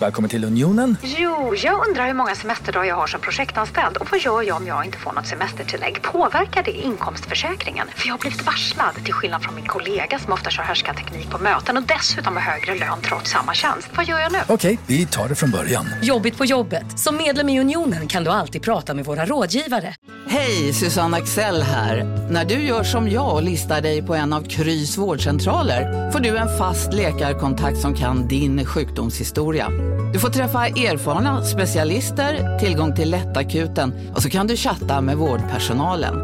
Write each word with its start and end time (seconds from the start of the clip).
Välkommen 0.00 0.30
till 0.30 0.44
Unionen. 0.44 0.96
Jo, 1.02 1.54
jag 1.56 1.88
undrar 1.88 2.06
hur 2.06 2.14
många 2.14 2.34
semesterdagar 2.34 2.84
jag 2.88 2.96
har 2.96 3.06
som 3.06 3.20
projektanställd 3.20 3.96
och 3.96 4.08
vad 4.10 4.20
gör 4.20 4.42
jag 4.42 4.56
om 4.56 4.66
jag 4.66 4.84
inte 4.84 4.98
får 4.98 5.12
något 5.12 5.26
semestertillägg? 5.26 6.02
Påverkar 6.02 6.62
det 6.62 6.70
inkomstförsäkringen? 6.70 7.86
För 7.96 8.06
jag 8.06 8.14
har 8.14 8.18
blivit 8.18 8.46
varslad, 8.46 8.94
till 9.04 9.14
skillnad 9.14 9.42
från 9.42 9.54
min 9.54 9.66
kollega 9.66 10.18
som 10.18 10.32
ofta 10.32 10.50
kör 10.50 10.62
härskarteknik 10.62 11.30
på 11.30 11.38
möten 11.38 11.76
och 11.76 11.82
dessutom 11.82 12.36
har 12.36 12.42
högre 12.42 12.74
lön 12.74 12.98
trots 13.02 13.30
samma 13.30 13.54
tjänst. 13.54 13.88
Vad 13.96 14.06
gör 14.06 14.18
jag 14.18 14.32
nu? 14.32 14.38
Okej, 14.48 14.78
vi 14.86 15.06
tar 15.06 15.28
det 15.28 15.34
från 15.34 15.50
början. 15.50 15.86
Jobbigt 16.02 16.38
på 16.38 16.44
jobbet. 16.44 16.98
Som 16.98 17.16
medlem 17.16 17.48
i 17.48 17.60
Unionen 17.60 18.08
kan 18.08 18.24
du 18.24 18.30
alltid 18.30 18.62
prata 18.62 18.94
med 18.94 19.04
våra 19.04 19.26
rådgivare. 19.26 19.94
Hej, 20.26 20.72
Susanne 20.72 21.16
Axel 21.16 21.62
här. 21.62 22.04
När 22.30 22.44
du 22.44 22.54
gör 22.54 22.82
som 22.82 23.08
jag 23.10 23.34
och 23.34 23.42
listar 23.42 23.80
dig 23.80 24.02
på 24.02 24.14
en 24.14 24.32
av 24.32 24.42
Krys 24.48 24.98
vårdcentraler 24.98 26.10
får 26.10 26.20
du 26.20 26.36
en 26.36 26.58
fast 26.58 26.92
läkarkontakt 26.92 27.78
som 27.78 27.94
kan 27.94 28.28
din 28.28 28.66
sjukdomshistoria. 28.66 29.68
Du 30.12 30.18
får 30.18 30.28
träffa 30.28 30.66
erfarna 30.66 31.44
specialister, 31.44 32.58
tillgång 32.58 32.94
till 32.94 33.10
lättakuten 33.10 33.94
och 34.14 34.22
så 34.22 34.30
kan 34.30 34.46
du 34.46 34.56
chatta 34.56 35.00
med 35.00 35.16
vårdpersonalen. 35.16 36.14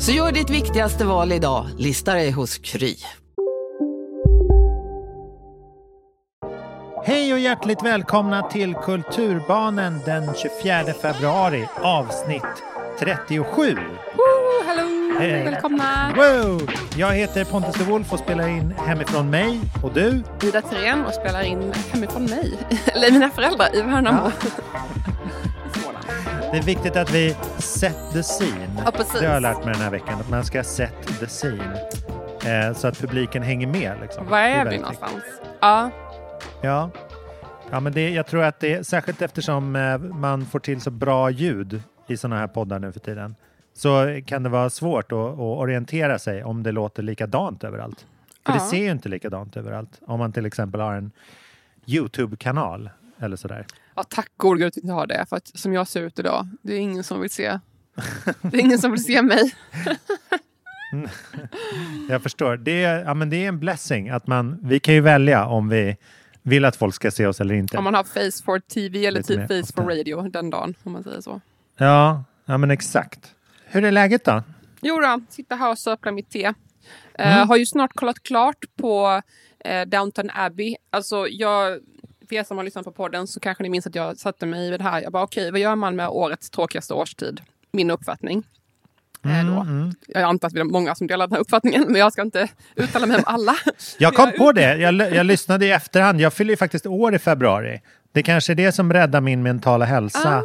Så 0.00 0.12
gör 0.12 0.32
ditt 0.32 0.50
viktigaste 0.50 1.04
val 1.04 1.32
idag, 1.32 1.66
lista 1.78 2.14
dig 2.14 2.30
hos 2.30 2.58
Kry. 2.58 2.96
Hej 7.04 7.32
och 7.32 7.38
hjärtligt 7.38 7.82
välkomna 7.82 8.42
till 8.42 8.74
Kulturbanen 8.74 10.00
den 10.04 10.34
24 10.34 10.84
februari, 11.02 11.68
avsnitt 11.82 12.42
37. 12.98 13.76
Hej. 15.18 15.44
Välkomna! 15.44 16.12
Wow! 16.16 16.70
Jag 16.96 17.12
heter 17.12 17.44
Pontus 17.44 17.74
de 17.74 17.84
Wolf 17.84 18.12
och 18.12 18.18
spelar 18.18 18.48
in 18.48 18.74
hemifrån 18.86 19.30
mig. 19.30 19.60
Och 19.82 19.92
du? 19.92 20.22
Ida 20.42 20.62
Thyrén 20.62 21.04
och 21.04 21.14
spelar 21.14 21.42
in 21.42 21.72
hemifrån 21.92 22.24
mig. 22.24 22.58
Eller 22.86 23.12
mina 23.12 23.30
föräldrar 23.30 23.76
i 23.76 23.82
Värnamo. 23.82 24.30
Det 26.52 26.58
är 26.58 26.62
viktigt 26.62 26.96
att 26.96 27.10
vi 27.10 27.36
set 27.58 27.96
the 28.12 28.22
scene. 28.22 28.82
Ja, 28.84 28.90
precis. 28.90 29.20
Det 29.20 29.26
har 29.26 29.34
jag 29.34 29.42
lärt 29.42 29.64
mig 29.64 29.72
den 29.74 29.82
här 29.82 29.90
veckan, 29.90 30.20
att 30.20 30.30
man 30.30 30.44
ska 30.44 30.64
set 30.64 31.18
the 31.20 31.26
scene. 31.26 31.78
Eh, 32.44 32.74
så 32.74 32.88
att 32.88 32.98
publiken 33.00 33.42
hänger 33.42 33.66
med. 33.66 33.92
Liksom. 34.02 34.26
Var 34.28 34.40
Det 34.40 34.48
är 34.48 34.70
vi 34.70 34.78
någonstans? 34.78 35.22
Ja, 35.60 35.90
Ja, 36.62 36.90
ja 37.70 37.80
men 37.80 37.92
det, 37.92 38.10
jag 38.10 38.26
tror 38.26 38.42
att 38.44 38.60
det 38.60 38.86
särskilt 38.86 39.22
eftersom 39.22 39.76
eh, 39.76 39.98
man 39.98 40.46
får 40.46 40.58
till 40.58 40.80
så 40.80 40.90
bra 40.90 41.30
ljud 41.30 41.82
i 42.08 42.16
sådana 42.16 42.40
här 42.40 42.46
poddar 42.46 42.78
nu 42.78 42.92
för 42.92 43.00
tiden 43.00 43.34
så 43.76 44.20
kan 44.26 44.42
det 44.42 44.48
vara 44.48 44.70
svårt 44.70 45.12
att, 45.12 45.18
att 45.18 45.38
orientera 45.38 46.18
sig 46.18 46.44
om 46.44 46.62
det 46.62 46.72
låter 46.72 47.02
likadant 47.02 47.64
överallt. 47.64 48.06
För 48.46 48.52
det 48.52 48.58
Ja. 48.58 48.70
ser 48.70 48.76
ju 48.84 48.90
inte 48.90 49.08
likadant 49.08 49.56
överallt 49.56 50.00
om 50.06 50.18
man 50.18 50.32
till 50.32 50.46
exempel 50.46 50.80
har 50.80 50.94
en 50.94 51.10
Youtube-kanal 51.86 52.90
eller 53.18 53.36
sådär. 53.36 53.66
ja 53.94 54.02
tack 54.02 54.30
gode 54.36 54.58
gud 54.60 54.68
att 54.68 54.76
vi 54.76 54.80
inte 54.80 54.92
har 54.92 55.06
det. 55.06 55.26
För 55.28 55.36
att 55.36 55.58
som 55.58 55.72
jag 55.72 55.88
ser 55.88 56.02
ut 56.02 56.18
idag, 56.18 56.48
det 56.62 56.74
är 56.74 56.78
ingen 56.78 57.04
som 57.04 57.20
vill 57.20 57.30
se. 57.30 57.58
Det 58.42 58.56
är 58.56 58.60
ingen 58.60 58.78
som 58.78 58.90
vill 58.90 59.04
se 59.04 59.22
mig. 59.22 59.54
Jag 62.08 62.22
förstår. 62.22 62.56
Det 62.56 62.84
är, 62.84 63.04
ja, 63.04 63.14
men 63.14 63.30
det 63.30 63.36
är 63.44 63.48
en 63.48 63.58
blessing 63.58 64.08
att 64.08 64.26
man, 64.26 64.58
vi 64.62 64.80
kan 64.80 64.94
ju 64.94 65.00
välja 65.00 65.46
om 65.46 65.68
vi 65.68 65.96
vill 66.42 66.64
att 66.64 66.76
folk 66.76 66.94
ska 66.94 67.10
se 67.10 67.26
oss 67.26 67.40
eller 67.40 67.54
inte. 67.54 67.78
Om 67.78 67.84
man 67.84 67.94
har 67.94 68.04
face 68.04 68.44
for 68.44 68.58
TV 68.58 69.06
eller 69.06 69.22
typ 69.22 69.48
face 69.48 69.72
for 69.74 69.82
radio 69.82 70.22
den 70.28 70.50
dagen, 70.50 70.74
om 70.82 70.92
man 70.92 71.04
säger 71.04 71.20
så. 71.20 71.40
Ja, 71.76 72.24
ja, 72.44 72.58
men 72.58 72.70
exakt. 72.70 73.34
Hur 73.66 73.84
är 73.84 73.92
läget 73.92 74.24
då? 74.24 74.42
Jo 74.80 75.00
då, 75.00 75.20
sitta 75.28 75.54
här 75.54 75.70
och 75.70 75.78
söpla 75.78 76.12
mitt 76.12 76.30
te. 76.30 76.52
Eh, 77.14 77.46
har 77.46 77.56
ju 77.56 77.66
snart 77.66 77.90
kollat 77.94 78.22
klart 78.22 78.64
på 78.76 79.22
eh, 79.64 79.86
Downton 79.86 80.30
Abbey. 80.34 80.76
Alltså 80.90 81.26
jag, 81.28 81.78
för 82.28 82.36
er 82.36 82.44
som 82.44 82.56
har 82.56 82.64
lyssnat 82.64 82.84
på 82.84 82.92
podden 82.92 83.26
så 83.26 83.40
kanske 83.40 83.62
ni 83.62 83.68
minns 83.68 83.86
att 83.86 83.94
jag 83.94 84.16
satte 84.16 84.46
mig 84.46 84.70
vid 84.70 84.80
det 84.80 84.84
här. 84.84 85.02
Jag 85.02 85.12
bara 85.12 85.22
okej, 85.22 85.50
vad 85.50 85.60
gör 85.60 85.76
man 85.76 85.96
med 85.96 86.08
årets 86.08 86.50
tråkigaste 86.50 86.94
årstid? 86.94 87.40
Min 87.72 87.90
uppfattning. 87.90 88.42
Eh, 89.24 89.46
då. 89.46 89.66
Jag 90.06 90.22
antar 90.22 90.48
att 90.48 90.54
vi 90.54 90.60
är 90.60 90.64
många 90.64 90.94
som 90.94 91.06
delar 91.06 91.26
den 91.26 91.32
här 91.32 91.40
uppfattningen, 91.40 91.84
men 91.88 92.00
jag 92.00 92.12
ska 92.12 92.22
inte 92.22 92.48
uttala 92.74 93.06
mig 93.06 93.16
om 93.16 93.24
alla. 93.26 93.56
Jag 93.98 94.14
kom 94.14 94.32
på 94.38 94.52
det. 94.52 94.76
Jag, 94.76 94.94
jag 94.94 95.26
lyssnade 95.26 95.66
i 95.66 95.70
efterhand. 95.70 96.20
Jag 96.20 96.32
fyller 96.32 96.50
ju 96.50 96.56
faktiskt 96.56 96.86
år 96.86 97.14
i 97.14 97.18
februari. 97.18 97.80
Det 98.12 98.22
kanske 98.22 98.52
är 98.52 98.54
det 98.54 98.72
som 98.72 98.92
räddar 98.92 99.20
min 99.20 99.42
mentala 99.42 99.84
hälsa 99.84 100.42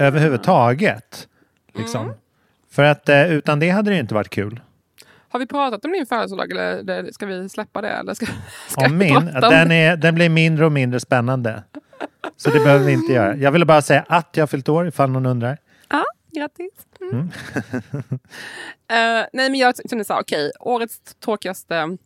överhuvudtaget. 0.00 1.28
Liksom. 1.74 2.12
För 2.72 2.82
att 2.82 3.08
eh, 3.08 3.32
utan 3.32 3.60
det 3.60 3.70
hade 3.70 3.90
det 3.90 3.98
inte 3.98 4.14
varit 4.14 4.30
kul. 4.30 4.60
Har 5.28 5.40
vi 5.40 5.46
pratat 5.46 5.84
om 5.84 5.92
din 5.92 6.06
födelsedag 6.06 6.50
eller, 6.52 7.12
ska 7.12 7.26
vi 7.26 7.48
släppa 7.48 7.80
det? 7.80 7.88
Eller 7.88 8.14
ska, 8.14 8.26
ska 8.68 8.86
Om 8.86 8.98
min, 8.98 9.16
om 9.16 9.40
den, 9.40 9.72
är, 9.72 9.96
den 9.96 10.14
blir 10.14 10.28
mindre 10.28 10.66
och 10.66 10.72
mindre 10.72 11.00
spännande. 11.00 11.62
Så 12.36 12.50
det 12.50 12.60
behöver 12.60 12.86
vi 12.86 12.92
inte 12.92 13.12
göra. 13.12 13.36
Jag 13.36 13.52
ville 13.52 13.64
bara 13.64 13.82
säga 13.82 14.04
att 14.08 14.36
jag 14.36 14.42
har 14.42 14.46
fyllt 14.46 14.68
år 14.68 14.88
ifall 14.88 15.10
någon 15.10 15.26
undrar. 15.26 15.58
Ja, 15.88 16.04
grattis. 16.32 16.72
Mm. 17.12 17.30
Eh, 18.90 19.26
nej, 19.32 19.50
men 19.50 19.54
jag 19.54 19.74
kände 19.90 20.04
så 20.04 20.12
här, 20.12 20.20
okej, 20.20 20.50
årets 20.60 21.00
tråkigaste 21.24 21.98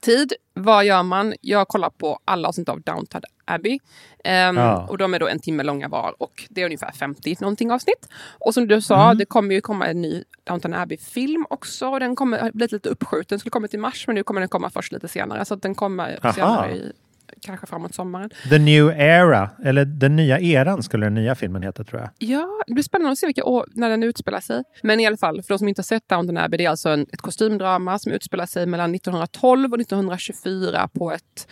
tid. 0.00 0.32
Vad 0.54 0.84
gör 0.84 1.02
man? 1.02 1.34
Jag 1.40 1.68
kollar 1.68 1.90
på 1.90 2.18
alla 2.24 2.48
avsnitt 2.48 2.68
av 2.68 2.80
Downton 2.80 3.22
Abbey. 3.46 3.78
Ehm, 4.24 4.56
Ja. 4.56 4.86
Och 4.88 4.98
de 4.98 5.14
är 5.14 5.18
då 5.18 5.28
en 5.28 5.38
timme 5.38 5.62
långa 5.62 5.88
var 5.88 6.14
och 6.18 6.44
det 6.50 6.60
är 6.60 6.64
ungefär 6.64 6.92
50 6.92 7.36
någonting 7.40 7.70
avsnitt. 7.70 8.08
Och 8.40 8.54
som 8.54 8.68
du 8.68 8.80
sa, 8.80 9.14
det 9.14 9.24
kommer 9.24 9.54
ju 9.54 9.60
komma 9.60 9.86
en 9.86 10.02
ny 10.02 10.24
Downton 10.44 10.74
Abbey-film 10.74 11.46
också. 11.50 11.88
Och 11.88 12.00
den 12.00 12.16
kommer 12.16 12.50
blivit 12.52 12.72
lite 12.72 12.88
uppskjuten. 12.88 13.26
Den 13.28 13.38
skulle 13.38 13.50
komma 13.50 13.68
till 13.68 13.80
mars, 13.80 14.06
men 14.06 14.14
nu 14.14 14.22
kommer 14.22 14.40
den 14.40 14.48
komma 14.48 14.70
först 14.70 14.92
lite 14.92 15.08
senare. 15.08 15.44
Så 15.44 15.54
den 15.56 15.74
kommer 15.74 16.18
Aha. 16.22 16.32
senare, 16.32 16.76
i, 16.76 16.92
kanske 17.40 17.66
framåt 17.66 17.94
sommaren. 17.94 18.30
The 18.50 18.58
New 18.58 18.88
Era, 18.90 19.50
eller 19.64 19.84
Den 19.84 20.16
nya 20.16 20.40
eran 20.40 20.82
skulle 20.82 21.06
den 21.06 21.14
nya 21.14 21.34
filmen 21.34 21.62
heta 21.62 21.84
tror 21.84 22.00
jag. 22.00 22.10
Ja, 22.18 22.48
det 22.66 22.72
blir 22.72 22.84
spännande 22.84 23.12
att 23.12 23.18
se 23.18 23.26
vilka 23.26 23.44
år, 23.44 23.66
när 23.74 23.90
den 23.90 24.02
utspelar 24.02 24.40
sig. 24.40 24.62
Men 24.82 25.00
i 25.00 25.06
alla 25.06 25.16
fall, 25.16 25.42
för 25.42 25.54
de 25.54 25.58
som 25.58 25.68
inte 25.68 25.78
har 25.78 25.84
sett 25.84 26.08
Downton 26.08 26.36
Abbey, 26.36 26.58
det 26.58 26.64
är 26.64 26.70
alltså 26.70 26.88
en, 26.88 27.06
ett 27.12 27.20
kostymdrama 27.20 27.98
som 27.98 28.12
utspelar 28.12 28.46
sig 28.46 28.66
mellan 28.66 28.94
1912 28.94 29.72
och 29.72 29.80
1924 29.80 30.88
på 30.92 31.12
ett 31.12 31.48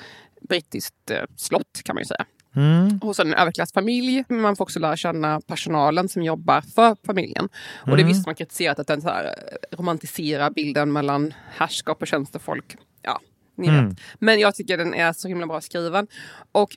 brittiskt 0.48 1.10
eh, 1.10 1.22
slott 1.36 1.80
kan 1.84 1.94
man 1.94 2.00
ju 2.00 2.06
säga. 2.06 2.24
Mm. 2.56 3.00
Hos 3.02 3.20
en 3.20 3.34
överklassfamilj. 3.34 4.24
Men 4.28 4.40
Man 4.40 4.56
får 4.56 4.64
också 4.64 4.78
lära 4.78 4.96
känna 4.96 5.40
personalen 5.40 6.08
som 6.08 6.22
jobbar 6.22 6.60
för 6.60 6.96
familjen. 7.06 7.44
Och 7.80 7.86
det 7.86 7.92
är 7.92 7.94
Mm. 7.98 8.08
visst 8.08 8.26
man 8.26 8.34
kritiserat 8.34 8.78
att 8.78 8.86
den 8.86 9.02
så 9.02 9.08
här, 9.08 9.24
eh, 9.24 9.76
romantiserar 9.76 10.50
bilden 10.50 10.92
mellan 10.92 11.34
härskap 11.50 12.02
och 12.02 12.08
tjänstefolk. 12.08 12.76
Ja, 13.02 13.20
ni 13.56 13.68
Mm. 13.68 13.88
vet. 13.88 13.98
Men 14.18 14.40
jag 14.40 14.54
tycker 14.54 14.78
den 14.78 14.94
är 14.94 15.12
så 15.12 15.28
himla 15.28 15.46
bra 15.46 15.60
skriven. 15.60 16.06
Och 16.52 16.76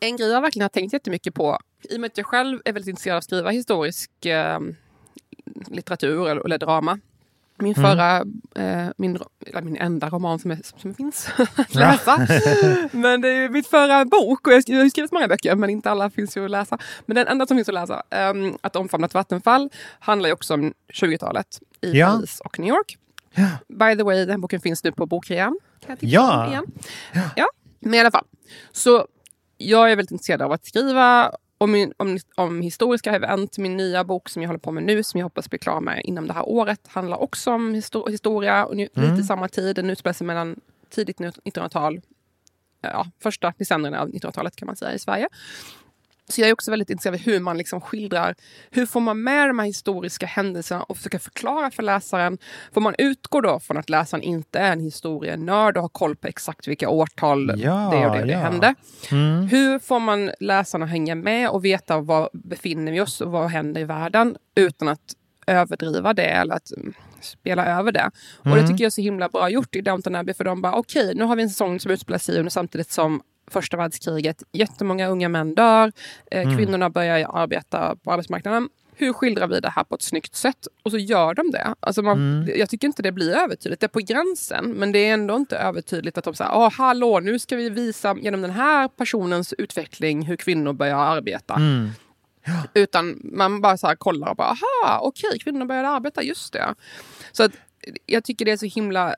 en 0.00 0.16
grej 0.16 0.28
jag 0.30 0.40
verkligen 0.40 0.64
har 0.64 0.68
tänkt 0.68 0.92
jättemycket 0.92 1.34
på, 1.34 1.58
i 1.90 1.96
och 1.96 2.00
med 2.00 2.08
att 2.08 2.16
jag 2.18 2.26
själv 2.26 2.60
är 2.64 2.72
väldigt 2.72 2.88
intresserad 2.90 3.14
av 3.14 3.18
att 3.18 3.24
skriva 3.24 3.50
historisk 3.50 4.26
eh, 4.26 4.58
litteratur 5.68 6.28
eller, 6.28 6.44
eller 6.44 6.58
drama. 6.58 6.98
Min 7.60 7.74
förra, 7.74 8.16
eh, 8.54 8.88
min, 8.96 9.18
eller 9.46 9.62
min 9.62 9.76
enda 9.76 10.08
roman 10.08 10.38
som, 10.38 10.50
är, 10.50 10.60
som 10.80 10.94
finns 10.94 11.28
att 11.56 11.74
läsa. 11.74 12.16
men 12.90 13.20
det 13.20 13.28
är 13.28 13.34
ju 13.34 13.48
mitt 13.48 13.66
förra 13.66 14.04
bok 14.04 14.46
och 14.46 14.52
jag 14.52 14.56
har 14.56 14.88
skrivit 14.88 15.12
många 15.12 15.28
böcker 15.28 15.56
men 15.56 15.70
inte 15.70 15.90
alla 15.90 16.10
finns 16.10 16.36
ju 16.36 16.44
att 16.44 16.50
läsa. 16.50 16.78
Men 17.06 17.14
den 17.14 17.26
enda 17.26 17.46
som 17.46 17.56
finns 17.56 17.68
att 17.68 17.74
läsa, 17.74 18.02
um, 18.30 18.58
Att 18.60 18.76
omfamna 18.76 19.06
ett 19.06 19.14
vattenfall, 19.14 19.70
handlar 19.98 20.28
ju 20.28 20.32
också 20.32 20.54
om 20.54 20.72
20-talet 20.92 21.60
i 21.80 21.98
Ja. 21.98 22.06
Paris 22.06 22.40
och 22.40 22.58
New 22.58 22.68
York. 22.68 22.98
By 23.68 23.96
the 23.96 24.02
way, 24.02 24.24
den 24.24 24.40
boken 24.40 24.60
finns 24.60 24.84
nu 24.84 24.92
på 24.92 25.06
bokrean. 25.06 25.58
Ja. 26.00 26.48
igen. 26.48 26.66
ja. 27.36 27.46
Men 27.80 27.94
i 27.94 28.00
alla 28.00 28.10
fall. 28.10 28.24
Så 28.72 29.06
jag 29.58 29.92
är 29.92 29.96
väldigt 29.96 30.10
intresserad 30.10 30.42
av 30.42 30.52
att 30.52 30.66
skriva 30.66 31.32
om, 31.60 31.92
om, 31.96 32.18
om 32.34 32.60
historiska 32.60 33.14
event. 33.14 33.58
Min 33.58 33.76
nya 33.76 34.04
bok 34.04 34.28
som 34.28 34.42
jag 34.42 34.48
håller 34.48 34.58
på 34.60 34.72
med 34.72 34.82
nu, 34.82 35.02
som 35.02 35.18
jag 35.20 35.24
hoppas 35.24 35.50
bli 35.50 35.58
klar 35.58 35.80
med 35.80 36.00
inom 36.04 36.26
det 36.26 36.32
här 36.32 36.48
året, 36.48 36.80
handlar 36.88 37.16
också 37.22 37.50
om 37.52 37.74
histo- 37.74 38.10
historia. 38.10 38.64
Och 38.66 38.76
nu- 38.76 38.88
lite 39.10 39.22
samma 39.22 39.48
tid. 39.48 39.76
Den 39.76 39.90
utspelar 39.90 40.12
sig 40.14 40.26
mellan 40.26 40.60
tidigt 40.90 41.18
1900-tal, 41.18 42.00
ja, 42.80 43.06
första 43.22 43.52
decennierna 43.58 44.00
av 44.00 44.08
1900-talet 44.08 44.56
kan 44.56 44.66
man 44.66 44.76
säga 44.76 44.92
i 44.94 44.98
Sverige. 44.98 45.28
Så 46.30 46.40
jag 46.40 46.48
är 46.48 46.52
också 46.52 46.70
väldigt 46.70 46.90
intresserad 46.90 47.14
av 47.14 47.20
hur 47.20 47.40
man 47.40 47.58
liksom 47.58 47.80
skildrar, 47.80 48.34
hur 48.70 48.86
får 48.86 49.00
man 49.00 49.22
med 49.22 49.48
de 49.48 49.58
här 49.58 49.66
historiska 49.66 50.26
händelserna 50.26 50.82
och 50.82 50.96
försöka 50.96 51.18
förklara 51.18 51.70
för 51.70 51.82
läsaren. 51.82 52.38
Får 52.74 52.80
man 52.80 52.94
utgå 52.98 53.40
då 53.40 53.60
från 53.60 53.76
att 53.76 53.90
läsaren 53.90 54.22
inte 54.22 54.58
är 54.58 54.72
en 54.72 54.80
historienörd 54.80 55.76
och 55.76 55.82
har 55.82 55.88
koll 55.88 56.16
på 56.16 56.28
exakt 56.28 56.68
vilka 56.68 56.88
årtal 56.88 57.52
Ja, 57.56 57.88
det 57.92 58.06
och 58.06 58.12
det, 58.14 58.20
och 58.20 58.26
det 58.26 58.32
ja. 58.32 58.38
hände. 58.38 58.74
Mm. 59.10 59.46
Hur 59.46 59.78
får 59.78 60.00
man 60.00 60.30
läsarna 60.40 60.86
hänga 60.86 61.14
med 61.14 61.50
och 61.50 61.64
veta 61.64 62.00
var 62.00 62.30
befinner 62.32 62.92
vi 62.92 63.00
oss 63.00 63.20
och 63.20 63.30
vad 63.30 63.50
händer 63.50 63.80
i 63.80 63.84
världen 63.84 64.36
utan 64.54 64.88
att 64.88 65.00
överdriva 65.46 66.12
det 66.14 66.22
eller 66.24 66.54
att 66.54 66.72
mm, 66.76 66.92
spela 67.20 67.66
över 67.66 67.92
det. 67.92 68.10
Och 68.38 68.46
Mm. 68.46 68.58
det 68.58 68.68
tycker 68.68 68.84
jag 68.84 68.86
är 68.86 68.90
så 68.90 69.00
himla 69.00 69.28
bra 69.28 69.50
gjort 69.50 69.76
i 69.76 69.80
Downton 69.80 70.14
Abbey 70.16 70.34
för 70.34 70.44
de 70.44 70.62
bara 70.62 70.74
okej, 70.74 71.12
nu 71.14 71.24
har 71.24 71.36
vi 71.36 71.42
en 71.42 71.50
säsong 71.50 71.80
som 71.80 71.90
utspelar 71.90 72.18
sig 72.18 72.38
under 72.38 72.50
samtidigt 72.50 72.90
som 72.90 73.22
första 73.50 73.76
världskriget. 73.76 74.42
Jättemånga 74.52 75.08
unga 75.08 75.28
män 75.28 75.54
dör. 75.54 75.92
Eh, 76.30 76.42
Mm. 76.42 76.56
Kvinnorna 76.56 76.90
börjar 76.90 77.28
arbeta 77.32 77.96
på 77.96 78.12
arbetsmarknaden. 78.12 78.68
Hur 78.96 79.12
skildrar 79.12 79.46
vi 79.46 79.60
det 79.60 79.70
här 79.70 79.84
på 79.84 79.94
ett 79.94 80.02
snyggt 80.02 80.34
sätt? 80.34 80.66
Och 80.82 80.90
så 80.90 80.98
gör 80.98 81.34
de 81.34 81.50
det. 81.50 81.74
Alltså 81.80 82.02
man, 82.02 82.18
Mm. 82.18 82.58
Jag 82.58 82.68
tycker 82.70 82.86
inte 82.86 83.02
det 83.02 83.12
blir 83.12 83.36
övertydligt. 83.36 83.80
Det 83.80 83.86
är 83.86 83.88
på 83.88 83.98
gränsen, 84.00 84.66
men 84.70 84.92
det 84.92 84.98
är 84.98 85.14
ändå 85.14 85.36
inte 85.36 85.56
övertydligt 85.56 86.18
att 86.18 86.24
de 86.24 86.34
säger 86.34 86.54
Åh, 86.54 86.70
hallå, 86.72 87.20
nu 87.20 87.38
ska 87.38 87.56
vi 87.56 87.70
visa 87.70 88.16
genom 88.22 88.42
den 88.42 88.50
här 88.50 88.88
personens 88.88 89.52
utveckling 89.52 90.22
hur 90.26 90.36
kvinnor 90.36 90.72
börjar 90.72 90.96
arbeta. 90.96 91.54
Mm. 91.54 91.88
Utan 92.74 93.20
man 93.24 93.60
bara 93.60 93.76
så 93.76 93.86
här 93.86 93.96
kollar 93.96 94.28
och 94.30 94.36
bara, 94.36 94.48
aha, 94.48 95.00
okej, 95.02 95.38
kvinnor 95.38 95.64
började 95.66 95.88
arbeta, 95.88 96.22
just 96.22 96.52
det. 96.52 96.74
Så 97.32 97.42
att, 97.42 97.52
jag 98.06 98.24
tycker 98.24 98.44
det 98.44 98.50
är 98.52 98.56
så 98.56 98.66
himla... 98.66 99.14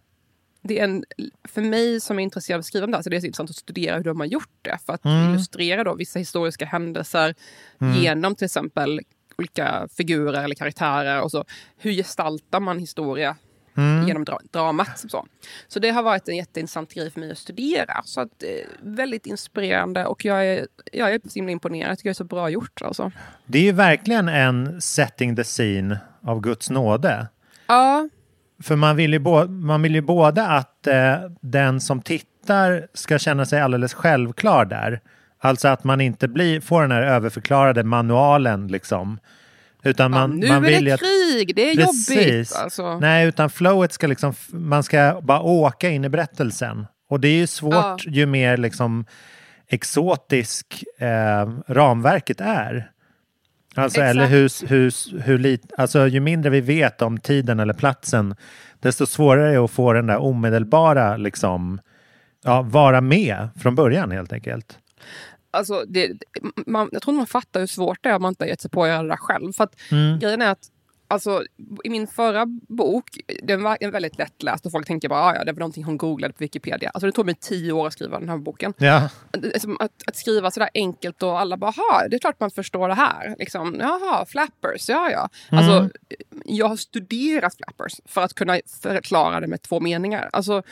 Det 0.63 0.79
är 0.81 0.85
en, 0.85 1.05
för 1.49 1.63
mig 1.63 2.01
som 2.01 2.19
är 2.19 2.23
intresserad 2.23 2.57
av 2.57 2.61
att 2.61 2.67
skriva 2.67 2.85
om 2.85 2.91
det 2.91 2.97
här, 2.97 3.03
så 3.03 3.11
det 3.11 3.17
är 3.17 3.21
så 3.21 3.27
intressant 3.27 3.51
att 3.51 3.57
studera 3.57 3.97
hur 3.97 4.05
de 4.05 4.21
har 4.21 4.27
gjort 4.27 4.59
det. 4.63 4.79
För 4.87 4.93
att 4.93 5.05
Mm. 5.05 5.31
illustrera 5.31 5.85
då 5.85 5.95
vissa 5.95 6.19
historiska 6.19 6.67
händelser 6.67 7.35
genom 8.03 8.35
till 8.35 8.45
exempel 8.45 9.01
olika 9.39 9.89
figurer 9.97 10.45
eller 10.45 10.55
karaktärer. 10.55 11.21
Och 11.21 11.31
så. 11.31 11.45
Hur 11.79 11.93
gestaltar 11.93 12.61
man 12.61 12.79
historia 12.79 13.37
Mm. 13.77 14.09
genom 14.09 14.25
dra 14.25 14.39
dramat? 14.51 14.99
Så. 15.11 15.27
så 15.69 15.79
det 15.81 15.91
har 15.91 16.03
varit 16.03 16.29
en 16.29 16.37
jätteintressant 16.37 16.95
grej 16.95 17.11
för 17.11 17.21
mig 17.21 17.31
att 17.33 17.39
studera. 17.39 18.03
Så 18.05 18.21
att, 18.21 18.43
eh, 18.43 18.49
väldigt 18.83 19.27
inspirerande 19.27 20.07
och 20.07 20.25
jag 20.25 20.47
är, 20.47 20.67
jag 20.93 21.15
är 21.15 21.21
så 21.29 21.35
himla 21.35 21.53
imponerad. 21.53 21.91
Jag 21.91 21.99
tycker 21.99 22.09
det 22.11 22.13
är 22.13 22.15
så 22.15 22.25
bra 22.25 22.51
gjort. 22.51 22.83
Alltså. 22.83 23.13
Det 23.47 23.59
är 23.59 23.63
ju 23.63 23.73
verkligen 23.73 24.29
en 24.29 24.81
setting 24.81 25.37
the 25.37 25.45
scene 25.45 25.99
av 26.23 26.41
Guds 26.41 26.71
nåde. 26.71 27.27
Ja, 27.67 28.09
För 28.63 28.77
man 28.77 28.97
vill 28.97 29.13
ju, 29.13 29.19
bo- 29.19 29.49
man 29.49 29.83
vill 29.83 29.95
ju 29.95 30.01
både 30.01 30.47
att 30.47 30.87
eh, 30.87 31.15
den 31.41 31.81
som 31.81 32.03
tittar 32.03 32.87
ska 32.95 33.19
känna 33.19 33.47
sig 33.47 33.61
alldeles 33.61 33.95
självklar 33.95 34.65
där. 34.65 35.01
Alltså 35.41 35.69
att 35.69 35.85
man 35.85 36.01
inte 36.01 36.29
blir, 36.29 36.61
får 36.61 36.83
den 36.83 36.91
här 36.91 37.03
överförklarade 37.03 37.85
manualen 37.85 38.67
liksom. 38.69 39.19
Utan 39.85 40.11
man, 40.11 40.31
ja, 40.31 40.37
nu 40.37 40.49
man 40.49 40.65
är 40.65 40.69
vill 40.69 40.83
ju 40.83 40.89
det 40.89 40.93
att, 40.95 41.01
krig, 41.01 41.57
det 41.57 41.71
är 41.71 41.75
jobbigt. 41.75 42.57
Alltså. 42.57 42.99
Nej, 42.99 43.27
utan 43.27 43.51
flowet 43.51 43.93
ska 43.93 44.07
liksom, 44.07 44.35
man 44.53 44.83
ska 44.83 45.21
bara 45.23 45.41
åka 45.41 45.91
in 45.91 46.05
i 46.05 46.09
berättelsen. 46.09 46.87
Och 47.11 47.21
det 47.21 47.29
är 47.29 47.37
ju 47.37 47.47
svårt 47.47 47.75
Ja. 47.75 47.97
ju 48.07 48.27
mer 48.27 48.57
liksom 48.57 49.05
exotisk 49.69 50.85
eh, 50.99 51.51
ramverket 51.69 52.41
är. 52.41 52.91
Alltså, 53.75 54.01
Exakt. 54.01 54.11
eller 54.11 54.27
hur, 54.27 54.67
hur, 54.69 55.21
hur 55.23 55.39
lit, 55.39 55.73
alltså, 55.79 56.07
ju 56.07 56.21
mindre 56.21 56.51
vi 56.51 56.61
vet 56.61 57.03
om 57.03 57.19
tiden 57.19 57.61
eller 57.61 57.75
platsen, 57.75 58.35
desto 58.81 59.07
svårare 59.07 59.49
är 59.49 59.53
det 59.53 59.65
att 59.65 59.71
få 59.71 59.93
den 59.93 60.07
där 60.07 60.19
omedelbara, 60.23 61.17
liksom, 61.17 61.81
ja, 62.45 62.63
vara 62.63 63.01
med 63.01 63.49
från 63.61 63.75
början 63.75 64.11
helt 64.11 64.33
enkelt. 64.33 64.79
Alltså, 65.51 65.85
det, 65.89 66.11
man, 66.67 66.89
jag 66.93 67.03
tror 67.03 67.15
man 67.15 67.27
fattar 67.27 67.61
hur 67.61 67.67
svårt 67.67 67.99
det 68.03 68.09
är 68.09 68.17
om 68.17 68.23
man 68.23 68.29
inte 68.31 68.45
har 68.45 68.49
gett 68.49 68.61
sig 68.61 68.71
på 68.71 68.83
att 68.83 68.89
göra 68.89 69.03
det 69.03 69.17
själv. 69.17 69.53
För 69.53 69.65
att 69.65 69.75
Mm. 69.91 70.19
grejen 70.19 70.43
är 70.43 70.51
att 70.51 70.69
alltså, 71.13 71.45
i 71.85 71.89
min 71.91 72.07
förra 72.07 72.47
bok, 72.69 73.05
den 73.43 73.63
var 73.63 73.91
väldigt 73.91 74.19
lättläst 74.19 74.67
och 74.67 74.73
folk 74.73 74.87
tänker 74.87 75.09
bara 75.09 75.21
"Ah, 75.23 75.35
ja, 75.35 75.45
det 75.45 75.53
var 75.53 75.59
någonting 75.61 75.85
hon 75.85 75.97
googlade 75.97 76.33
på 76.35 76.39
Wikipedia. 76.45 76.91
Alltså 76.95 77.07
det 77.07 77.13
tog 77.13 77.27
mig 77.27 77.35
tio 77.35 77.73
år 77.73 77.87
att 77.87 77.93
skriva 77.93 78.19
den 78.19 78.29
här 78.29 78.37
boken. 78.39 78.75
Ja, 78.79 79.09
Alltså, 79.33 79.69
att, 79.81 79.93
att 80.07 80.17
skriva 80.17 80.51
sådär 80.51 80.69
enkelt 80.75 81.23
och 81.23 81.41
alla 81.41 81.57
bara, 81.57 81.73
"Jaha, 81.77 82.09
det 82.09 82.17
är 82.17 82.21
klart 82.21 82.41
man 82.41 82.51
förstår 82.51 82.89
det 82.89 82.95
här. 82.95 83.35
Liksom, 83.39 83.77
Jaha, 83.81 84.27
flappers, 84.27 84.89
ja 84.89 85.11
ja. 85.11 85.29
Alltså, 85.51 85.91
jag 86.45 86.69
har 86.69 86.77
studerat 86.77 87.57
flappers 87.57 88.01
för 88.05 88.21
att 88.21 88.35
kunna 88.35 88.59
förklara 88.83 89.41
det 89.41 89.47
med 89.47 89.63
två 89.63 89.81
meningar. 89.81 90.31
Alltså, 90.33 90.63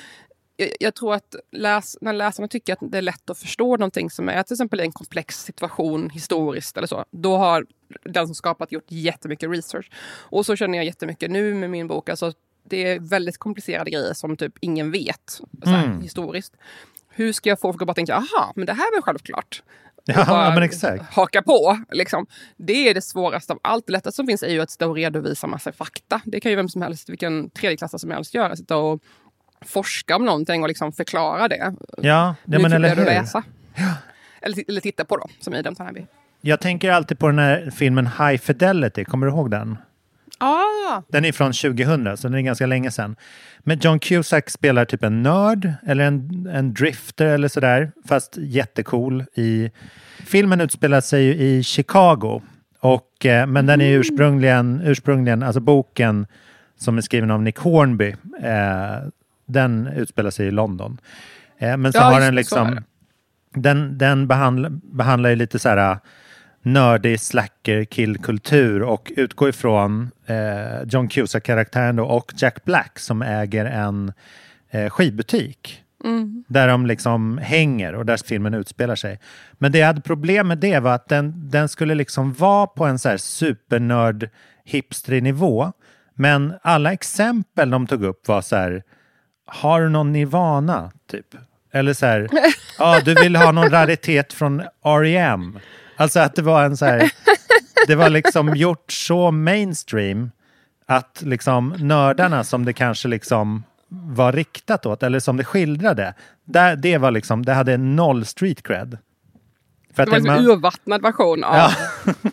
jag, 0.57 0.69
jag 0.81 0.95
tror 0.95 1.15
att 1.15 1.35
läs, 1.53 1.97
när 2.01 2.13
läsarna 2.13 2.49
tycker 2.49 2.73
att 2.73 2.79
det 2.83 2.99
är 2.99 3.03
lätt 3.03 3.31
att 3.31 3.39
förstå 3.39 3.77
någonting 3.77 4.11
som 4.11 4.29
är 4.29 4.43
till 4.43 4.55
exempel 4.55 4.81
en 4.81 4.93
komplex 4.93 5.43
situation 5.45 6.11
historiskt 6.11 6.77
eller 6.77 6.87
så, 6.87 7.05
då 7.11 7.37
har 7.37 7.67
den 8.05 8.27
som 8.27 8.35
skapat 8.35 8.73
gjort 8.73 8.85
jättemycket 8.89 9.51
research. 9.51 9.91
Och 10.19 10.47
så 10.47 10.57
känner 10.57 10.79
jag 10.79 10.85
jättemycket 10.85 11.31
nu 11.31 11.55
med 11.55 11.71
min 11.71 11.87
bok. 11.87 12.09
Alltså, 12.09 12.33
det 12.69 12.77
är 12.93 13.01
väldigt 13.01 13.39
komplicerade 13.39 13.91
grejer 13.91 14.15
som 14.15 14.37
typ 14.37 14.53
ingen 14.61 14.91
vet 14.91 15.41
så 15.65 15.71
här, 15.71 15.85
Mm. 15.85 16.01
historiskt. 16.03 16.55
Hur 17.09 17.33
ska 17.33 17.49
jag 17.49 17.61
få 17.61 17.69
folk 17.73 17.83
att 17.83 17.87
bara 17.87 17.95
tänka, 17.95 18.15
aha, 18.15 18.53
men 18.57 18.67
det 18.67 18.73
här 18.73 18.83
är 18.93 18.97
väl 18.97 19.03
självklart. 19.03 19.63
Ja, 20.05 20.51
men 20.55 20.63
exakt. 20.63 21.15
Haka 21.15 21.43
på. 21.43 21.79
Liksom. 21.93 22.27
Det 22.57 22.89
är 22.89 22.95
det 22.95 23.03
svåraste 23.03 23.53
av 23.53 23.59
allt. 23.63 23.87
Det 23.87 23.93
lättaste 23.93 24.17
som 24.17 24.27
finns 24.27 24.43
är 24.43 24.49
ju 24.53 24.61
att 24.61 24.71
sitta 24.71 24.89
och 24.89 24.95
redovisa 24.95 25.47
massa 25.47 25.73
fakta. 25.73 26.21
Det 26.25 26.41
kan 26.41 26.51
ju 26.53 26.57
vem 26.57 26.69
som 26.69 26.83
helst, 26.83 27.09
vilken 27.09 27.51
tredjeklassare 27.51 27.99
som 27.99 28.11
helst 28.11 28.35
göra. 28.35 28.57
Sitta 28.57 28.77
och 28.77 29.03
forska 29.67 30.17
om 30.17 30.25
någonting 30.25 30.63
och 30.63 30.69
liksom 30.69 30.93
förklara 30.93 31.49
det. 31.49 31.57
ja, 31.57 31.73
ja 32.03 32.35
Nu 32.45 32.59
men 32.59 32.73
eller 32.73 32.97
hur. 32.97 33.05
läsa. 33.05 33.43
Eller, 34.43 34.57
ti- 34.57 34.65
eller 34.69 34.81
titta 34.81 35.05
på 35.05 35.17
då, 35.17 35.27
som 35.41 35.55
i 35.55 35.63
Downton 35.63 35.87
Abbey. 35.87 36.07
Jag 36.41 36.61
tänker 36.61 36.91
alltid 36.91 37.19
på 37.19 37.27
den 37.27 37.39
här 37.39 37.71
filmen 37.75 38.07
High 38.07 38.37
Fidelity, 38.37 39.05
kommer 39.05 39.27
du 39.27 39.33
ihåg 39.33 39.51
den? 39.51 39.77
Ah, 40.39 41.03
Den 41.09 41.25
är 41.25 41.33
från 41.33 41.53
2000, 41.53 42.17
så 42.17 42.29
den 42.29 42.39
är 42.39 42.43
ganska 42.43 42.67
länge 42.67 42.91
sedan. 42.91 43.17
Men 43.59 43.79
John 43.79 43.99
Cusack 43.99 44.51
spelar 44.51 44.85
typ 44.85 45.05
en 45.05 45.23
nörd 45.23 45.73
eller 45.87 46.05
en, 46.05 46.47
en 46.53 46.75
drifter 46.75 47.27
eller 47.27 47.49
sådär, 47.49 47.93
fast 48.09 48.37
jättecool. 48.37 49.25
I, 49.35 49.71
filmen 50.27 50.61
utspelar 50.61 51.01
sig 51.01 51.25
ju 51.25 51.35
i 51.35 51.63
Chicago, 51.63 52.43
och, 52.81 53.27
eh, 53.27 53.47
men 53.47 53.67
den 53.67 53.81
är 53.81 53.93
ursprungligen, 53.99 54.81
ursprungligen, 54.85 55.43
alltså 55.43 55.61
boken 55.61 56.27
som 56.79 56.99
är 56.99 57.03
skriven 57.03 57.31
av 57.31 57.43
Nick 57.43 57.59
Hornby, 57.59 58.09
eh, 58.43 59.09
den 59.47 59.87
utspelar 59.87 60.31
sig 60.31 60.47
i 60.47 60.51
London. 60.51 61.01
Eh, 61.59 61.77
men 61.77 61.93
så 61.93 61.99
Ja, 61.99 62.03
har 62.03 62.21
den 62.21 62.35
liksom, 62.35 62.81
den, 63.55 63.99
den 63.99 64.27
behandlar, 64.27 64.71
behandlar 64.71 65.31
ju 65.31 65.37
lite 65.37 65.59
så 65.59 65.69
här 65.69 65.99
nördig 66.63 67.21
slacker 67.21 67.85
killkultur 67.85 68.83
och 68.83 69.13
utgår 69.17 69.49
ifrån 69.49 70.11
eh, 70.27 70.83
John 70.87 71.09
Cusack-karaktären 71.09 71.99
och 71.99 72.33
Jack 72.37 72.65
Black 72.65 72.99
som 72.99 73.23
äger 73.23 73.65
en 73.65 74.13
eh, 74.71 74.91
skivbutik. 74.91 75.83
Där 76.47 76.69
de 76.69 76.87
liksom 76.87 77.39
hänger 77.39 77.95
och 77.95 78.07
där 78.07 78.17
filmen 78.27 78.55
utspelar 78.55 78.97
sig. 78.97 79.21
Men 79.53 79.73
det 79.73 79.79
jag 79.79 79.87
hade 79.87 80.01
problem 80.01 80.49
med 80.49 80.59
det 80.59 80.79
var 80.79 80.95
att 80.95 81.09
den, 81.09 81.51
den 81.51 81.69
skulle 81.69 81.95
liksom 81.95 82.33
vara 82.33 82.67
på 82.67 82.85
en 82.85 82.99
så 82.99 83.09
här 83.09 83.17
supernörd 83.17 84.29
hipstrig 84.65 85.23
nivå. 85.23 85.73
Men 86.15 86.55
alla 86.63 86.93
exempel 86.93 87.71
de 87.71 87.87
tog 87.87 88.05
upp 88.05 88.29
var 88.29 88.41
så 88.43 88.57
här, 88.57 88.83
har 89.47 89.81
du 89.81 89.89
någon 89.89 90.13
Nirvana 90.13 90.93
typ? 91.11 91.27
Eller 91.73 91.93
så 91.93 92.07
här, 92.07 92.29
ja 92.79 93.01
du 93.05 93.15
vill 93.15 93.37
ha 93.37 93.53
någon 93.53 93.71
raritet 93.71 94.33
från 94.33 94.61
R.E.M. 94.85 95.59
Alltså 96.01 96.21
att 96.21 96.35
det 96.35 96.43
var 96.43 96.65
en 96.65 96.77
så 96.77 96.85
här, 96.85 97.13
det 97.87 97.95
var 97.95 98.11
liksom 98.11 98.57
gjort 98.57 98.93
så 98.93 99.31
mainstream 99.31 100.31
att 100.87 101.23
liksom 101.27 101.75
nördarna 101.79 102.45
som 102.45 102.65
det 102.65 102.73
kanske 102.73 103.09
liksom 103.09 103.65
var 103.89 104.33
riktat 104.33 104.87
åt, 104.87 105.03
eller 105.03 105.21
som 105.21 105.37
det 105.37 105.45
skildrade, 105.45 106.15
där, 106.45 106.77
det 106.77 106.99
var 106.99 107.11
liksom, 107.11 107.45
det 107.45 107.53
hade 107.53 107.77
noll 107.77 108.27
street 108.27 108.63
cred. 108.63 108.99
För 109.95 110.05
det 110.07 110.11
var 110.11 110.19
det- 110.19 110.25
liksom 110.25 110.45
man- 110.45 110.53
urvattnad 110.57 111.03
version 111.03 111.45
av... 111.45 111.57
Ja, 111.57 111.73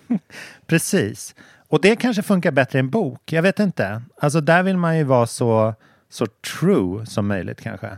precis. 0.68 1.36
Och 1.70 1.82
det 1.82 1.96
kanske 1.96 2.24
funkar 2.24 2.52
bättre 2.52 2.78
i 2.78 2.82
en 2.82 2.90
bok. 2.90 3.32
Jag 3.32 3.42
vet 3.42 3.60
inte. 3.60 4.02
Alltså 4.22 4.42
där 4.42 4.64
vill 4.64 4.78
man 4.78 4.98
ju 4.98 5.04
vara 5.04 5.28
så, 5.28 5.74
så 6.10 6.26
true 6.60 7.06
som 7.06 7.28
möjligt 7.28 7.62
kanske. 7.62 7.98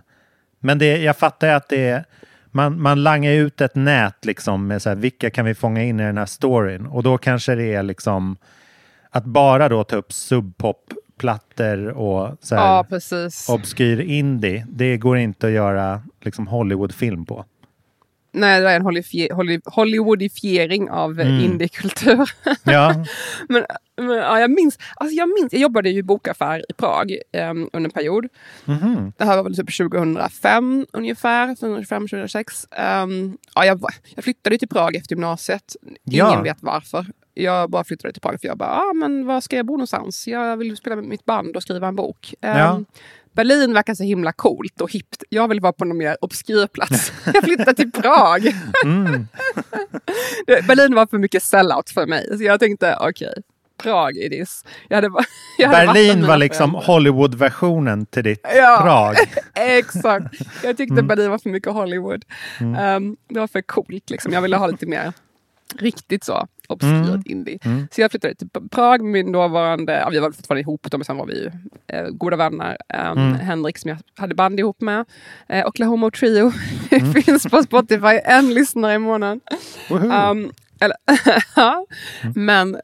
Men 0.59 0.79
det, 0.79 0.97
jag 0.97 1.17
fattar 1.17 1.47
ju 1.47 1.53
att 1.53 1.69
det 1.69 1.87
är, 1.89 2.05
man, 2.51 2.81
man 2.81 3.03
langar 3.03 3.31
ut 3.31 3.61
ett 3.61 3.75
nät 3.75 4.25
liksom 4.25 4.67
med 4.67 4.81
så 4.81 4.89
här, 4.89 4.95
vilka 4.95 5.29
kan 5.29 5.45
vi 5.45 5.55
fånga 5.55 5.83
in 5.83 5.99
i 5.99 6.03
den 6.03 6.17
här 6.17 6.25
storyn? 6.25 6.85
Och 6.85 7.03
då 7.03 7.17
kanske 7.17 7.55
det 7.55 7.73
är 7.73 7.83
liksom 7.83 8.37
att 9.09 9.25
bara 9.25 9.69
då 9.69 9.83
ta 9.83 9.95
upp 9.95 10.13
subpop-plattor 10.13 11.87
och 11.87 12.37
så 12.41 12.55
här, 12.55 12.61
Ja, 12.63 12.83
obskyr 13.49 13.99
indie. 13.99 14.65
Det 14.69 14.97
går 14.97 15.17
inte 15.17 15.47
att 15.47 15.53
göra 15.53 16.01
liksom 16.21 16.47
Hollywood-film 16.47 17.25
på. 17.25 17.45
Nej, 18.31 18.61
det 18.61 18.69
är 18.69 18.75
en 18.75 18.81
Holly- 18.85 19.61
Hollywoodifiering 19.65 20.89
av 20.89 21.11
Mm. 21.11 21.27
mm. 21.27 21.45
indiekultur. 21.45 22.31
Ja, 22.63 23.05
men 23.49 23.65
men 23.97 24.17
ja, 24.17 24.39
jag, 24.39 24.49
minns, 24.51 24.77
alltså 24.95 25.15
jag 25.15 25.29
minns, 25.29 25.53
jag 25.53 25.61
jobbade 25.61 25.89
ju 25.89 25.99
i 25.99 26.03
bokaffär 26.03 26.65
i 26.69 26.73
Prag 26.73 27.11
um, 27.33 27.69
under 27.73 27.87
en 27.87 27.91
period. 27.91 28.27
mhm. 28.65 29.13
Det 29.17 29.25
här 29.25 29.35
var 29.35 29.43
väl 29.43 29.55
typ 29.55 29.77
2005 29.77 30.85
ungefär, 30.93 31.47
2005-2006. 31.47 33.03
Um, 33.03 33.37
ja, 33.55 33.65
jag, 33.65 33.81
jag 34.15 34.23
flyttade 34.23 34.57
till 34.57 34.67
Prag 34.69 34.95
efter 34.95 35.15
gymnasiet. 35.15 35.75
Ingen 35.83 35.95
Ja. 36.17 36.41
vet 36.41 36.57
varför. 36.61 37.05
Jag 37.33 37.69
bara 37.69 37.83
flyttade 37.83 38.13
till 38.13 38.21
Prag 38.21 38.41
för 38.41 38.47
jag 38.47 38.57
bara, 38.57 38.69
ah, 38.69 38.93
men 38.93 39.25
var 39.25 39.41
ska 39.41 39.55
jag 39.55 39.65
bo 39.65 39.73
någonstans? 39.73 40.27
Jag 40.27 40.57
vill 40.57 40.77
spela 40.77 40.95
med 40.95 41.05
mitt 41.05 41.25
band 41.25 41.55
och 41.55 41.61
skriva 41.63 41.87
en 41.87 41.95
bok. 41.95 42.33
Um, 42.41 42.49
Ja. 42.49 42.81
Berlin 43.35 43.73
verkar 43.73 43.93
så 43.93 44.03
himla 44.03 44.31
coolt 44.31 44.81
och 44.81 44.91
hippt. 44.91 45.23
Jag 45.29 45.47
vill 45.47 45.59
vara 45.59 45.73
på 45.73 45.85
någon 45.85 45.97
mer 45.97 46.17
obskyr 46.21 46.67
plats. 46.67 47.11
jag 47.33 47.43
flyttade 47.43 47.73
till 47.73 47.91
Prag. 47.91 48.55
Mm. 48.85 49.27
Berlin 50.67 50.95
var 50.95 51.07
för 51.07 51.17
mycket 51.17 51.43
sellout 51.43 51.89
för 51.89 52.05
mig. 52.07 52.37
Så 52.37 52.43
jag 52.43 52.59
tänkte, 52.59 52.97
okej, 53.01 53.33
Prag 53.83 54.17
i 54.17 54.29
diss. 54.29 54.65
Jag 54.87 54.97
hade, 54.97 55.09
jag 55.57 55.69
hade 55.69 55.85
Berlin 55.85 56.27
var 56.27 56.37
liksom. 56.37 56.75
Hollywood-versionen 56.75 58.05
till 58.05 58.23
ditt 58.23 58.41
Ja. 58.55 58.79
Prag. 58.83 59.15
Exakt. 59.53 60.35
Jag 60.63 60.77
tyckte 60.77 60.93
Mm. 60.93 61.07
Berlin 61.07 61.29
var 61.31 61.37
för 61.37 61.49
mycket 61.49 61.73
Hollywood. 61.73 62.25
Um, 62.59 63.17
det 63.29 63.39
var 63.39 63.47
för 63.47 63.61
coolt. 63.61 64.09
Liksom. 64.09 64.33
Jag 64.33 64.41
ville 64.41 64.57
ha 64.57 64.67
lite 64.67 64.85
mer 64.85 65.13
riktigt 65.77 66.23
så 66.23 66.47
obskyrt 66.67 66.89
Mm. 66.91 67.21
indie. 67.25 67.59
Så 67.91 68.01
jag 68.01 68.11
flyttade 68.11 68.35
till 68.35 68.47
Prag 68.71 69.01
med 69.03 69.11
min 69.11 69.31
dåvarande, 69.31 69.93
ja, 69.93 70.09
vi 70.09 70.19
var 70.19 70.31
fortfarande 70.31 70.61
ihop 70.61 70.87
då, 70.91 70.97
men 70.97 71.05
sen 71.05 71.17
var 71.17 71.25
vi 71.25 71.33
ju 71.43 71.51
eh, 71.87 72.07
goda 72.09 72.35
vänner. 72.37 72.77
Um, 72.93 73.17
Mm. 73.17 73.33
Henrik 73.33 73.77
som 73.77 73.89
jag 73.89 73.97
hade 74.17 74.35
band 74.35 74.59
ihop 74.59 74.81
med. 74.81 75.05
Eh, 75.49 75.67
Oklahoma 75.67 76.11
Trio 76.11 76.51
Mm. 76.91 77.13
finns 77.13 77.43
på 77.47 77.63
Spotify, 77.63 78.19
en 78.25 78.53
lyssnare 78.53 78.93
i 78.93 78.97
månaden. 78.99 79.41
Um, 79.89 80.51
eller, 80.81 80.97
ja. 81.55 81.85
Men 82.35 82.77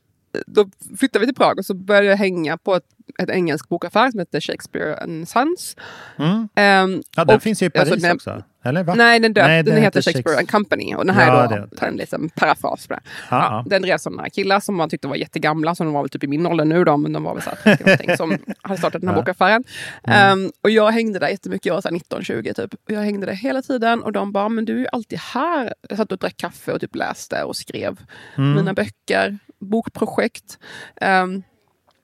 då 0.47 0.69
flyttade 0.99 1.19
vi 1.19 1.25
till 1.25 1.35
Prag 1.35 1.59
och 1.59 1.65
så 1.65 1.73
började 1.73 2.07
jag 2.07 2.17
hänga 2.17 2.57
på 2.57 2.75
ett, 2.75 2.83
ett 3.19 3.29
engelsk 3.29 3.69
bokaffär 3.69 4.11
som 4.11 4.19
heter 4.19 4.39
Shakespeare 4.41 4.95
and 4.95 5.27
Sons. 5.27 5.75
Mm. 6.19 6.47
Ehm, 6.55 7.01
Ja, 7.15 7.25
den 7.25 7.35
och- 7.35 7.41
finns 7.43 7.61
ju 7.61 7.65
i 7.65 7.69
Paris 7.69 7.91
alltså, 7.91 8.11
också. 8.13 8.43
Eller 8.65 8.83
va? 8.83 8.93
Nej, 8.95 9.19
den, 9.19 9.33
döpt, 9.33 9.47
Nej, 9.47 9.63
den, 9.63 9.73
den 9.75 9.83
heter 9.83 10.01
Shakespeare 10.01 10.35
Shakes- 10.35 10.39
and 10.39 10.49
Company 10.51 10.95
och 10.95 11.05
den 11.05 11.15
här 11.15 11.27
Ja, 11.27 11.43
är 11.55 11.67
då 11.79 11.85
en 11.85 11.95
liten 11.97 12.29
parafras 12.29 12.87
på 12.87 12.93
det. 12.93 12.99
Ja. 13.29 13.65
Den 13.69 13.81
drevs 13.81 14.07
av 14.07 14.13
några 14.13 14.29
killar 14.29 14.59
som 14.59 14.75
man 14.75 14.89
tyckte 14.89 15.07
var 15.07 15.15
jättegamla, 15.15 15.75
som 15.75 15.85
de 15.87 15.93
var 15.93 16.01
väl 16.01 16.09
typ 16.09 16.23
i 16.23 16.27
min 16.27 16.45
ålder 16.45 16.65
nu 16.65 16.83
då, 16.83 16.97
men 16.97 17.13
de 17.13 17.23
var 17.23 17.33
väl 17.33 17.43
så 17.43 17.49
här 17.49 17.75
30 17.75 17.83
någonting, 17.83 18.17
som 18.17 18.37
hade 18.61 18.77
startat 18.77 19.01
den 19.01 19.09
här 19.09 19.15
bokaffären. 19.15 19.63
Mm. 20.03 20.39
Ehm, 20.45 20.51
och 20.61 20.69
jag 20.69 20.91
hängde 20.91 21.19
där 21.19 21.27
jättemycket, 21.29 21.65
jag 21.65 21.73
var 21.73 21.81
så 21.81 21.89
här 21.89 21.95
19-20 21.95 22.53
typ. 22.53 22.73
Och 22.73 22.91
jag 22.91 22.99
hängde 23.01 23.25
där 23.25 23.33
hela 23.33 23.61
tiden 23.61 24.03
och 24.03 24.11
de 24.11 24.31
bara, 24.31 24.49
men 24.49 24.65
du 24.65 24.73
är 24.75 24.79
ju 24.79 24.87
alltid 24.91 25.19
här. 25.19 25.73
Jag 25.89 25.97
satt 25.97 26.11
och 26.11 26.17
drack 26.17 26.37
kaffe 26.37 26.71
och 26.71 26.81
typ 26.81 26.95
läste 26.95 27.43
och 27.43 27.55
skrev 27.55 27.99
Mm. 28.37 28.53
mina 28.55 28.73
böcker, 28.73 29.37
bokprojekt. 29.59 30.57
Um, 31.01 31.43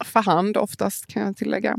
för 0.06 0.22
hand 0.22 0.58
oftast 0.58 1.08
kan 1.08 1.24
jag 1.26 1.38
tillägga. 1.38 1.78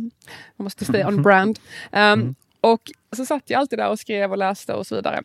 Man 0.56 0.64
måste 0.64 0.84
stay 0.84 1.04
on 1.04 1.22
brand. 1.22 1.58
Um, 1.92 2.34
Och 2.62 2.82
så 3.16 3.26
satt 3.26 3.50
jag 3.50 3.58
alltid 3.58 3.78
där 3.78 3.90
och 3.90 3.98
skrev 3.98 4.30
och 4.30 4.38
läste 4.38 4.74
och 4.74 4.86
så 4.86 4.94
vidare. 4.94 5.22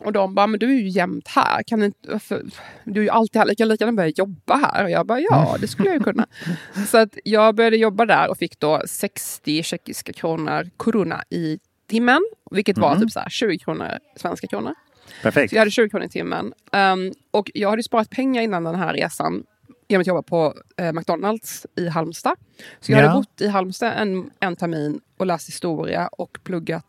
Och 0.00 0.12
de 0.12 0.34
bara, 0.34 0.46
men 0.46 0.60
du 0.60 0.66
är 0.66 0.80
ju 0.80 0.88
jämt 0.88 1.28
här. 1.28 1.62
Kan 1.62 1.80
du, 1.80 1.86
inte, 1.86 2.10
varför, 2.12 2.42
du 2.84 3.00
är 3.00 3.04
ju 3.04 3.10
alltid 3.10 3.40
här. 3.40 3.54
Kan 3.54 3.68
lika 3.68 3.84
gärna 3.84 3.96
börja 3.96 4.12
jobba 4.16 4.56
här. 4.56 4.84
Och 4.84 4.90
jag 4.90 5.06
bara, 5.06 5.20
ja 5.20 5.56
det 5.60 5.68
skulle 5.68 5.88
jag 5.88 5.98
ju 5.98 6.04
kunna. 6.04 6.26
så 6.88 6.98
att 6.98 7.18
jag 7.24 7.54
började 7.54 7.76
jobba 7.76 8.06
där 8.06 8.30
och 8.30 8.38
fick 8.38 8.60
då 8.60 8.82
60 8.86 9.62
tjeckiska 9.62 10.12
kronor 10.12 10.70
koruna 10.76 11.24
i 11.30 11.58
timmen. 11.88 12.22
Vilket 12.50 12.78
var 12.78 12.96
typ 12.96 13.10
så 13.10 13.20
här 13.20 13.28
20 13.28 13.58
kronor 13.58 13.98
svenska 14.16 14.46
kronor. 14.46 14.74
Perfekt. 15.22 15.50
Så 15.50 15.56
jag 15.56 15.60
hade 15.60 15.70
20 15.70 15.90
kronor 15.90 16.06
i 16.06 16.08
timmen. 16.08 16.52
Um, 16.72 17.12
och 17.30 17.50
jag 17.54 17.70
hade 17.70 17.82
sparat 17.82 18.10
pengar 18.10 18.42
innan 18.42 18.64
den 18.64 18.74
här 18.74 18.94
resan 18.94 19.44
genom 19.92 20.00
att 20.00 20.06
jobba 20.06 20.22
på 20.22 20.54
eh, 20.76 20.92
McDonalds 20.92 21.66
i 21.76 21.88
Halmstad. 21.88 22.36
Så 22.80 22.92
jag 22.92 22.98
Ja. 23.02 23.02
hade 23.08 23.18
bott 23.20 23.40
i 23.40 23.48
Halmstad 23.48 23.92
en, 23.96 24.30
en 24.40 24.56
termin 24.56 25.00
och 25.16 25.26
läst 25.26 25.48
historia 25.48 26.08
och 26.12 26.38
pluggat, 26.44 26.84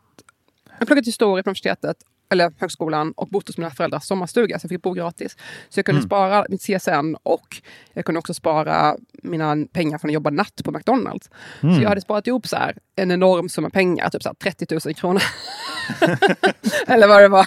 jag 0.70 0.76
har 0.80 0.86
pluggat 0.86 1.08
historia 1.08 1.44
på 1.44 1.50
universitetet 1.50 1.98
eller 2.34 2.52
högskolan 2.60 3.12
och 3.16 3.28
bott 3.28 3.48
hos 3.48 3.58
mina 3.58 3.70
föräldrars 3.72 4.04
sommarstuga 4.04 4.60
så 4.60 4.66
jag 4.66 4.70
fick 4.70 4.82
bo 4.82 4.92
gratis. 4.94 5.38
Så 5.70 5.80
jag 5.80 5.86
kunde 5.86 6.00
Mm. 6.00 6.08
spara 6.10 6.46
mitt 6.50 6.62
CSN 6.62 7.16
och 7.24 7.48
jag 7.94 8.06
kunde 8.06 8.20
också 8.20 8.34
spara 8.34 8.96
mina 9.24 9.56
pengar 9.74 9.98
från 9.98 10.10
att 10.10 10.14
jobba 10.14 10.30
natt 10.30 10.62
på 10.64 10.72
McDonalds. 10.72 11.30
Mm. 11.64 11.76
Så 11.76 11.82
jag 11.82 11.90
hade 11.90 12.02
sparat 12.02 12.28
ihop 12.28 12.48
så 12.48 12.56
här, 12.56 12.78
en 12.96 13.12
enorm 13.12 13.50
summa 13.50 13.70
pengar, 13.70 14.10
typ 14.10 14.24
så 14.24 14.30
här 14.30 14.36
30 14.36 14.80
000 14.86 14.96
kronor. 14.96 15.22
eller 16.88 17.08
vad 17.08 17.22
det 17.22 17.28
var. 17.28 17.46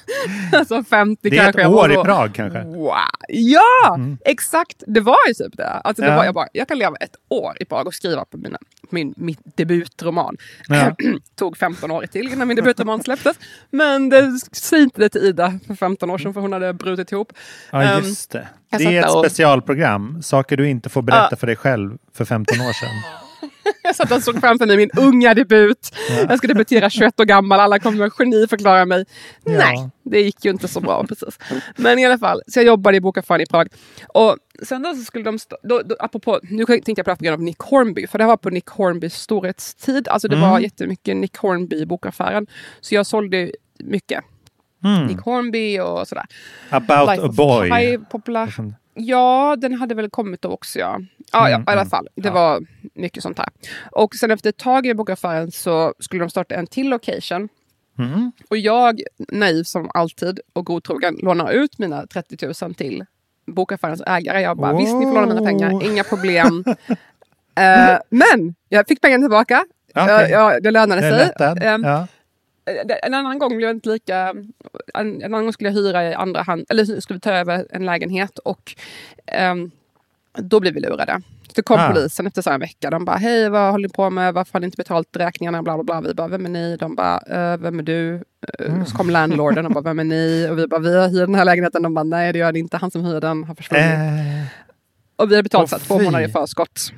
alltså 0.52 0.84
50 0.84 1.30
Det 1.30 1.36
är 1.38 1.42
kanske. 1.44 1.62
ett 1.62 1.68
Och 1.68 1.74
år 1.74 1.92
i 1.92 1.94
Prag 1.94 2.34
kanske. 2.34 2.62
Wow. 2.64 2.94
Ja, 3.28 3.98
exakt! 4.24 4.82
Det 4.86 5.00
var 5.00 5.16
ju 5.28 5.34
typ 5.34 5.56
det. 5.56 5.68
Alltså, 5.68 6.02
det 6.02 6.08
Ja. 6.08 6.16
var, 6.16 6.24
jag, 6.24 6.34
bara, 6.34 6.48
jag 6.52 6.68
kan 6.68 6.78
leva 6.78 6.96
ett 6.96 7.16
år 7.28 7.52
i 7.60 7.64
Prag 7.64 7.86
och 7.86 7.94
skriva 7.94 8.24
på 8.24 8.36
mina, 8.38 8.58
min, 8.92 9.14
min 9.16 9.36
debutroman. 9.56 10.36
Ja. 10.68 10.96
Tog 11.36 11.56
15 11.56 11.90
år 11.90 12.06
till 12.06 12.32
innan 12.32 12.48
min 12.48 12.56
debutroman 12.56 13.02
släpptes. 13.02 13.36
Men 13.70 14.08
det 14.08 14.38
säg 14.52 14.82
inte 14.82 15.00
det 15.00 15.08
till 15.08 15.20
Ida 15.22 15.58
för 15.66 15.74
15 15.74 16.10
år 16.10 16.18
sedan 16.18 16.34
för 16.34 16.40
hon 16.40 16.52
hade 16.52 16.72
brutit 16.72 17.12
ihop. 17.12 17.32
Ja, 17.70 17.82
Ehm, 17.82 18.04
just 18.04 18.30
det. 18.30 18.48
jag 18.70 18.80
Det 18.80 18.96
är 18.96 19.02
ett 19.04 19.14
och- 19.14 19.24
specialprogram. 19.26 20.22
Saker 20.22 20.56
du 20.56 20.68
inte 20.68 20.88
får 20.88 21.02
berätta 21.02 21.28
Ja. 21.30 21.36
för 21.36 21.46
dig 21.46 21.56
själv 21.56 21.98
för 22.14 22.24
15 22.24 22.60
år 22.60 22.72
sedan. 22.72 22.90
Jag 23.82 23.96
satt 23.96 24.12
och 24.12 24.22
såg 24.22 24.40
framför 24.40 24.66
mig 24.66 24.76
min 24.76 24.90
unga 24.96 25.34
debut. 25.34 25.90
Jag 26.28 26.38
ska 26.38 26.46
debutera 26.46 26.90
21 26.90 27.20
år 27.20 27.24
gammal. 27.24 27.60
Alla 27.60 27.78
kommer 27.78 28.06
att 28.06 28.12
geniförklara 28.12 28.84
mig. 28.84 29.04
Ja. 29.44 29.52
Nej, 29.52 29.90
det 30.02 30.20
gick 30.20 30.44
ju 30.44 30.50
inte 30.50 30.68
så 30.68 30.80
bra 30.80 31.04
precis. 31.08 31.38
Men 31.76 31.98
i 31.98 32.06
alla 32.06 32.18
fall, 32.18 32.42
så 32.46 32.58
jag 32.58 32.66
jobbade 32.66 32.96
i 32.96 33.00
bokaffären 33.00 33.40
i 33.40 33.46
Prag. 33.46 33.68
Och 34.08 34.36
sen 34.62 34.82
då 34.82 34.94
så 34.94 35.04
skulle 35.04 35.24
de, 35.24 35.38
då, 35.62 35.82
då, 35.82 35.96
apropå, 35.98 36.40
nu 36.42 36.64
tänkte 36.66 36.92
jag 36.96 37.04
prata 37.04 37.16
på 37.18 37.24
grund 37.24 37.34
av 37.34 37.42
Nick 37.42 37.58
Hornby, 37.58 38.06
för 38.06 38.18
det 38.18 38.24
var 38.26 38.36
på 38.36 38.50
Nick 38.50 38.68
Hornbys 38.68 39.14
storhetstid. 39.14 40.08
Alltså 40.08 40.28
det 40.28 40.36
Mm. 40.36 40.50
var 40.50 40.60
jättemycket 40.60 41.16
Nick 41.16 41.36
Hornby 41.36 41.76
i 41.76 41.86
bokaffären. 41.86 42.46
Så 42.80 42.94
jag 42.94 43.06
sålde 43.06 43.50
mycket. 43.78 44.24
Mm. 44.84 45.06
Nick 45.06 45.18
Hornby 45.20 45.78
och 45.78 46.08
sådär. 46.08 46.24
About 46.70 47.10
Life 47.10 47.22
a 47.22 47.28
boy. 47.36 47.98
Populär. 48.10 48.54
Ja, 48.98 49.56
den 49.58 49.74
hade 49.74 49.94
väl 49.94 50.10
kommit 50.10 50.42
då 50.42 50.48
också 50.48 50.78
ja. 50.78 51.00
Ja, 51.32 51.50
ja 51.50 51.54
Mm, 51.56 51.60
i 51.60 51.64
alla 51.66 51.80
mm. 51.80 51.90
fall. 51.90 52.08
Det 52.14 52.30
var 52.30 52.62
mycket 52.94 53.22
sånt 53.22 53.38
här. 53.38 53.48
Och 53.92 54.14
sen 54.14 54.30
efter 54.30 54.50
ett 54.50 54.56
tag 54.56 54.86
i 54.86 54.94
bokaffären 54.94 55.50
så 55.50 55.94
skulle 55.98 56.22
de 56.22 56.30
starta 56.30 56.54
en 56.54 56.66
till 56.66 56.88
location. 56.88 57.48
Mm. 57.98 58.32
Och 58.50 58.56
jag, 58.56 59.00
naiv 59.32 59.62
som 59.62 59.90
alltid 59.94 60.40
och 60.52 60.66
godtrogen, 60.66 61.18
lånar 61.22 61.50
ut 61.52 61.78
mina 61.78 62.06
30 62.06 62.64
000 62.64 62.74
till 62.74 63.04
bokaffärens 63.46 64.02
ägare. 64.06 64.40
Jag 64.40 64.56
bara, 64.56 64.76
visst 64.76 64.94
ni 64.94 65.04
får 65.04 65.14
låna 65.14 65.26
mina 65.26 65.46
pengar, 65.46 65.74
Oh. 65.74 65.86
inga 65.86 66.04
problem. 66.04 66.64
Eh, 67.58 67.98
men 68.10 68.54
jag 68.68 68.88
fick 68.88 69.00
pengarna 69.00 69.22
tillbaka. 69.22 69.64
Okej. 69.94 70.28
Ja, 70.30 70.52
ja, 70.52 70.60
det 70.60 70.70
lönade 70.70 71.06
Jag 71.06 71.20
är 71.20 71.56
sig. 71.56 71.66
Ehm, 71.66 71.84
Ja. 71.84 72.06
En 73.02 73.14
annan 73.14 73.38
gång 73.38 73.56
blev 73.56 73.68
jag 73.68 73.76
inte 73.76 73.88
lika... 73.88 74.34
En, 74.94 75.22
annan 75.24 75.42
gång 75.42 75.52
skulle 75.52 75.68
jag 75.70 75.74
hyra 75.74 76.10
i 76.10 76.14
andra 76.14 76.42
hand, 76.42 76.66
eller 76.68 77.00
skulle 77.00 77.16
vi 77.16 77.20
ta 77.20 77.32
över 77.32 77.66
en 77.70 77.86
lägenhet 77.86 78.38
och 78.38 78.74
ehm, 79.26 79.70
då 80.38 80.60
blev 80.60 80.74
vi 80.74 80.80
lurade. 80.80 81.22
Så 81.46 81.52
det 81.54 81.62
kom 81.62 81.80
Ah. 81.80 81.88
polisen 81.92 82.26
efter 82.26 82.42
så 82.42 82.50
en 82.50 82.60
vecka. 82.60 82.90
De 82.90 83.04
bara, 83.04 83.16
hej 83.16 83.48
vad 83.48 83.70
håller 83.72 83.88
ni 83.88 83.94
på 83.94 84.10
med? 84.10 84.34
Varför 84.34 84.52
har 84.52 84.60
ni 84.60 84.64
inte 84.64 84.76
betalt 84.76 85.16
räkningarna? 85.16 85.62
Bla, 85.62 85.74
bla, 85.74 85.84
bla. 85.84 86.00
Vi 86.08 86.14
bara, 86.14 86.28
vem 86.28 86.44
är 86.46 86.50
ni? 86.50 86.76
De 86.76 86.94
bara, 86.96 87.18
"Eh, 87.18 87.56
vem 87.58 87.78
är 87.78 87.82
du? 87.82 88.14
Eh, 88.58 88.84
Så 88.84 88.96
kom 88.96 89.10
landlorden 89.10 89.66
och 89.66 89.72
bara, 89.72 89.80
vem 89.84 89.98
är 89.98 90.04
ni? 90.04 90.48
Och 90.50 90.58
vi 90.58 90.66
bara, 90.66 90.80
vi 90.80 90.96
har 90.96 91.08
hyrt 91.08 91.26
den 91.26 91.34
här 91.34 91.44
lägenheten. 91.44 91.82
De 91.82 91.94
bara, 91.94 92.02
nej 92.04 92.32
det 92.32 92.38
gör 92.38 92.52
det 92.52 92.58
inte. 92.58 92.76
Han 92.76 92.90
som 92.90 93.04
hyr 93.04 93.20
den 93.20 93.44
har 93.44 93.54
försvunnit. 93.54 93.84
Eh, 93.86 94.46
och 95.16 95.30
vi 95.30 95.34
hade 95.34 95.42
betalt 95.42 95.72
åh, 95.72 95.78
så 95.78 95.84
två 95.84 95.98
månader 96.02 96.24
i 96.24 96.28
förskott. 96.28 96.92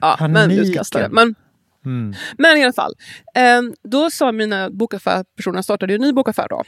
Ja, 0.00 0.16
men 0.20 0.34
Paniken. 0.34 0.64
utkastade. 0.64 1.08
Men 1.08 1.34
mm. 1.84 2.14
men 2.38 2.56
i 2.56 2.64
alla 2.64 2.72
fall, 2.72 2.94
eh, 3.34 3.62
då 3.82 4.10
sa 4.10 4.32
mina 4.32 4.70
bokaffärspersoner, 4.70 5.62
startade 5.62 5.92
ju 5.92 5.94
en 5.94 6.02
ny 6.02 6.12
bokaffär 6.12 6.46
då. 6.48 6.62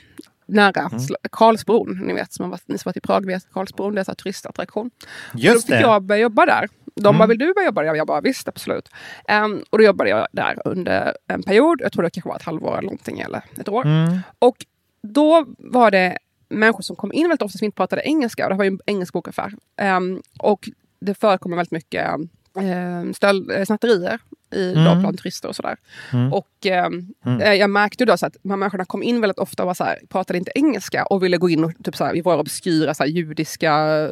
Nära 0.49 0.81
Mm. 0.81 1.01
Karlsbron, 1.33 2.01
ni 2.07 2.13
vet, 2.13 2.33
som 2.33 2.43
har 2.43 2.51
varit, 2.51 2.69
ni 2.69 2.79
som 2.79 2.89
varit 2.89 2.97
i 2.97 3.01
Prag 3.01 3.27
vet 3.27 3.53
Karlsbron, 3.53 3.95
det 3.95 4.01
är 4.01 4.11
en 4.11 4.17
turistattraktion. 4.17 4.91
Just 5.35 5.55
då 5.67 5.73
fick 5.73 5.81
det. 5.81 5.81
jag 5.81 6.03
börja 6.03 6.21
jobba 6.21 6.47
där. 6.47 6.69
De 6.95 7.07
Mm. 7.07 7.19
bara, 7.19 7.27
vill 7.27 7.39
du 7.39 7.55
börja 7.55 7.67
jobba 7.67 7.83
där? 7.83 7.95
Jag 7.95 8.07
bara, 8.07 8.21
visst 8.21 8.49
absolut. 8.49 8.89
Ehm, 9.29 9.63
och 9.71 9.79
då 9.79 9.85
jobbade 9.85 10.11
jag 10.11 10.27
där 10.33 10.63
under 10.65 11.17
en 11.29 11.43
period, 11.43 11.81
jag 11.81 11.93
tror 11.93 12.03
det 12.03 12.11
kanske 12.11 12.29
var 12.29 12.37
ett 12.37 12.43
halvår 12.43 12.73
eller 12.73 12.83
någonting, 12.83 13.21
eller 13.21 13.43
ett 13.61 13.69
år. 13.69 13.85
Mm. 13.87 14.19
Och 14.39 14.57
då 15.03 15.45
var 15.59 15.91
det 15.91 16.19
människor 16.49 16.83
som 16.83 16.97
kom 16.97 17.13
in 17.13 17.29
väldigt 17.29 17.43
ofta 17.43 17.59
som 17.59 17.65
inte 17.65 17.77
pratade 17.77 18.03
engelska. 18.03 18.45
Och 18.45 18.51
det 18.51 18.57
var 18.57 18.65
ju 18.65 18.69
en 18.71 18.81
engelsk 18.87 19.13
bokaffär. 19.13 19.53
Ehm, 19.81 20.23
och 20.39 20.69
det 21.01 21.15
förekommer 21.15 21.57
väldigt 21.57 21.73
mycket 21.73 22.07
um, 22.55 23.15
stöld, 23.15 23.51
eh, 23.51 23.65
snatterier 23.65 24.19
i 24.51 24.73
Mm. 24.73 24.85
då 24.85 24.95
bland 25.01 25.19
turister 25.19 25.49
och 25.49 25.57
sådär. 25.57 25.77
Mm. 26.13 26.33
Och 26.33 26.49
ehm, 26.65 27.07
Mm. 27.27 27.41
eh, 27.41 27.53
jag 27.55 27.71
märkte 27.71 28.05
då 28.05 28.17
så 28.17 28.27
att 28.27 28.37
de 28.43 28.51
här 28.51 28.57
människorna 28.57 28.85
kom 28.85 29.03
in 29.03 29.21
väldigt 29.21 29.39
ofta 29.39 29.63
och 29.63 29.67
var 29.67 29.75
så 29.75 29.85
här, 29.85 29.99
pratade 30.09 30.39
inte 30.39 30.51
engelska 30.55 31.05
och 31.05 31.23
ville 31.23 31.37
gå 31.37 31.51
in 31.51 31.65
och 31.65 31.73
typ 31.85 31.97
så 31.97 32.05
här, 32.05 32.17
i 32.17 32.21
våra 32.21 32.37
obskyra 32.41 32.95
så 32.95 33.03
här, 33.03 33.11
judiska, 33.11 33.73
eh, 33.75 34.11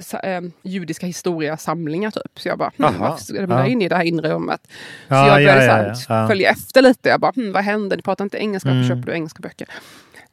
så, 0.00 0.16
eh, 0.16 0.40
judiska 0.62 1.06
historiesamlingar. 1.06 2.10
Typ. 2.10 2.40
Så 2.40 2.48
jag 2.48 2.58
bara, 2.58 2.70
Aha. 2.82 2.94
varför 2.98 3.24
ska 3.24 3.46
de 3.46 3.50
Ja. 3.50 3.66
in 3.66 3.82
i 3.82 3.88
det 3.88 3.96
här 3.96 4.04
inre 4.04 4.28
rummet? 4.34 4.60
Så 5.08 5.14
Ja, 5.14 5.26
jag 5.40 5.56
började 5.56 5.64
ja, 5.86 5.94
ja, 6.08 6.20
ja. 6.22 6.28
följa 6.28 6.50
efter 6.50 6.82
lite. 6.82 7.08
Jag 7.08 7.20
bara, 7.20 7.32
hmm, 7.32 7.52
vad 7.52 7.62
händer? 7.64 7.96
Ni 7.96 8.02
pratar 8.02 8.24
inte 8.24 8.38
engelska, 8.38 8.68
varför 8.68 8.84
Mm. 8.84 8.88
köper 8.98 9.10
du 9.12 9.16
engelska 9.16 9.40
böcker? 9.42 9.68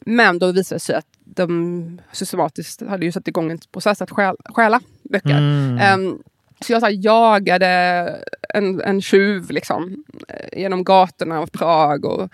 Men 0.05 0.39
då 0.39 0.51
visade 0.51 0.75
det 0.75 0.79
sig 0.79 0.95
att 0.95 1.05
de 1.25 2.01
systematiskt 2.11 2.81
hade 2.87 3.05
ju 3.05 3.11
satt 3.11 3.27
igång 3.27 3.51
en 3.51 3.59
process 3.71 4.01
att 4.01 4.11
stjäl, 4.11 4.35
stjäla 4.55 4.79
böcker. 5.03 5.37
Ehm, 5.81 6.17
så 6.61 6.73
jag 6.73 6.81
så 6.81 6.85
här, 6.85 6.95
jagade 7.05 8.15
en, 8.53 8.81
en 8.81 9.01
tjuv 9.01 9.51
liksom, 9.51 10.03
eh, 10.27 10.59
genom 10.59 10.83
gatorna 10.83 11.39
av 11.39 11.47
Prag. 11.47 12.05
Och, 12.05 12.29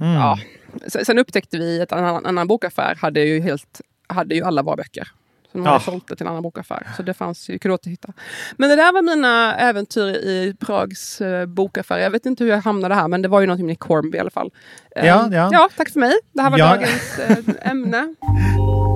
Mm. 0.00 0.12
ja. 0.12 0.38
Sen, 0.86 1.18
upptäckte 1.18 1.58
vi 1.58 1.80
att 1.82 1.92
en 1.92 1.98
annan, 2.04 2.26
annan 2.26 2.46
bokaffär 2.46 2.94
hade 3.00 3.20
ju, 3.20 3.40
helt, 3.40 3.80
hade 4.06 4.34
ju 4.34 4.42
alla 4.44 4.62
våra 4.62 4.76
böcker. 4.76 5.08
Så 5.52 5.58
de 5.58 5.64
hade 5.66 5.76
Ah. 5.76 5.80
sålt 5.80 6.08
det 6.08 6.16
till 6.16 6.26
en 6.26 6.30
annan 6.30 6.42
bokaffär. 6.42 6.86
Så 6.96 7.02
det 7.02 7.14
fanns 7.14 7.48
ju, 7.50 7.58
kunde 7.58 7.74
återhitta. 7.74 8.12
Men 8.56 8.68
det 8.70 8.76
där 8.76 8.92
var 8.92 9.02
mina 9.02 9.56
äventyr 9.56 10.06
i 10.08 10.54
Prags 10.60 11.20
eh, 11.20 11.46
bokaffär. 11.46 11.98
Jag 11.98 12.10
vet 12.10 12.26
inte 12.26 12.44
hur 12.44 12.50
jag 12.50 12.58
hamnade 12.60 12.94
här, 12.94 13.08
men 13.08 13.22
det 13.22 13.28
var 13.28 13.40
ju 13.40 13.46
någonting 13.46 13.66
med 13.66 13.72
Nick 13.72 13.80
Hornby 13.80 14.16
i 14.18 14.20
alla 14.20 14.30
fall. 14.30 14.50
Ja, 14.94 15.28
ja. 15.32 15.50
ja, 15.52 15.68
tack 15.76 15.90
för 15.90 16.00
mig. 16.00 16.12
Det 16.32 16.42
här 16.42 16.50
var 16.50 16.58
Ja. 16.58 16.68
dagens 16.74 17.18
eh, 17.18 17.70
ämne. 17.70 18.14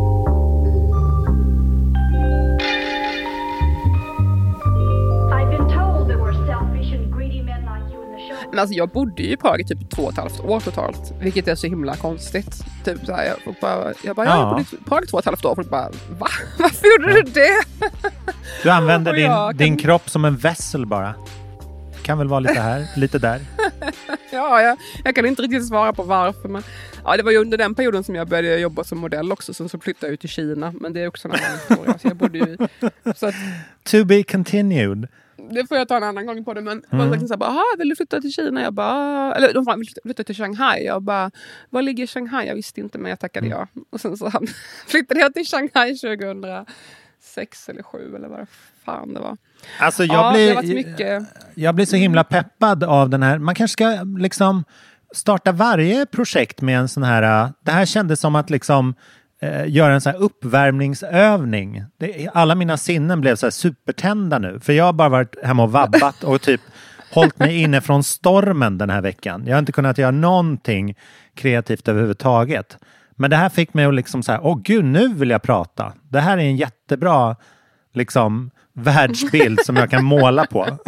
alltså, 8.59 8.75
jag 8.75 8.89
bodde 8.89 9.23
ju 9.23 9.33
i 9.33 9.37
Prag 9.37 9.61
i 9.61 9.65
typ 9.65 9.91
två 9.91 10.03
och 10.03 10.13
ett 10.13 10.19
halvt 10.19 10.41
år 10.41 10.61
totalt, 10.61 11.13
vilket 11.21 11.49
är 11.49 11.55
så 11.55 11.67
himla 11.67 11.97
konstigt. 11.97 12.65
Typ 12.85 13.07
så 13.07 13.13
här, 13.13 13.25
jag, 13.45 13.55
bara, 13.61 13.93
jag 14.05 14.17
bara, 14.17 14.27
ja. 14.27 14.33
jag 14.37 14.41
Ja. 14.47 14.51
bodde 14.51 14.63
i 14.63 14.89
Prag 14.89 15.09
två 15.09 15.15
och 15.17 15.19
ett 15.21 15.27
halvt 15.27 15.45
år. 15.45 15.55
Folk 15.55 15.71
bara, 15.71 15.91
va? 16.19 16.27
Varför 16.59 16.87
gjorde 16.87 17.13
du 17.23 17.31
det? 17.31 17.63
Du 18.63 18.71
använder 18.71 19.11
Och 19.11 19.17
din, 19.17 19.27
kan- 19.27 19.57
din 19.57 19.77
kropp 19.77 20.11
som 20.11 20.25
en 20.25 20.37
vessel 20.37 20.87
bara. 20.87 21.15
Kan 22.03 22.19
väl 22.19 22.29
vara 22.29 22.41
lite 22.41 22.61
här, 22.61 22.87
lite 22.97 23.19
där. 23.19 23.41
Ja, 24.33 24.63
jag, 24.63 24.79
jag 25.05 25.15
kan 25.15 25.27
inte 25.27 25.43
riktigt 25.43 25.69
svara 25.69 25.93
på 25.93 26.03
varför. 26.03 26.49
Men, 26.49 26.63
ja, 27.05 27.17
det 27.17 27.23
var 27.23 27.31
ju 27.31 27.39
under 27.39 27.59
den 27.59 27.75
perioden 27.75 28.05
som 28.05 28.15
jag 28.15 28.29
började 28.29 28.59
jobba 28.61 28.85
som 28.85 28.99
modell 28.99 29.33
också. 29.33 29.55
Sen 29.55 29.69
så 29.69 29.79
flyttade 29.79 30.07
jag 30.07 30.13
ut 30.15 30.21
till 30.21 30.29
Kina. 30.29 30.73
Men 30.81 30.93
det 30.93 31.01
är 31.01 31.09
också 31.09 31.29
en 31.29 31.35
annan 31.35 31.59
historia. 31.69 31.99
Så 31.99 32.09
jag 32.09 32.17
bodde 32.17 32.39
ju, 32.39 32.57
så 33.17 33.27
att, 33.27 33.35
To 33.91 34.05
be 34.05 34.23
continued. 34.23 35.09
Det 35.55 35.67
får 35.69 35.77
jag 35.79 35.89
ta 35.89 35.97
en 35.97 36.03
annan 36.03 36.27
gång 36.27 36.45
på 36.45 36.55
det. 36.55 36.61
Men 36.61 36.81
det 36.81 36.87
Mm. 36.97 37.07
var 37.07 37.13
liksom 37.13 37.29
så 37.29 37.35
här, 37.35 37.39
bara, 37.39 37.51
"Aha, 37.51 37.65
vill 37.79 37.89
du 37.89 37.97
flytta 37.97 38.21
till 38.21 38.33
Kina? 38.33 38.63
Jag 38.63 38.73
bara, 38.75 39.35
eller 39.35 39.55
de 39.55 39.65
bara, 39.65 39.77
vill 39.77 39.89
flytta 40.05 40.25
till 40.25 40.35
Shanghai? 40.35 40.85
Jag 40.85 41.03
bara, 41.03 41.31
var 41.71 41.83
ligger 41.83 42.07
Shanghai? 42.07 42.47
Jag 42.47 42.55
visste 42.55 42.81
inte 42.81 42.99
men 42.99 43.11
jag 43.11 43.19
tackade 43.21 43.47
Mm. 43.47 43.59
ja. 43.75 43.83
Och 43.91 44.01
sen 44.01 44.17
så 44.17 44.33
flyttade 44.87 45.21
jag 45.21 45.35
till 45.35 45.47
Shanghai 45.47 45.97
2006 45.97 47.69
eller 47.69 47.83
2007 47.83 48.17
eller 48.17 48.29
vad 48.29 48.47
fan 48.85 49.15
det 49.15 49.21
var. 49.21 49.37
Alltså 49.81 50.05
jag, 50.05 50.17
ja, 50.17 50.29
det 50.31 50.35
blir, 50.37 50.55
varit 50.55 50.87
mycket. 50.87 51.23
jag 51.55 51.75
blir 51.75 51.87
så 51.87 51.97
himla 51.97 52.25
peppad 52.25 52.85
av 52.85 53.11
den 53.11 53.23
här. 53.23 53.39
Man 53.39 53.55
kanske 53.55 53.73
ska 53.73 54.03
liksom 54.19 54.65
starta 55.15 55.53
varje 55.53 56.07
projekt 56.07 56.61
med 56.61 56.79
en 56.79 56.89
sån 56.89 57.03
här... 57.03 57.45
äh, 57.45 57.51
Det 57.65 57.71
här 57.73 57.87
kändes 57.87 58.21
som 58.21 58.35
att 58.37 58.51
liksom 58.51 58.95
eh, 59.41 59.69
göra 59.69 59.95
en 59.95 60.01
sån 60.01 60.13
här 60.13 60.21
uppvärmningsövning. 60.21 61.85
Det, 61.99 62.29
alla 62.35 62.55
mina 62.55 62.77
sinnen 62.77 63.21
blev 63.21 63.37
så 63.37 63.51
supertända 63.51 64.39
nu. 64.39 64.61
För 64.61 64.73
jag 64.73 64.85
har 64.85 64.93
bara 64.93 65.09
varit 65.09 65.45
hemma 65.45 65.63
och 65.63 65.73
vabbat 65.73 66.25
och 66.25 66.41
typ 66.41 66.61
hållit 67.13 67.39
mig 67.39 67.63
inne 67.63 67.81
från 67.81 68.05
stormen 68.05 68.79
den 68.79 68.91
här 68.91 69.03
veckan. 69.03 69.43
Jag 69.47 69.55
har 69.55 69.59
inte 69.59 69.73
kunnat 69.73 69.99
göra 69.99 70.11
någonting 70.11 70.97
kreativt 71.35 71.89
överhuvudtaget. 71.89 72.79
Men 73.17 73.31
det 73.31 73.37
här 73.37 73.49
fick 73.49 73.75
mig 73.75 73.85
att 73.85 73.95
liksom 73.95 74.23
så 74.23 74.33
här, 74.33 74.41
åh 74.43 74.61
gud, 74.65 74.85
nu 74.85 75.15
vill 75.15 75.31
jag 75.31 75.43
prata. 75.43 75.93
Det 76.09 76.21
här 76.21 76.39
är 76.39 76.43
en 76.43 76.57
jättebra 76.57 77.37
liksom 77.93 78.51
världsbild 78.73 79.61
som 79.65 79.77
jag 79.77 79.91
kan 79.91 80.05
måla 80.05 80.47
på. 80.47 80.67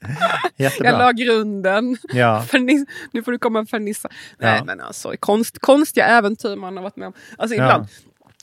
Jättebra. 0.56 0.90
Jag 0.90 0.98
la 0.98 1.12
grunden. 1.12 1.96
Ja. 2.12 2.44
Nu 3.12 3.22
får 3.22 3.32
du 3.32 3.38
komma 3.38 3.60
och 3.60 3.68
fernissa. 3.68 4.08
Nej 4.38 4.56
Ja. 4.58 4.64
men 4.64 4.80
alltså 4.80 5.12
konst, 5.20 5.58
konstiga 5.58 6.06
äventyr 6.06 6.56
man 6.56 6.76
har 6.76 6.82
varit 6.84 6.96
med 6.96 7.06
om. 7.08 7.12
Alltså 7.38 7.56
Ja. 7.56 7.64
ibland. 7.64 7.86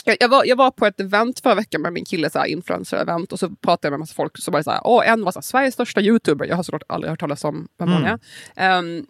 Jag, 0.07 0.17
jag, 0.19 0.29
var, 0.29 0.45
jag 0.45 0.55
var 0.55 0.71
på 0.71 0.85
ett 0.85 0.99
event 0.99 1.39
förra 1.39 1.55
veckan 1.55 1.81
med 1.81 1.93
min 1.93 2.05
kille, 2.05 2.29
influencer-event, 2.47 3.31
och 3.33 3.39
så 3.39 3.49
pratade 3.49 3.87
jag 3.87 3.91
med 3.91 3.95
en 3.95 3.99
massa 3.99 4.13
folk. 4.13 4.37
Så 4.37 4.51
var 4.51 4.59
det 4.59 4.63
så 4.63 4.71
här, 4.71 4.81
Åh, 4.83 5.09
en 5.09 5.23
var 5.23 5.31
så 5.31 5.39
här, 5.39 5.41
Sveriges 5.41 5.73
största 5.73 6.01
youtuber. 6.01 6.45
Jag 6.45 6.55
har 6.55 6.63
såklart 6.63 6.83
aldrig 6.87 7.09
hört 7.09 7.19
talas 7.19 7.43
om 7.43 7.67
vem 7.79 7.89
hon 7.91 8.01
Mm. 8.05 8.19
är. 8.55 8.77
Ehm, 8.77 9.05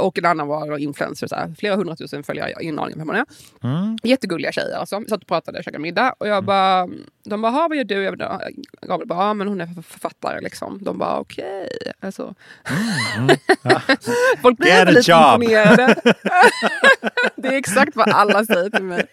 och 0.00 0.18
en 0.18 0.24
annan 0.26 0.48
var 0.48 0.78
influencer, 0.78 1.26
så 1.26 1.34
här, 1.34 1.54
flera 1.58 1.76
hundratusen 1.76 2.22
följare, 2.22 2.48
jag 2.50 2.56
har 2.56 2.62
ingen 2.62 2.78
aning 2.78 2.94
om 2.94 2.98
vem 2.98 3.08
hon 3.08 3.16
är. 3.16 3.24
Mm. 3.62 3.96
Jättegulliga 4.02 4.52
tjejer 4.52 4.76
alltså. 4.78 4.98
Vi 4.98 5.08
satt 5.08 5.20
och 5.20 5.26
pratade 5.28 5.58
och 5.58 5.64
käkade 5.64 5.82
middag. 5.82 6.14
Och 6.18 6.28
jag 6.28 6.44
bara, 6.44 6.88
de 7.24 7.42
bara, 7.42 7.52
"Ha, 7.52 7.68
vad 7.68 7.76
gör 7.76 7.84
du? 7.84 8.02
Jag 8.02 8.18
bara, 8.18 8.40
Gabriel 8.86 9.08
bara, 9.08 9.26
ja 9.26 9.34
men 9.34 9.48
hon 9.48 9.60
är 9.60 9.82
författare 9.88 10.40
liksom. 10.40 10.78
De 10.84 10.98
bara, 10.98 11.18
okej. 11.18 11.68
Alltså. 12.00 12.34
Folk 14.42 14.58
blir 14.58 14.68
Get 14.68 14.80
inte 14.80 14.90
a 14.90 14.94
lite 14.94 15.10
job. 15.10 15.42
imponerade. 15.42 15.94
det 17.36 17.48
är 17.48 17.52
exakt 17.52 17.96
vad 17.96 18.08
alla 18.08 18.44
säger 18.44 18.70
till 18.70 18.84
mig. 18.84 19.06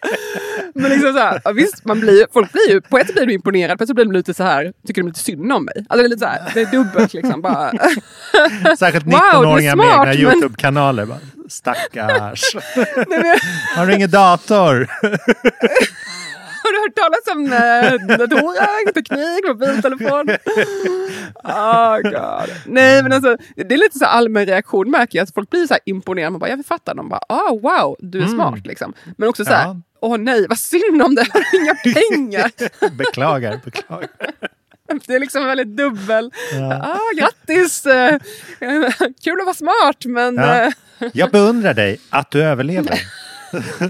Men 0.74 0.90
liksom 0.90 1.12
så 1.12 1.18
här, 1.18 1.40
ja, 1.44 1.52
visst, 1.52 1.84
man 1.84 2.00
blir, 2.00 2.26
folk 2.32 2.52
blir 2.52 2.70
ju, 2.70 2.80
på 2.80 2.98
ett 2.98 3.06
sätt 3.06 3.16
blir 3.16 3.26
de 3.26 3.32
imponerade, 3.32 3.76
på 3.76 3.82
ett 3.84 3.88
sätt 3.88 3.94
blir 3.94 4.04
de 4.04 4.12
lite 4.12 4.34
så 4.34 4.42
här, 4.42 4.72
tycker 4.86 5.02
de 5.02 5.08
lite 5.08 5.20
synd 5.20 5.52
om 5.52 5.64
mig. 5.64 5.74
Alltså 5.88 5.96
det 6.02 6.04
är 6.04 6.08
lite 6.08 6.20
så 6.20 6.26
här, 6.26 6.50
det 6.54 6.60
är 6.60 6.66
dubbelt 6.66 7.14
liksom. 7.14 7.42
Bara. 7.42 7.72
Särskilt 8.78 9.04
Wow, 9.06 9.12
du 9.12 9.16
är 9.16 9.42
19-åringar 9.42 9.76
med 9.76 9.84
smart, 9.86 10.08
egna 10.08 10.28
men- 10.28 10.34
Youtube-kanaler. 10.38 10.77
Bara, 10.82 11.18
Stackars. 11.48 12.54
Har 13.76 13.86
du 13.86 13.94
ingen 13.94 14.10
dator? 14.10 14.90
Har 16.62 16.72
du 16.72 16.78
hört 16.80 16.96
talas 16.96 17.36
om 17.36 17.52
eh, 17.52 18.16
datorer, 18.18 18.92
teknik, 18.92 19.48
mobiltelefon? 19.48 20.28
Oh 21.44 21.96
God. 22.02 22.50
Nej 22.66 23.02
men 23.02 23.12
alltså, 23.12 23.36
det 23.56 23.74
är 23.74 23.78
lite 23.78 23.98
så 23.98 24.04
allmän 24.04 24.46
reaktion 24.46 24.90
märker 24.90 25.18
jag. 25.18 25.28
Folk 25.34 25.50
blir 25.50 25.66
så 25.66 25.74
här 25.74 25.80
imponerade. 25.84 26.30
Man 26.30 26.40
bara, 26.40 26.50
jag 26.50 26.58
författar. 26.58 26.94
De 26.94 27.08
bara, 27.08 27.20
oh, 27.28 27.60
wow, 27.62 27.96
du 27.98 28.22
är 28.22 28.26
smart. 28.26 28.66
Liksom. 28.66 28.94
Men 29.16 29.28
också 29.28 29.44
så 29.44 29.50
här, 29.52 29.64
Ja. 29.64 29.76
åh 30.00 30.18
nej, 30.18 30.46
vad 30.48 30.58
synd 30.58 31.02
om 31.02 31.14
det. 31.14 31.26
Har 31.32 31.44
du 31.50 31.56
inga 31.58 31.74
pengar? 31.74 32.50
Beklagar, 32.96 33.60
beklagar. 33.64 34.08
det 35.06 35.14
är 35.14 35.18
liksom 35.18 35.44
väldigt 35.46 35.76
dubbel. 35.76 36.30
Ah, 36.82 36.98
grattis! 37.18 37.82
Kul 39.24 39.40
att 39.40 39.46
vara 39.46 39.54
smart 39.54 40.04
men 40.04 40.34
Ja. 40.36 40.62
eh, 40.64 40.72
Jag 41.14 41.30
beundrar 41.30 41.74
dig 41.74 42.00
att 42.10 42.30
du 42.30 42.42
överlever. 42.42 43.00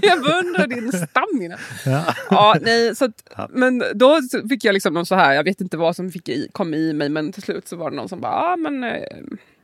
jag 0.01 0.21
beundrar 0.23 0.67
din 0.67 0.91
stamina. 0.91 1.57
Ja. 1.85 2.15
Ja, 2.29 2.55
nej, 2.61 2.95
så 2.95 3.05
att, 3.05 3.23
Ja. 3.37 3.47
Men 3.51 3.83
då 3.95 4.19
fick 4.49 4.63
jag 4.65 4.73
liksom 4.73 5.05
så 5.05 5.15
här, 5.15 5.33
jag 5.33 5.43
vet 5.43 5.61
inte 5.61 5.77
vad 5.77 5.95
som 5.95 6.11
fick 6.11 6.29
i, 6.29 6.47
kom 6.51 6.73
i 6.73 6.93
mig, 6.93 7.09
men 7.09 7.31
till 7.31 7.43
slut 7.43 7.67
så 7.67 7.75
var 7.75 7.89
det 7.89 7.95
någon 7.95 8.09
som 8.09 8.21
bara, 8.21 8.33
ah, 8.33 8.55
men 8.55 8.83
eh, 8.83 9.01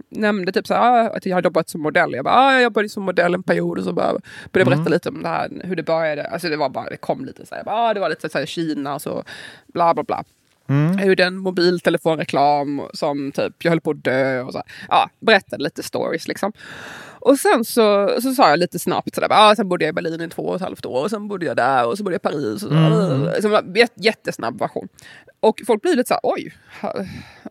nämnde 0.10 0.52
typ 0.52 0.68
så 0.68 0.74
här, 0.74 0.82
ah, 0.82 1.10
att 1.18 1.26
jag 1.26 1.36
har 1.36 1.42
jobbat 1.44 1.70
som 1.70 1.82
modell. 1.82 2.14
Jag 2.14 2.26
bara, 2.26 2.34
ah, 2.36 2.54
jag 2.54 2.64
jobbade 2.64 2.90
som 2.90 3.04
modell 3.04 3.34
en 3.34 3.44
period 3.44 3.78
och 3.78 3.84
så 3.84 3.94
bara 3.94 4.14
började 4.52 4.72
Mm. 4.72 4.84
berätta 4.84 4.90
lite 4.96 5.10
om 5.10 5.24
det 5.24 5.30
här, 5.30 5.50
hur 5.64 5.76
det 5.76 5.84
började. 5.84 6.24
Alltså 6.28 6.50
det 6.50 6.58
var 6.58 6.70
bara, 6.70 6.90
det 6.90 6.98
kom 6.98 7.26
lite 7.26 7.46
så 7.46 7.56
här, 7.56 7.60
jag 7.60 7.66
bara, 7.66 7.76
ah, 7.76 7.94
det 7.94 8.00
var 8.00 8.10
lite 8.10 8.30
så 8.30 8.38
här 8.38 8.46
Kina 8.46 8.96
och 8.96 9.02
så 9.02 9.24
bla 9.74 9.94
bla 9.94 10.04
bla. 10.04 10.24
Mm. 10.68 10.98
Hur 10.98 11.16
den 11.16 11.38
mobiltelefonreklam 11.38 12.82
som 12.94 13.32
typ, 13.32 13.54
jag 13.64 13.72
höll 13.72 13.82
på 13.82 13.92
att 13.92 14.04
dö 14.04 14.42
och 14.42 14.54
så. 14.54 14.64
Ja, 14.90 15.10
berättade 15.20 15.64
lite 15.64 15.84
stories 15.84 16.28
liksom. 16.28 16.54
Och 17.20 17.40
sen 17.40 17.66
så, 17.66 18.10
så 18.22 18.34
sa 18.34 18.50
jag 18.50 18.60
lite 18.60 18.80
snabbt 18.80 19.16
sådär, 19.16 19.28
ah, 19.32 19.56
sen 19.56 19.70
bodde 19.70 19.86
jag 19.86 19.90
i 19.90 19.94
Berlin 19.94 20.22
i 20.22 20.30
två 20.30 20.44
och 20.44 20.56
ett 20.56 20.62
halvt 20.62 20.86
år 20.86 21.04
och 21.04 21.10
sen 21.10 21.28
bodde 21.28 21.46
jag 21.46 21.58
där 21.58 21.88
och 21.88 21.98
så 21.98 22.04
bodde 22.04 22.14
jag 22.14 22.20
i 22.20 22.36
Paris. 22.36 22.64
Och 22.64 22.70
så, 23.42 23.48
Mm. 23.56 23.74
jät- 23.76 23.94
jättesnabb 23.96 24.60
version. 24.60 24.88
Och 25.40 25.62
folk 25.68 25.82
blir 25.82 25.96
lite 25.96 26.08
såhär, 26.08 26.22
oj. 26.24 26.54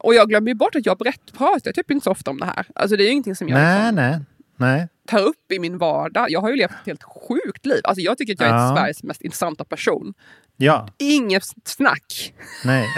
Och 0.01 0.15
jag 0.15 0.29
glömmer 0.29 0.49
ju 0.49 0.55
bort 0.55 0.77
att 0.77 0.87
jag 0.87 0.99
berätt, 0.99 1.33
pratar 1.39 1.73
typ 1.73 1.91
inte 1.91 2.05
så 2.05 2.11
ofta 2.11 2.31
om 2.31 2.41
det 2.41 2.47
här. 2.47 2.67
Alltså 2.75 2.97
det 2.97 3.03
är 3.03 3.07
ju 3.07 3.11
ingenting 3.13 3.35
som 3.37 3.49
jag 3.49 3.57
Nej, 3.59 3.79
liksom 3.83 3.95
nej, 3.97 4.19
nej. 4.57 4.89
tar 5.09 5.21
upp 5.21 5.53
i 5.53 5.59
min 5.59 5.79
vardag. 5.79 6.27
Jag 6.31 6.41
har 6.41 6.51
ju 6.51 6.57
levt 6.57 6.71
ett 6.71 6.87
helt 6.87 7.03
sjukt 7.03 7.67
liv. 7.67 7.81
Alltså 7.85 8.01
jag 8.01 8.19
tycker 8.19 8.33
att 8.33 8.41
jag 8.41 8.49
är 8.49 8.55
Ja. 8.55 8.77
Sveriges 8.77 9.03
mest 9.03 9.23
intressanta 9.23 9.65
person. 9.65 10.15
Ja, 10.57 10.89
Inget 10.99 11.45
snack. 11.65 12.33
nej. 12.65 12.89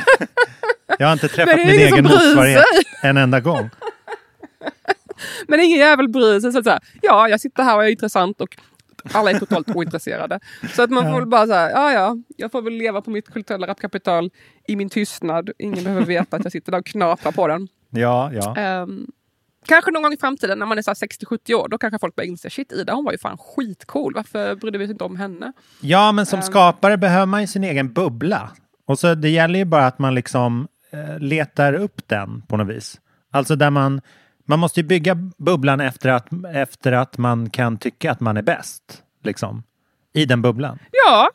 Jag 0.99 1.07
har 1.07 1.13
inte 1.13 1.29
träffat 1.37 1.57
min 1.57 1.69
egen 1.69 2.05
motsvarighet 2.05 2.65
en 3.03 3.17
enda 3.17 3.41
gång. 3.41 3.71
Men 5.49 5.61
ingen 5.61 5.79
jävel 5.79 6.09
bryr 6.09 6.41
sig. 6.41 6.53
Så 6.53 6.59
att 6.71 6.83
ja, 7.03 7.29
jag 7.29 7.41
sitter 7.41 7.63
här 7.63 7.77
och 7.77 7.85
är 7.85 7.89
intressant 7.89 8.41
och 8.41 8.57
alla 9.13 9.31
är 9.31 9.39
totalt 9.39 9.69
ointresserade. 9.77 10.41
Så 10.75 10.83
att 10.83 10.91
man 10.91 11.13
får 11.13 11.19
väl 11.21 11.29
bara 11.29 11.47
säga, 11.47 11.71
ja 11.71 11.93
ja, 11.93 12.17
jag 12.37 12.53
får 12.53 12.63
väl 12.63 12.73
leva 12.73 13.03
på 13.03 13.11
mitt 13.11 13.29
kulturella 13.33 13.75
kapital 13.75 14.31
i 14.69 14.77
min 14.77 14.89
tystnad. 14.91 15.51
Ingen 15.59 15.85
behöver 15.85 16.07
veta 16.07 16.37
att 16.37 16.45
jag 16.45 16.53
sitter 16.53 16.73
där 16.73 16.79
och 16.79 16.87
knaprar 16.87 17.33
på 17.33 17.49
den. 17.49 17.69
Ja, 17.91 18.31
ja. 18.33 18.57
Ehm, 18.57 19.07
kanske 19.67 19.91
någon 19.91 20.03
gång 20.03 20.13
i 20.13 20.17
framtiden 20.17 20.59
när 20.59 20.67
man 20.67 20.79
är 20.79 20.83
så 20.83 20.91
här 20.91 20.95
60-70 20.95 21.55
år, 21.55 21.69
då 21.69 21.79
kanske 21.79 21.99
folk 21.99 22.17
börjar 22.17 22.29
inse, 22.29 22.51
shit 22.51 22.73
Ida 22.73 22.95
hon 22.95 23.05
var 23.05 23.13
ju 23.13 23.19
fan 23.19 23.39
skitcool, 23.39 24.15
varför 24.15 24.55
brydde 24.55 24.79
vi 24.79 24.85
oss 24.85 24.91
inte 24.91 25.05
om 25.05 25.17
henne? 25.17 25.53
Ja, 25.81 26.13
men 26.13 26.27
som 26.27 26.39
Ehm. 26.39 26.43
skapare 26.43 26.97
behöver 26.99 27.27
man 27.27 27.41
ju 27.41 27.47
sin 27.47 27.65
egen 27.65 27.93
bubbla. 27.93 28.51
Och 28.87 28.99
så 28.99 29.15
det 29.15 29.29
gäller 29.29 29.59
ju 29.59 29.65
bara 29.65 29.87
att 29.87 29.99
man 29.99 30.15
liksom 30.15 30.69
eh, 30.91 31.19
letar 31.19 31.73
upp 31.73 32.09
den 32.09 32.43
på 32.43 32.57
något 32.57 32.77
vis. 32.77 33.01
Alltså 33.31 33.57
där 33.57 33.71
man, 33.71 34.01
man 34.45 34.59
måste 34.59 34.81
ju 34.81 34.87
bygga 34.87 35.15
bubblan 35.39 35.81
efter 35.81 36.09
att, 36.11 36.27
efter 36.55 36.93
att 36.93 37.19
man 37.19 37.51
kan 37.51 37.77
tycka 37.79 38.11
att 38.13 38.21
man 38.21 38.37
är 38.37 38.43
bäst. 38.43 39.03
Liksom. 39.25 39.63
I 40.15 40.25
den 40.25 40.43
bubblan. 40.43 40.79
Ja, 41.07 41.29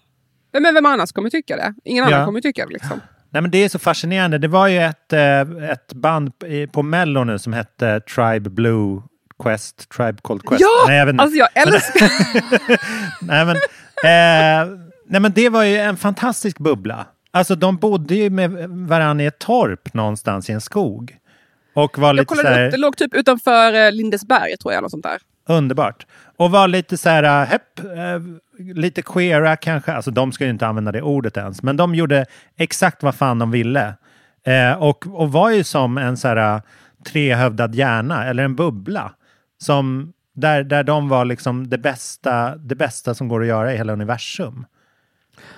men 0.59 0.73
vem 0.73 0.85
annars 0.85 1.11
kommer 1.11 1.29
tycka 1.29 1.55
det? 1.55 1.73
Ingen 1.83 2.09
Ja. 2.09 2.15
annan 2.15 2.25
kommer 2.25 2.41
tycka 2.41 2.65
det 2.65 2.73
liksom. 2.73 2.99
Nej, 3.33 3.41
men 3.41 3.51
det 3.51 3.57
är 3.57 3.69
så 3.69 3.79
fascinerande. 3.79 4.37
Det 4.37 4.47
var 4.47 4.67
ju 4.67 4.77
ett, 4.77 5.13
eh, 5.13 5.41
ett 5.71 5.93
band 5.93 6.31
på 6.71 6.83
Mello 6.83 7.23
nu 7.23 7.39
som 7.39 7.53
hette 7.53 7.99
Tribe 7.99 8.49
Blue 8.49 9.01
Quest, 9.43 9.89
Tribe 9.89 10.17
Called 10.21 10.43
Quest. 10.43 10.61
Ja! 10.61 10.85
Nej, 10.87 10.97
jag 10.97 11.05
vet 11.05 11.13
inte. 11.13 11.23
alltså 11.23 11.37
jag 11.37 11.49
älskar... 11.53 12.09
Nej, 13.25 13.45
men, 13.45 13.55
eh, 14.03 14.77
nej, 15.07 15.21
men 15.21 15.31
det 15.31 15.49
var 15.49 15.63
ju 15.63 15.77
en 15.77 15.97
fantastisk 15.97 16.57
bubbla. 16.57 17.05
Alltså 17.31 17.55
de 17.55 17.77
bodde 17.77 18.15
ju 18.15 18.29
med 18.29 18.51
varandra 18.69 19.23
i 19.23 19.27
ett 19.27 19.39
torp 19.39 19.93
någonstans 19.93 20.49
i 20.49 20.53
en 20.53 20.61
skog. 20.61 21.17
Och 21.73 21.97
var 21.97 22.07
Jag 22.07 22.15
lite 22.15 22.25
kollade 22.25 22.49
här, 22.49 22.65
upp, 22.65 22.71
det 22.71 22.77
låg 22.77 22.97
typ 22.97 23.13
utanför 23.13 23.73
eh, 23.85 23.91
Lindesberg 23.91 24.57
tror 24.57 24.73
jag, 24.73 24.81
något 24.81 24.91
sånt 24.91 25.03
där. 25.03 25.17
Underbart. 25.51 26.05
Och 26.37 26.51
var 26.51 26.67
lite 26.67 26.97
så 26.97 27.09
här, 27.09 27.23
äh, 27.23 27.47
hepp, 27.47 27.79
eh, 27.79 28.73
lite 28.75 29.01
queera 29.01 29.55
kanske. 29.55 29.91
Alltså 29.93 30.11
de 30.11 30.31
ska 30.31 30.43
ju 30.43 30.49
inte 30.49 30.67
använda 30.67 30.91
det 30.91 31.01
ordet 31.01 31.37
ens. 31.37 31.63
Men 31.63 31.77
de 31.77 31.95
gjorde 31.95 32.25
exakt 32.57 33.03
vad 33.03 33.15
fan 33.15 33.39
de 33.39 33.51
ville. 33.51 33.93
Eh, 34.45 34.73
och, 34.73 35.07
och 35.07 35.31
var 35.31 35.49
ju 35.49 35.63
som 35.63 35.97
en 35.97 36.17
så 36.17 36.27
här 36.27 36.55
äh, 36.55 36.61
trehövdad 37.05 37.75
hjärna, 37.75 38.25
eller 38.25 38.43
en 38.43 38.55
bubbla. 38.55 39.11
Som, 39.57 40.13
där, 40.35 40.63
där 40.63 40.83
de 40.83 41.09
var 41.09 41.25
liksom 41.25 41.69
det 41.69 41.77
bästa, 41.77 42.55
det 42.55 42.75
bästa 42.75 43.13
som 43.13 43.27
går 43.27 43.41
att 43.41 43.47
göra 43.47 43.73
i 43.73 43.77
hela 43.77 43.93
universum. 43.93 44.65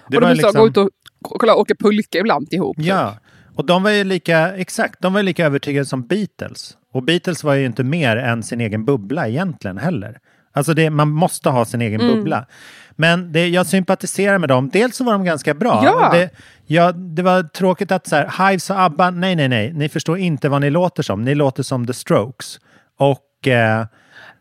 Det 0.08 0.18
och 0.18 0.22
de 0.22 0.28
var 0.28 0.36
liksom... 0.36 0.62
gå 0.62 0.68
ut 0.68 0.78
och 0.78 0.90
kolla, 1.22 1.56
åka 1.56 1.76
pulka 1.76 2.20
ibland 2.20 2.54
ihop. 2.54 2.78
typ. 2.78 2.86
Ja, 2.86 3.18
och 3.56 3.66
de 3.66 3.84
var 3.84 3.90
ju 3.90 4.04
lika, 4.04 4.56
exakt, 4.56 5.02
de 5.02 5.14
var 5.14 5.20
ju 5.20 5.26
lika 5.26 5.46
övertygade 5.46 5.86
som 5.86 6.08
Beatles 6.08 6.78
Och 6.94 7.04
Beatles 7.04 7.44
var 7.44 7.54
ju 7.54 7.66
inte 7.66 7.84
mer 7.84 8.18
än 8.18 8.44
sin 8.44 8.62
egen 8.62 8.86
bubbla 8.86 9.28
egentligen 9.28 9.78
heller. 9.78 10.18
Alltså 10.54 10.74
det, 10.74 10.90
man 10.90 11.10
måste 11.10 11.50
ha 11.50 11.66
sin 11.66 11.82
egen 11.82 12.02
Mm. 12.02 12.16
bubbla. 12.16 12.46
Men 12.96 13.32
det, 13.32 13.48
jag 13.48 13.66
sympatiserar 13.68 14.38
med 14.38 14.50
dem. 14.50 14.70
Dels 14.70 14.96
så 14.98 15.04
var 15.04 15.14
de 15.14 15.24
ganska 15.24 15.54
bra. 15.54 15.82
Ja. 15.86 16.10
Det, 16.14 16.30
ja, 16.66 16.92
det 16.92 17.22
var 17.22 17.44
tråkigt 17.44 17.92
att 17.92 18.08
så 18.08 18.16
här, 18.16 18.50
Hives 18.50 18.70
och 18.70 18.80
ABBA, 18.80 19.10
nej, 19.10 19.36
nej, 19.36 19.48
nej, 19.50 19.74
ni 19.74 19.90
förstår 19.90 20.18
inte 20.18 20.50
vad 20.50 20.62
ni 20.62 20.70
låter 20.70 21.04
som. 21.04 21.24
Ni 21.24 21.36
låter 21.36 21.64
som 21.64 21.88
The 21.88 21.94
Strokes 21.94 22.60
och, 22.98 23.48
eh, 23.48 23.82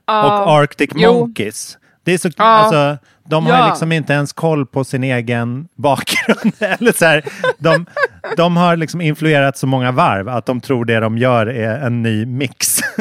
och 0.07 0.51
Arctic 0.53 0.91
jo. 0.95 1.12
Monkeys. 1.12 1.79
Det 2.05 2.12
är 2.12 2.19
så, 2.19 2.29
Ja. 2.37 2.45
alltså, 2.45 2.99
de 3.24 3.46
har 3.46 3.58
Ja. 3.58 3.68
liksom 3.68 3.92
inte 3.92 4.12
ens 4.12 4.32
koll 4.32 4.66
på 4.66 4.85
sin 4.85 5.04
egen 5.04 5.68
bakgrund. 5.76 6.52
Eller 6.58 6.92
så 6.92 7.04
här, 7.04 7.24
de, 7.58 7.87
de 8.37 8.56
har 8.56 8.76
liksom 8.76 9.00
influerat 9.00 9.56
så 9.58 9.66
många 9.66 9.92
varv 9.92 10.28
att 10.28 10.46
de 10.46 10.61
tror 10.61 10.85
det 10.85 11.00
de 11.00 11.18
gör 11.18 11.46
är 11.46 11.78
en 11.87 12.02
ny 12.02 12.26
mix. 12.26 12.80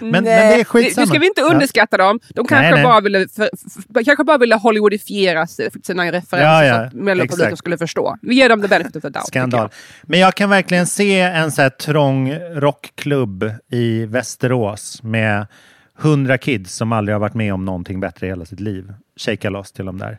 Men, 0.00 0.10
men 0.10 0.24
det 0.24 0.30
är 0.30 0.64
skitsamma. 0.64 1.04
Nu 1.04 1.08
ska 1.08 1.18
vi 1.18 1.26
inte 1.26 1.42
underskatta 1.42 1.96
dem. 1.96 2.20
De 2.34 2.46
kanske, 2.46 2.62
Nej, 2.62 2.72
nej. 2.72 2.82
Bara, 2.84 3.00
ville 3.00 3.28
för, 3.28 3.50
för, 3.94 4.04
kanske 4.04 4.24
bara 4.24 4.38
ville 4.38 4.54
Hollywoodifiera 4.54 5.46
sina 5.46 6.04
referenser 6.12 6.38
Ja, 6.38 6.64
ja, 6.64 6.74
så 6.74 6.80
att 6.80 6.92
mellopubliken 6.92 7.56
skulle 7.56 7.78
förstå. 7.78 8.16
Vi 8.22 8.34
ger 8.34 8.48
dem 8.48 8.62
the 8.62 8.68
benefit 8.68 8.96
of 8.96 9.02
the 9.02 9.08
doubt. 9.08 9.26
Skandal. 9.26 9.60
jag. 9.60 9.70
Men 10.02 10.20
jag 10.20 10.34
kan 10.34 10.50
verkligen 10.50 10.86
se 10.86 11.20
en 11.20 11.52
så 11.52 11.62
här 11.62 11.70
trång 11.70 12.34
rockklubb 12.54 13.50
i 13.70 14.06
Västerås 14.06 15.02
med 15.02 15.46
hundra 16.02 16.38
kids 16.38 16.74
som 16.74 16.92
aldrig 16.92 17.14
har 17.14 17.20
varit 17.20 17.34
med 17.34 17.54
om 17.54 17.64
någonting 17.64 18.00
bättre 18.00 18.26
i 18.26 18.30
hela 18.30 18.44
sitt 18.44 18.60
liv. 18.60 18.92
Shaka 19.16 19.50
loss 19.50 19.72
till 19.72 19.84
dem 19.84 19.98
där. 19.98 20.18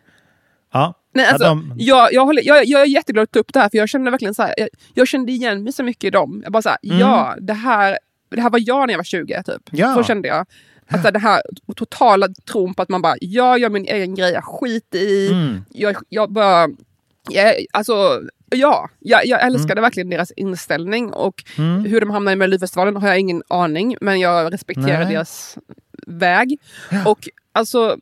Ja, 0.74 0.94
Nej, 1.14 1.26
alltså, 1.26 1.48
de, 1.48 1.74
jag, 1.78 2.14
jag, 2.14 2.26
håller, 2.26 2.42
jag, 2.46 2.66
jag 2.66 2.82
är 2.82 2.86
jätteglad 2.86 3.24
att 3.24 3.32
ta 3.32 3.40
upp 3.40 3.54
det 3.54 3.60
här, 3.60 3.70
för 3.70 3.78
jag 3.78 3.90
kände 3.90 4.12
verkligen 4.12 4.34
så 4.34 4.42
här, 4.44 4.54
jag, 4.58 4.70
jag 4.94 5.08
kände 5.08 5.32
igen 5.32 5.64
mig 5.64 5.74
så 5.74 5.84
mycket 5.84 6.04
i 6.04 6.10
dem. 6.10 6.42
Jag 6.44 6.52
bara 6.52 6.62
så 6.62 6.70
här, 6.70 6.78
ja, 6.82 7.36
det 7.42 7.54
här, 7.54 7.98
det 8.30 8.42
här 8.42 8.50
var 8.50 8.60
jag 8.64 8.88
när 8.88 8.94
jag 8.94 9.00
var 9.00 9.04
20. 9.04 9.44
Typ. 9.44 9.50
Mm. 9.50 9.62
Ja. 9.72 9.96
Så 9.96 10.04
kände 10.04 10.28
jag. 10.28 10.46
Att 10.88 11.14
det 11.14 11.20
här 11.20 11.42
totala 11.76 12.28
tron 12.52 12.74
på 12.74 12.82
att 12.82 12.90
man 12.90 13.02
bara, 13.02 13.16
jag 13.22 13.60
gör 13.60 13.70
min 13.70 13.86
egen 13.86 14.16
grej, 14.16 14.32
jag 14.32 14.44
skiter 14.44 15.00
i, 15.00 15.32
Mm. 15.32 15.66
jag, 15.72 15.96
jag 16.10 16.32
bara, 16.32 16.68
jag, 17.30 17.66
alltså, 17.74 18.22
ja, 18.50 18.90
jag, 19.00 19.26
jag 19.26 19.42
Mm. 19.42 19.56
älskade 19.56 19.82
verkligen 19.82 20.10
deras 20.10 20.32
inställning 20.32 21.14
och 21.14 21.44
hur 21.86 22.00
de 22.00 22.10
hamnade 22.10 22.34
i 22.34 22.36
Melodifestivalen 22.36 22.96
har 22.98 23.08
jag 23.08 23.20
ingen 23.20 23.44
aning, 23.48 23.98
men 24.02 24.20
jag 24.20 24.54
respekterar 24.54 25.04
Nej. 25.04 25.14
deras 25.14 25.58
väg. 26.08 26.58
Och 27.06 27.30
alltså, 27.52 27.98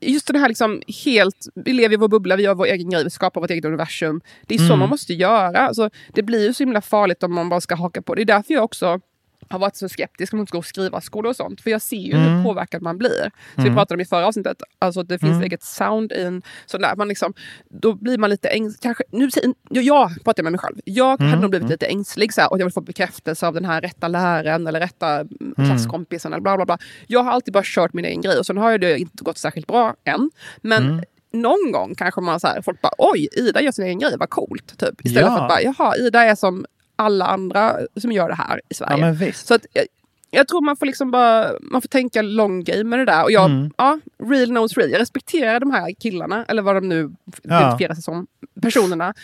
just 0.00 0.26
den 0.26 0.36
här 0.36 0.48
liksom 0.48 0.82
helt, 1.04 1.46
vi 1.54 1.72
lever 1.72 1.94
i 1.94 1.96
vår 1.96 2.08
bubbla, 2.08 2.36
vi 2.36 2.42
gör 2.42 2.54
vår 2.54 2.66
egen 2.66 2.90
grej, 2.90 3.04
vi 3.04 3.10
skapar 3.10 3.40
vårt 3.40 3.50
eget 3.50 3.64
universum. 3.64 4.20
Det 4.46 4.54
är 4.54 4.58
så 4.58 4.64
Mm. 4.64 4.78
man 4.78 4.88
måste 4.88 5.14
göra. 5.14 5.58
Alltså, 5.58 5.90
det 6.14 6.22
blir 6.22 6.46
ju 6.46 6.54
så 6.54 6.62
himla 6.62 6.80
farligt 6.80 7.22
om 7.22 7.34
man 7.34 7.48
bara 7.48 7.60
ska 7.60 7.74
haka 7.74 8.02
på. 8.02 8.14
Det 8.14 8.22
är 8.22 8.26
därför 8.26 8.54
jag 8.54 8.64
också 8.64 9.00
har 9.48 9.58
varit 9.58 9.76
så 9.76 9.88
skeptisk 9.88 10.32
om 10.34 10.40
att 10.40 10.50
gå 10.50 10.58
och 10.58 10.64
skriva 10.66 11.00
skolor 11.00 11.30
och 11.30 11.36
sånt. 11.36 11.60
För 11.60 11.70
jag 11.70 11.82
ser 11.82 11.96
ju 11.96 12.12
Mm. 12.12 12.36
hur 12.36 12.44
påverkad 12.44 12.82
man 12.82 12.98
blir. 12.98 13.30
Så 13.56 13.62
vi 13.62 13.70
pratade 13.70 13.94
om 13.94 14.00
i 14.00 14.04
förra 14.04 14.26
avsnittet, 14.26 14.62
alltså 14.78 15.00
att 15.00 15.08
det 15.08 15.18
finns 15.18 15.42
eget 15.42 15.62
sound 15.62 16.12
i 16.12 16.22
en 16.22 16.42
sån 16.66 16.80
där. 16.80 16.96
Man 16.96 17.08
liksom, 17.08 17.34
då 17.70 17.94
blir 17.94 18.18
man 18.18 18.30
lite 18.30 18.48
ängslig. 18.48 18.80
Kanske, 18.82 19.04
nu, 19.10 19.30
säger- 19.30 19.54
jag, 19.70 20.10
pratar 20.24 20.42
med 20.42 20.52
mig 20.52 20.58
själv. 20.58 20.76
Jag 20.84 21.20
hade 21.20 21.40
nog 21.42 21.50
blivit 21.50 21.68
lite 21.68 21.86
ängslig 21.86 22.34
så 22.34 22.40
här, 22.40 22.52
och 22.52 22.58
jag 22.60 22.64
vill 22.64 22.72
få 22.72 22.80
bekräftelse 22.80 23.46
av 23.46 23.54
den 23.54 23.64
här 23.64 23.80
rätta 23.80 24.08
läraren 24.08 24.66
eller 24.66 24.80
rätta 24.80 25.14
mm, 25.14 25.54
klasskompisen 25.56 26.32
eller 26.32 26.40
bla 26.42 26.56
bla 26.56 26.64
bla. 26.66 26.78
Jag 27.06 27.22
har 27.22 27.32
alltid 27.32 27.54
bara 27.54 27.64
kört 27.66 27.92
min 27.92 28.04
egen 28.04 28.20
grej 28.20 28.38
och 28.38 28.46
sen 28.46 28.56
har 28.56 28.78
det 28.78 28.98
inte 28.98 29.24
gått 29.24 29.38
särskilt 29.38 29.66
bra 29.66 29.94
än. 30.04 30.30
Men 30.60 31.04
någon 31.32 31.72
gång 31.72 31.94
kanske 31.94 32.20
man 32.20 32.40
så 32.40 32.46
här, 32.46 32.62
folk 32.62 32.80
bara 32.80 32.92
oj, 32.98 33.28
Ida 33.32 33.60
gör 33.62 33.72
sin 33.72 33.84
egen 33.84 33.98
grej, 33.98 34.14
vad 34.18 34.30
coolt. 34.30 34.78
Typ. 34.78 35.06
Istället 35.06 35.28
Ja. 35.30 35.36
för 35.36 35.42
att 35.42 35.48
bara, 35.48 35.62
jaha, 35.62 35.96
Ida 35.96 36.22
är 36.24 36.34
som 36.34 36.66
alla 36.96 37.26
andra 37.26 37.76
som 37.96 38.12
gör 38.12 38.28
det 38.28 38.34
här 38.34 38.60
i 38.68 38.74
Sverige. 38.74 39.16
ja. 39.26 39.32
Så 39.32 39.54
att, 39.54 39.66
jag, 39.72 39.84
jag 40.30 40.48
tror 40.48 40.60
man 40.64 40.76
får 40.76 40.86
liksom 40.86 41.10
bara, 41.10 41.52
man 41.60 41.82
får 41.82 41.88
tänka 41.88 42.22
long 42.22 42.64
game 42.64 42.84
med 42.84 42.98
det 42.98 43.04
där. 43.04 43.22
Och 43.22 43.32
jag, 43.32 43.50
Mm. 43.50 43.70
ja, 43.76 43.98
real 44.22 44.46
knows 44.46 44.76
real. 44.76 44.90
Jag 44.90 45.00
respekterar 45.00 45.60
de 45.60 45.70
här 45.70 45.92
killarna, 46.00 46.44
eller 46.48 46.62
vad 46.62 46.76
de 46.76 46.88
nu 46.88 47.10
Ja. 47.42 47.60
identifierar 47.60 47.94
sig 47.94 48.02
som, 48.02 48.26
personerna. 48.62 49.14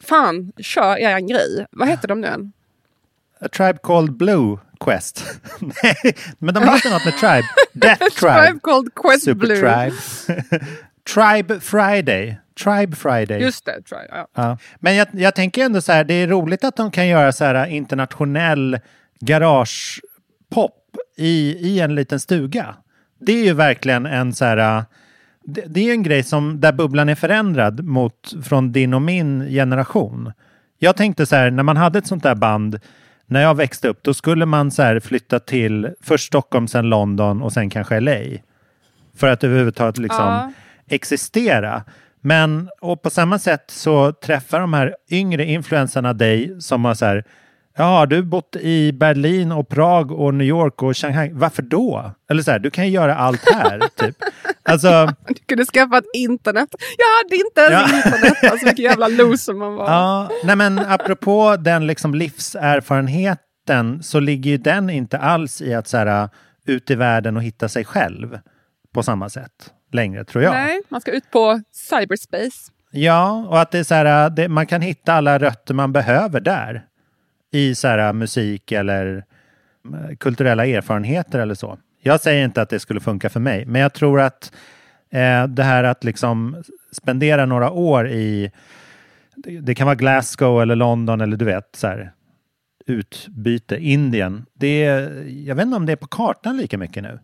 Fan, 0.00 0.52
kör 0.58 0.96
er 0.98 1.20
grej. 1.20 1.66
Vad 1.70 1.88
heter 1.88 2.08
de 2.08 2.20
nu 2.20 2.26
än? 2.26 2.52
A 3.40 3.48
Tribe 3.48 3.78
Called 3.82 4.12
Blue 4.12 4.58
Quest. 4.80 5.24
Nej, 5.60 6.14
men 6.38 6.54
de 6.54 6.60
heter 6.68 6.90
något 6.90 7.04
med 7.04 7.16
Tribe. 7.18 7.48
Death 7.72 7.98
Tribe 8.20 8.44
Tribe. 8.46 8.60
called 8.62 8.94
Quest 8.94 9.24
Super 9.24 9.46
Blue. 9.46 9.56
Tribe. 9.56 9.96
Tribe 11.14 11.60
Friday. 11.60 12.38
Tribe 12.64 12.96
Friday. 12.96 13.40
Just 13.42 13.64
det, 13.64 13.82
Tribe. 13.82 14.06
Ja. 14.10 14.26
Ja. 14.34 14.58
Men 14.80 14.96
jag, 14.96 15.08
jag 15.12 15.34
tänker 15.34 15.64
ändå 15.64 15.80
så 15.80 15.92
här, 15.92 16.04
det 16.04 16.14
är 16.14 16.26
roligt 16.28 16.64
att 16.64 16.76
de 16.76 16.90
kan 16.90 17.08
göra 17.08 17.32
så 17.32 17.44
här 17.44 17.66
internationell 17.66 18.78
garagepop 19.20 20.76
i, 21.16 21.56
i 21.60 21.80
en 21.80 21.94
liten 21.94 22.20
stuga. 22.20 22.74
Det 23.20 23.32
är 23.32 23.44
ju 23.44 23.52
verkligen 23.52 24.06
en 24.06 24.32
så 24.32 24.44
här, 24.44 24.84
det, 25.44 25.64
det 25.66 25.80
är 25.80 25.84
ju 25.84 25.92
en 25.92 26.02
grej 26.02 26.22
som, 26.22 26.60
där 26.60 26.72
bubblan 26.72 27.08
är 27.08 27.14
förändrad 27.14 27.84
mot 27.84 28.34
från 28.44 28.72
din 28.72 28.94
och 28.94 29.02
min 29.02 29.48
generation. 29.48 30.32
Jag 30.78 30.96
tänkte 30.96 31.26
så 31.26 31.36
här, 31.36 31.50
när 31.50 31.62
man 31.62 31.76
hade 31.76 31.98
ett 31.98 32.06
sånt 32.06 32.22
där 32.22 32.34
band, 32.34 32.80
när 33.26 33.42
jag 33.42 33.54
växte 33.56 33.88
upp, 33.88 34.02
då 34.02 34.14
skulle 34.14 34.46
man 34.46 34.70
så 34.70 34.82
här 34.82 35.00
flytta 35.00 35.38
till 35.38 35.90
först 36.00 36.26
Stockholm, 36.26 36.68
sen 36.68 36.88
London 36.88 37.42
och 37.42 37.52
sen 37.52 37.70
kanske 37.70 38.00
LA. 38.00 38.18
För 39.16 39.26
att 39.28 39.44
överhuvudtaget 39.44 39.98
liksom 39.98 40.24
Ja. 40.24 40.52
existera. 40.88 41.84
Men 42.20 42.68
och 42.80 43.02
på 43.02 43.10
samma 43.10 43.38
sätt 43.38 43.64
så 43.70 44.12
träffar 44.12 44.60
de 44.60 44.72
här 44.72 44.96
yngre 45.10 45.44
influenserna 45.44 46.12
dig 46.12 46.56
som 46.60 46.84
har 46.84 46.94
så 46.94 47.04
här, 47.06 47.24
ja, 47.76 47.84
har 47.84 48.06
du 48.06 48.22
bott 48.22 48.56
i 48.56 48.92
Berlin 48.92 49.52
och 49.52 49.68
Prag 49.68 50.10
och 50.12 50.34
New 50.34 50.46
York 50.46 50.82
och 50.82 50.96
Shanghai. 50.96 51.30
Varför 51.32 51.62
då? 51.62 52.12
Eller 52.30 52.42
så 52.42 52.50
här, 52.50 52.58
du 52.58 52.70
kan 52.70 52.84
ju 52.86 52.90
göra 52.90 53.14
allt 53.16 53.50
här. 53.50 53.80
typ. 53.96 54.16
Alltså, 54.62 55.12
Du 55.28 55.34
kunde 55.34 55.64
skaffa 55.64 55.98
ett 55.98 56.04
internet. 56.14 56.68
Jag 56.98 57.06
hade 57.24 57.36
inte 57.36 57.60
ens 57.60 57.92
Ja. 57.92 57.96
internet. 58.10 58.52
Alltså 58.52 58.66
vilken 58.66 58.84
jävla 58.84 59.08
loser 59.24 59.52
man 59.54 59.74
var. 59.74 59.84
ja, 59.90 60.30
nej 60.44 60.56
men 60.56 60.78
apropå 60.78 61.56
den 61.56 61.86
liksom 61.86 62.14
livserfarenheten 62.14 64.02
så 64.02 64.20
ligger 64.20 64.50
ju 64.50 64.56
den 64.56 64.90
inte 64.90 65.18
alls 65.18 65.62
i 65.62 65.74
att 65.74 65.88
så 65.88 65.96
här, 65.96 66.28
ut 66.66 66.90
i 66.90 66.94
världen 66.94 67.36
och 67.36 67.42
hitta 67.42 67.68
sig 67.68 67.84
själv 67.84 68.38
på 68.94 69.02
samma 69.02 69.28
sätt 69.28 69.72
längre, 69.94 70.24
tror 70.24 70.44
jag. 70.44 70.52
Nej, 70.52 70.80
man 70.88 71.00
ska 71.00 71.10
ut 71.10 71.30
på 71.30 71.60
cyberspace. 71.72 72.72
Ja, 72.90 73.46
och 73.48 73.60
att 73.60 73.70
det 73.70 73.78
är 73.78 73.84
så 73.84 73.94
här, 73.94 74.30
det, 74.30 74.48
man 74.48 74.66
kan 74.66 74.80
hitta 74.80 75.12
alla 75.12 75.38
rötter 75.38 75.74
man 75.74 75.92
behöver 75.92 76.40
där. 76.40 76.86
I 77.52 77.74
så 77.74 77.88
här, 77.88 78.12
musik 78.12 78.72
eller 78.72 79.24
eh, 79.84 80.16
kulturella 80.16 80.66
erfarenheter 80.66 81.38
eller 81.38 81.54
så. 81.54 81.78
Jag 82.02 82.20
säger 82.20 82.44
inte 82.44 82.62
att 82.62 82.68
det 82.68 82.80
skulle 82.80 83.00
funka 83.00 83.30
för 83.30 83.40
mig, 83.40 83.66
men 83.66 83.80
jag 83.80 83.92
tror 83.92 84.20
att 84.20 84.52
eh, 85.10 85.46
det 85.46 85.62
här 85.62 85.84
att 85.84 86.04
liksom 86.04 86.62
spendera 86.92 87.46
några 87.46 87.70
år 87.70 88.08
i, 88.08 88.52
det, 89.36 89.74
kan 89.74 89.86
vara 89.86 89.94
Glasgow 89.94 90.62
eller 90.62 90.76
London 90.76 91.20
eller 91.20 91.36
du 91.36 91.44
vet, 91.44 91.76
så 91.76 91.86
här, 91.86 92.12
utbyte, 92.86 93.76
Indien. 93.76 94.46
Det 94.54 94.80
jag 95.26 95.54
vet 95.54 95.64
inte 95.64 95.76
om 95.76 95.86
det 95.86 95.92
är 95.92 95.96
på 95.96 96.06
kartan 96.06 96.56
lika 96.56 96.78
mycket 96.78 97.02
nu. 97.02 97.18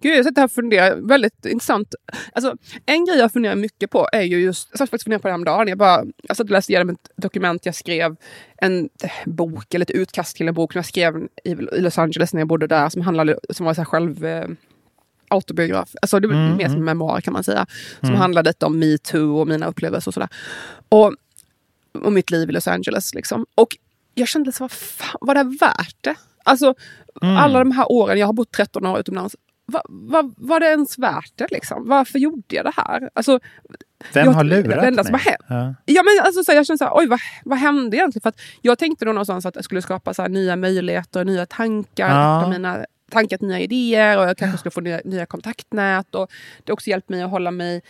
Gud, 0.00 0.16
jag 0.18 0.24
sitter 0.24 0.40
här 0.40 0.46
och 0.46 0.52
funderar. 0.52 0.96
Väldigt 0.96 1.46
intressant. 1.46 1.94
Alltså, 2.32 2.54
en 2.86 3.04
grej 3.06 3.18
jag 3.18 3.32
funderar 3.32 3.54
mycket 3.54 3.90
på 3.90 4.08
är 4.12 4.22
ju 4.22 4.40
just... 4.40 4.68
Jag 4.70 4.78
satt 4.78 4.90
faktiskt 4.90 5.04
funderade 5.04 5.22
på 5.22 5.28
det 5.28 5.32
häromdagen. 5.32 5.68
Jag, 5.68 5.78
bara, 5.78 6.04
jag 6.22 6.36
satt 6.36 6.44
och 6.44 6.50
läste 6.50 6.72
igenom 6.72 6.90
ett 6.90 7.10
dokument 7.16 7.66
jag 7.66 7.74
skrev. 7.74 8.16
En 8.56 8.88
bok, 9.26 9.74
eller 9.74 9.84
ett 9.86 9.90
utkast 9.90 10.36
till 10.36 10.48
en 10.48 10.54
bok 10.54 10.72
som 10.72 10.78
jag 10.78 10.86
skrev 10.86 11.28
i 11.44 11.54
Los 11.54 11.98
Angeles 11.98 12.32
när 12.32 12.40
jag 12.40 12.48
bodde 12.48 12.66
där. 12.66 12.88
Som, 12.88 13.02
handlade, 13.02 13.38
som 13.50 13.66
var 13.66 13.74
så 13.74 13.80
här 13.80 13.86
själv... 13.86 14.24
Eh, 14.24 14.48
autobiograf. 15.30 15.90
Alltså 16.02 16.20
det 16.20 16.28
var 16.28 16.34
Mm, 16.34 16.56
mer 16.56 16.64
som 16.64 16.74
mm. 16.74 16.78
en 16.78 16.84
memoar 16.84 17.20
kan 17.20 17.32
man 17.32 17.44
säga. 17.44 17.66
Som 18.00 18.14
handlade 18.14 18.50
lite 18.50 18.66
om 18.66 18.78
metoo 18.78 19.40
och 19.40 19.48
mina 19.48 19.66
upplevelser 19.66 20.10
och 20.10 20.14
sådär. 20.14 20.28
Och, 20.88 21.14
och 22.04 22.12
mitt 22.12 22.30
liv 22.30 22.48
i 22.48 22.52
Los 22.52 22.68
Angeles. 22.68 23.14
Liksom. 23.14 23.46
Och 23.54 23.76
jag 24.14 24.28
kände 24.28 24.52
så 24.52 24.64
vad 24.64 24.70
fan, 24.72 25.16
var 25.20 25.34
det 25.34 25.42
värt 25.60 25.96
det? 26.00 26.14
Alltså 26.44 26.74
Mm. 27.22 27.36
alla 27.36 27.58
de 27.58 27.70
här 27.72 27.92
åren, 27.92 28.18
jag 28.18 28.26
har 28.26 28.32
bott 28.32 28.52
13 28.52 28.86
år 28.86 28.98
utomlands. 29.00 29.36
Va, 29.72 29.82
va, 29.88 30.30
var 30.36 30.60
det 30.60 30.66
ens 30.66 30.98
värt 30.98 31.32
det 31.34 31.46
liksom? 31.50 31.88
Varför 31.88 32.18
gjorde 32.18 32.42
jag 32.56 32.64
det 32.64 32.72
här? 32.76 33.10
Alltså, 33.14 33.40
Vem 34.12 34.24
jag- 34.26 34.32
har 34.32 34.44
lurat 34.44 34.80
det 34.80 34.86
enda 34.86 35.04
som 35.04 35.12
mig? 35.12 35.36
Ja. 35.48 35.74
Ja, 35.84 36.02
men 36.02 36.26
alltså, 36.26 36.44
så 36.44 36.52
här, 36.52 36.56
jag 36.56 36.66
känner 36.66 36.78
så 36.78 36.84
här, 36.84 36.92
oj 36.94 37.06
vad, 37.06 37.18
vad 37.44 37.58
hände 37.58 37.96
egentligen? 37.96 38.22
För 38.22 38.28
att 38.28 38.40
jag 38.62 38.78
tänkte 38.78 39.04
då 39.04 39.12
någonstans 39.12 39.46
att 39.46 39.54
jag 39.54 39.64
skulle 39.64 39.82
skapa 39.82 40.14
så 40.14 40.22
här, 40.22 40.28
nya 40.28 40.56
möjligheter, 40.56 41.24
nya 41.24 41.46
tankar, 41.46 42.08
Ja. 42.08 42.48
mina 42.50 42.84
tankar 43.10 43.36
till 43.38 43.48
nya 43.48 43.60
idéer 43.60 44.18
och 44.18 44.24
jag 44.28 44.36
kanske 44.36 44.58
skulle 44.58 44.70
få 44.70 44.80
nya, 44.80 45.00
nya 45.04 45.26
kontaktnät. 45.26 46.14
Och 46.14 46.30
det 46.64 46.70
har 46.70 46.74
också 46.74 46.90
hjälpt 46.90 47.08
mig 47.08 47.22
att 47.22 47.30
hålla 47.30 47.50
mig 47.50 47.76
eh, 47.76 47.80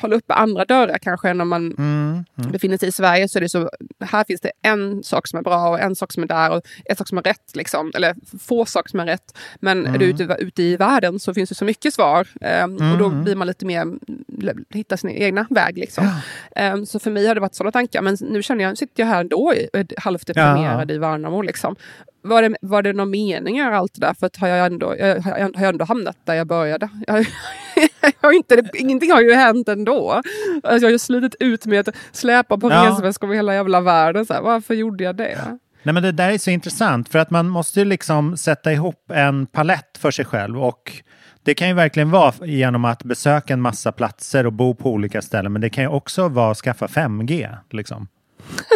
hålla 0.00 0.16
uppe 0.16 0.34
andra 0.34 0.64
dörrar 0.64 0.98
kanske 0.98 1.28
än 1.28 1.40
om 1.40 1.48
man 1.48 1.74
Mm. 1.78 2.24
befinner 2.52 2.78
sig 2.78 2.88
i 2.88 2.92
Sverige 2.92 3.28
så 3.28 3.38
är 3.38 3.40
det 3.40 3.48
så, 3.48 3.70
här 4.00 4.24
finns 4.24 4.40
det 4.40 4.50
en 4.62 5.02
sak 5.02 5.26
som 5.28 5.38
är 5.38 5.42
bra 5.42 5.68
och 5.68 5.80
en 5.80 5.96
sak 5.96 6.12
som 6.12 6.22
är 6.22 6.26
där 6.26 6.50
och 6.50 6.62
en 6.84 6.96
sak 6.96 7.08
som 7.08 7.18
är 7.18 7.22
rätt. 7.22 7.56
Liksom, 7.56 7.92
eller 7.94 8.14
få 8.38 8.64
saker 8.66 8.88
som 8.90 9.00
är 9.00 9.06
rätt. 9.06 9.38
Men 9.60 9.86
är 9.86 9.98
du 9.98 10.04
ute, 10.04 10.36
ute 10.38 10.62
i 10.62 10.76
världen 10.76 11.18
så 11.20 11.34
finns 11.34 11.48
det 11.48 11.54
så 11.54 11.64
mycket 11.64 11.94
svar. 11.94 12.28
Um, 12.64 12.92
Och 12.92 12.98
då 12.98 13.08
blir 13.10 13.36
man 13.36 13.46
lite 13.46 13.66
mer, 13.66 13.86
hitta 14.74 14.96
sin 14.96 15.10
egna 15.10 15.46
väg. 15.50 15.78
Liksom. 15.78 16.08
Um, 16.72 16.86
så 16.86 16.98
för 16.98 17.10
mig 17.10 17.26
har 17.26 17.34
det 17.34 17.40
varit 17.40 17.54
sådana 17.54 17.72
tankar. 17.72 18.02
Men 18.02 18.16
nu 18.20 18.42
känner 18.42 18.64
jag, 18.64 18.78
sitter 18.78 19.02
jag 19.02 19.08
här 19.08 19.20
ändå, 19.20 19.54
halvt 19.96 20.26
deprimerad 20.26 20.90
Ja. 20.90 20.94
i 20.94 20.98
Värnamo. 20.98 21.42
Liksom. 21.42 21.76
Var 22.22 22.42
det, 22.42 22.56
var 22.60 22.82
det 22.82 22.92
någon 22.92 23.10
mening 23.10 23.58
i 23.58 23.62
allt 23.62 23.94
det 23.94 24.00
där? 24.00 24.14
För 24.14 24.26
att 24.26 24.36
har 24.36 24.48
jag 24.48 24.66
ändå, 24.66 24.94
jag 24.98 25.20
har 25.20 25.38
jag 25.38 25.62
ändå 25.62 25.84
hamnat 25.84 26.16
där 26.24 26.34
jag 26.34 26.46
började. 26.46 26.88
Jag, 27.06 27.26
jag 28.00 28.12
har 28.28 28.32
inte, 28.32 28.62
ingenting 28.74 29.12
har 29.12 29.20
ju 29.20 29.34
hänt 29.34 29.68
ändå. 29.68 30.10
Alltså 30.62 30.76
jag 30.76 30.82
har 30.82 30.90
ju 30.90 30.98
slitit 30.98 31.34
ut 31.40 31.66
med 31.66 31.88
att 31.88 31.94
släpa 32.12 32.58
på 32.58 32.70
Ja. 32.70 32.88
resväskor 32.90 33.26
över 33.26 33.36
hela 33.36 33.54
jävla 33.54 33.80
världen. 33.80 34.26
Så 34.26 34.34
här, 34.34 34.42
varför 34.42 34.74
gjorde 34.74 35.04
jag 35.04 35.16
det? 35.16 35.58
Nej, 35.82 35.92
men 35.92 36.02
det 36.02 36.12
där 36.12 36.30
är 36.30 36.38
så 36.38 36.50
intressant 36.50 37.08
för 37.08 37.18
att 37.18 37.30
man 37.30 37.48
måste 37.48 37.80
ju 37.80 37.84
liksom 37.84 38.36
sätta 38.36 38.72
ihop 38.72 39.10
en 39.14 39.46
palett 39.46 39.98
för 39.98 40.10
sig 40.10 40.24
själv 40.24 40.62
och 40.62 40.92
det 41.42 41.54
kan 41.54 41.68
ju 41.68 41.74
verkligen 41.74 42.10
vara 42.10 42.32
genom 42.46 42.84
att 42.84 43.02
besöka 43.04 43.52
en 43.52 43.60
massa 43.60 43.92
platser 43.92 44.46
och 44.46 44.52
bo 44.52 44.74
på 44.74 44.90
olika 44.92 45.22
ställen 45.22 45.52
men 45.52 45.62
det 45.62 45.70
kan 45.70 45.84
ju 45.84 45.88
också 45.90 46.28
vara 46.28 46.50
att 46.50 46.56
skaffa 46.58 46.86
5G. 46.86 47.56
Liksom. 47.70 48.08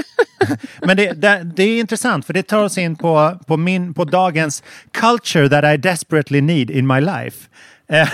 men 0.87 0.97
det, 0.97 1.13
det, 1.13 1.53
det 1.57 1.63
är 1.63 1.81
intressant 1.81 2.27
för 2.27 2.33
det 2.33 2.43
tar 2.43 2.65
oss 2.65 2.79
in 2.79 2.97
på, 2.97 3.39
på, 3.47 3.57
min, 3.57 3.95
på 3.95 4.05
dagens 4.05 4.63
culture 4.91 5.49
that 5.49 5.75
I 5.75 5.77
desperately 5.77 6.41
need 6.41 6.71
in 6.71 6.87
my 6.87 7.01
life. 7.01 7.49
Eh, 7.87 8.09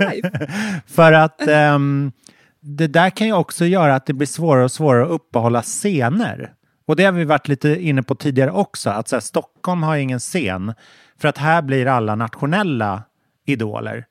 life. 0.00 0.48
för 0.86 1.12
att 1.12 1.48
ehm, 1.48 2.12
det 2.60 2.86
där 2.86 3.10
kan 3.10 3.26
ju 3.26 3.32
också 3.32 3.64
göra 3.64 3.94
att 3.94 4.06
det 4.06 4.12
blir 4.12 4.26
svårare 4.26 4.64
och 4.64 4.72
svårare 4.72 5.04
att 5.04 5.10
uppehålla 5.10 5.62
scener. 5.62 6.52
Och 6.86 6.96
det 6.96 7.04
har 7.04 7.12
vi 7.12 7.24
varit 7.24 7.48
lite 7.48 7.82
inne 7.82 8.02
på 8.02 8.14
tidigare 8.14 8.50
också, 8.50 8.90
att 8.90 9.08
så 9.08 9.16
här, 9.16 9.20
Stockholm 9.20 9.82
har 9.82 9.96
ingen 9.96 10.18
scen. 10.18 10.74
För 11.18 11.28
att 11.28 11.38
här 11.38 11.62
blir 11.62 11.86
alla 11.86 12.14
nationella 12.14 13.02
idoler. 13.46 14.06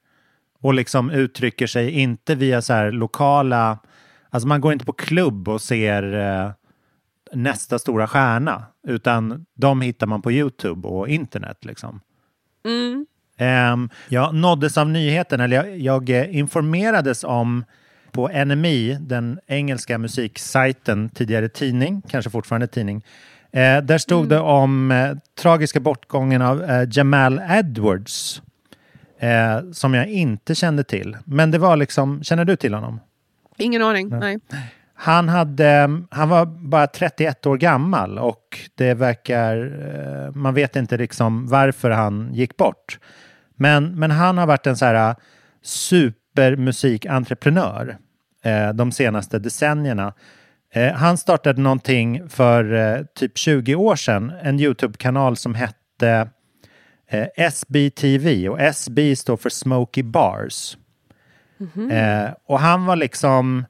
Och 0.61 0.73
liksom 0.73 1.09
uttrycker 1.09 1.67
sig 1.67 1.91
inte 1.91 2.35
via 2.35 2.61
så 2.61 2.73
här 2.73 2.91
lokala... 2.91 3.79
Alltså 4.29 4.47
man 4.47 4.61
går 4.61 4.73
inte 4.73 4.85
på 4.85 4.93
klubb 4.93 5.47
och 5.47 5.61
ser 5.61 6.13
eh, 6.13 6.51
nästa 7.33 7.79
stora 7.79 8.07
stjärna. 8.07 8.65
Utan 8.87 9.45
de 9.53 9.81
hittar 9.81 10.07
man 10.07 10.21
på 10.21 10.31
YouTube 10.31 10.87
och 10.87 11.09
internet 11.09 11.65
liksom. 11.65 12.01
Ehm, 13.37 13.89
jag 14.09 14.35
nåddes 14.35 14.77
av 14.77 14.89
nyheten, 14.89 15.39
eller 15.39 15.55
jag, 15.55 15.79
jag 15.79 16.09
eh, 16.09 16.37
informerades 16.37 17.23
om 17.23 17.63
på 18.11 18.27
NME, 18.45 18.97
den 18.99 19.39
engelska 19.47 19.97
musiksajten, 19.97 21.09
tidigare 21.09 21.49
tidning, 21.49 22.01
kanske 22.09 22.31
fortfarande 22.31 22.67
tidning. 22.67 23.05
Eh, 23.51 23.81
där 23.81 23.97
stod 23.97 24.29
det 24.29 24.39
om 24.39 24.91
eh, 24.91 25.17
tragiska 25.41 25.79
bortgången 25.79 26.41
av 26.41 26.63
eh, 26.63 26.87
Jamal 26.91 27.41
Edwards. 27.49 28.41
Eh, 29.19 29.71
som 29.71 29.93
jag 29.93 30.07
inte 30.07 30.55
kände 30.55 30.83
till. 30.83 31.17
Men 31.25 31.51
det 31.51 31.57
var 31.57 31.77
liksom, 31.77 32.23
känner 32.23 32.45
du 32.45 32.55
till 32.55 32.73
honom? 32.73 32.99
Ingen 33.57 33.81
aning. 33.81 34.09
Nej. 34.09 34.39
Han, 34.97 35.29
hade, 35.29 36.01
han 36.11 36.29
var 36.29 36.45
bara 36.45 36.87
31 36.87 37.45
år 37.45 37.57
gammal 37.57 38.19
och 38.19 38.59
det 38.75 38.93
verkar, 38.93 39.57
eh, 39.57 40.31
man 40.35 40.53
vet 40.53 40.75
inte 40.75 40.97
liksom 40.97 41.47
varför 41.47 41.89
han 41.89 42.33
gick 42.33 42.57
bort. 42.57 42.99
Men, 43.55 43.99
men 43.99 44.11
han 44.11 44.37
har 44.37 44.47
varit 44.47 44.67
en 44.67 44.77
så 44.77 44.85
här 44.85 45.15
supermusikentreprenör 45.63 47.97
eh, 48.43 48.69
de 48.69 48.91
senaste 48.91 49.39
decennierna. 49.39 50.13
Eh, 50.73 50.93
han 50.93 51.17
startade 51.17 51.61
någonting 51.61 52.29
för 52.29 52.73
eh, 52.73 52.97
typ 53.15 53.37
20 53.37 53.75
år 53.75 53.95
sedan, 53.95 54.33
en 54.41 54.59
YouTube-kanal 54.59 55.37
som 55.37 55.55
hette 55.55 56.29
eh, 57.07 57.27
SBTV 57.37 58.49
och 58.49 58.61
SB 58.61 59.15
står 59.15 59.37
för 59.37 59.49
Smoky 59.49 60.03
Bars. 60.03 60.77
Eh, 61.91 62.29
och 62.45 62.59
han 62.59 62.85
var 62.85 62.95
liksom 62.95 63.65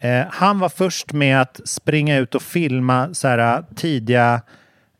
Eh, 0.00 0.26
han 0.30 0.58
var 0.58 0.68
först 0.68 1.12
med 1.12 1.40
att 1.40 1.60
springa 1.64 2.18
ut 2.18 2.34
och 2.34 2.42
filma 2.42 3.14
så 3.14 3.28
här, 3.28 3.58
eh, 3.58 3.64
tidiga 3.74 4.42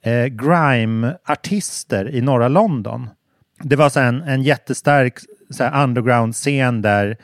eh, 0.02 0.26
grime-artister 0.26 2.10
i 2.10 2.20
norra 2.20 2.48
London. 2.48 3.10
Det 3.62 3.76
var 3.76 3.88
så 3.88 4.00
här, 4.00 4.08
en, 4.08 4.22
en 4.22 4.42
jättestark 4.42 5.18
så 5.50 5.64
här, 5.64 5.84
underground-scen 5.84 6.82
där 6.82 7.16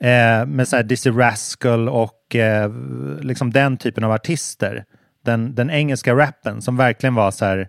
eh, 0.00 0.46
med 0.46 0.68
så 0.68 0.76
här, 0.76 0.82
Dizzy 0.82 1.10
Rascal 1.10 1.88
och 1.88 2.36
eh, 2.36 2.72
liksom 3.20 3.50
den 3.50 3.76
typen 3.76 4.04
av 4.04 4.12
artister. 4.12 4.84
Den, 5.24 5.54
den 5.54 5.70
engelska 5.70 6.14
rappen 6.14 6.62
som 6.62 6.76
verkligen 6.76 7.14
var 7.14 7.30
så 7.30 7.44
här 7.44 7.68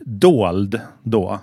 dold 0.00 0.80
då. 1.02 1.40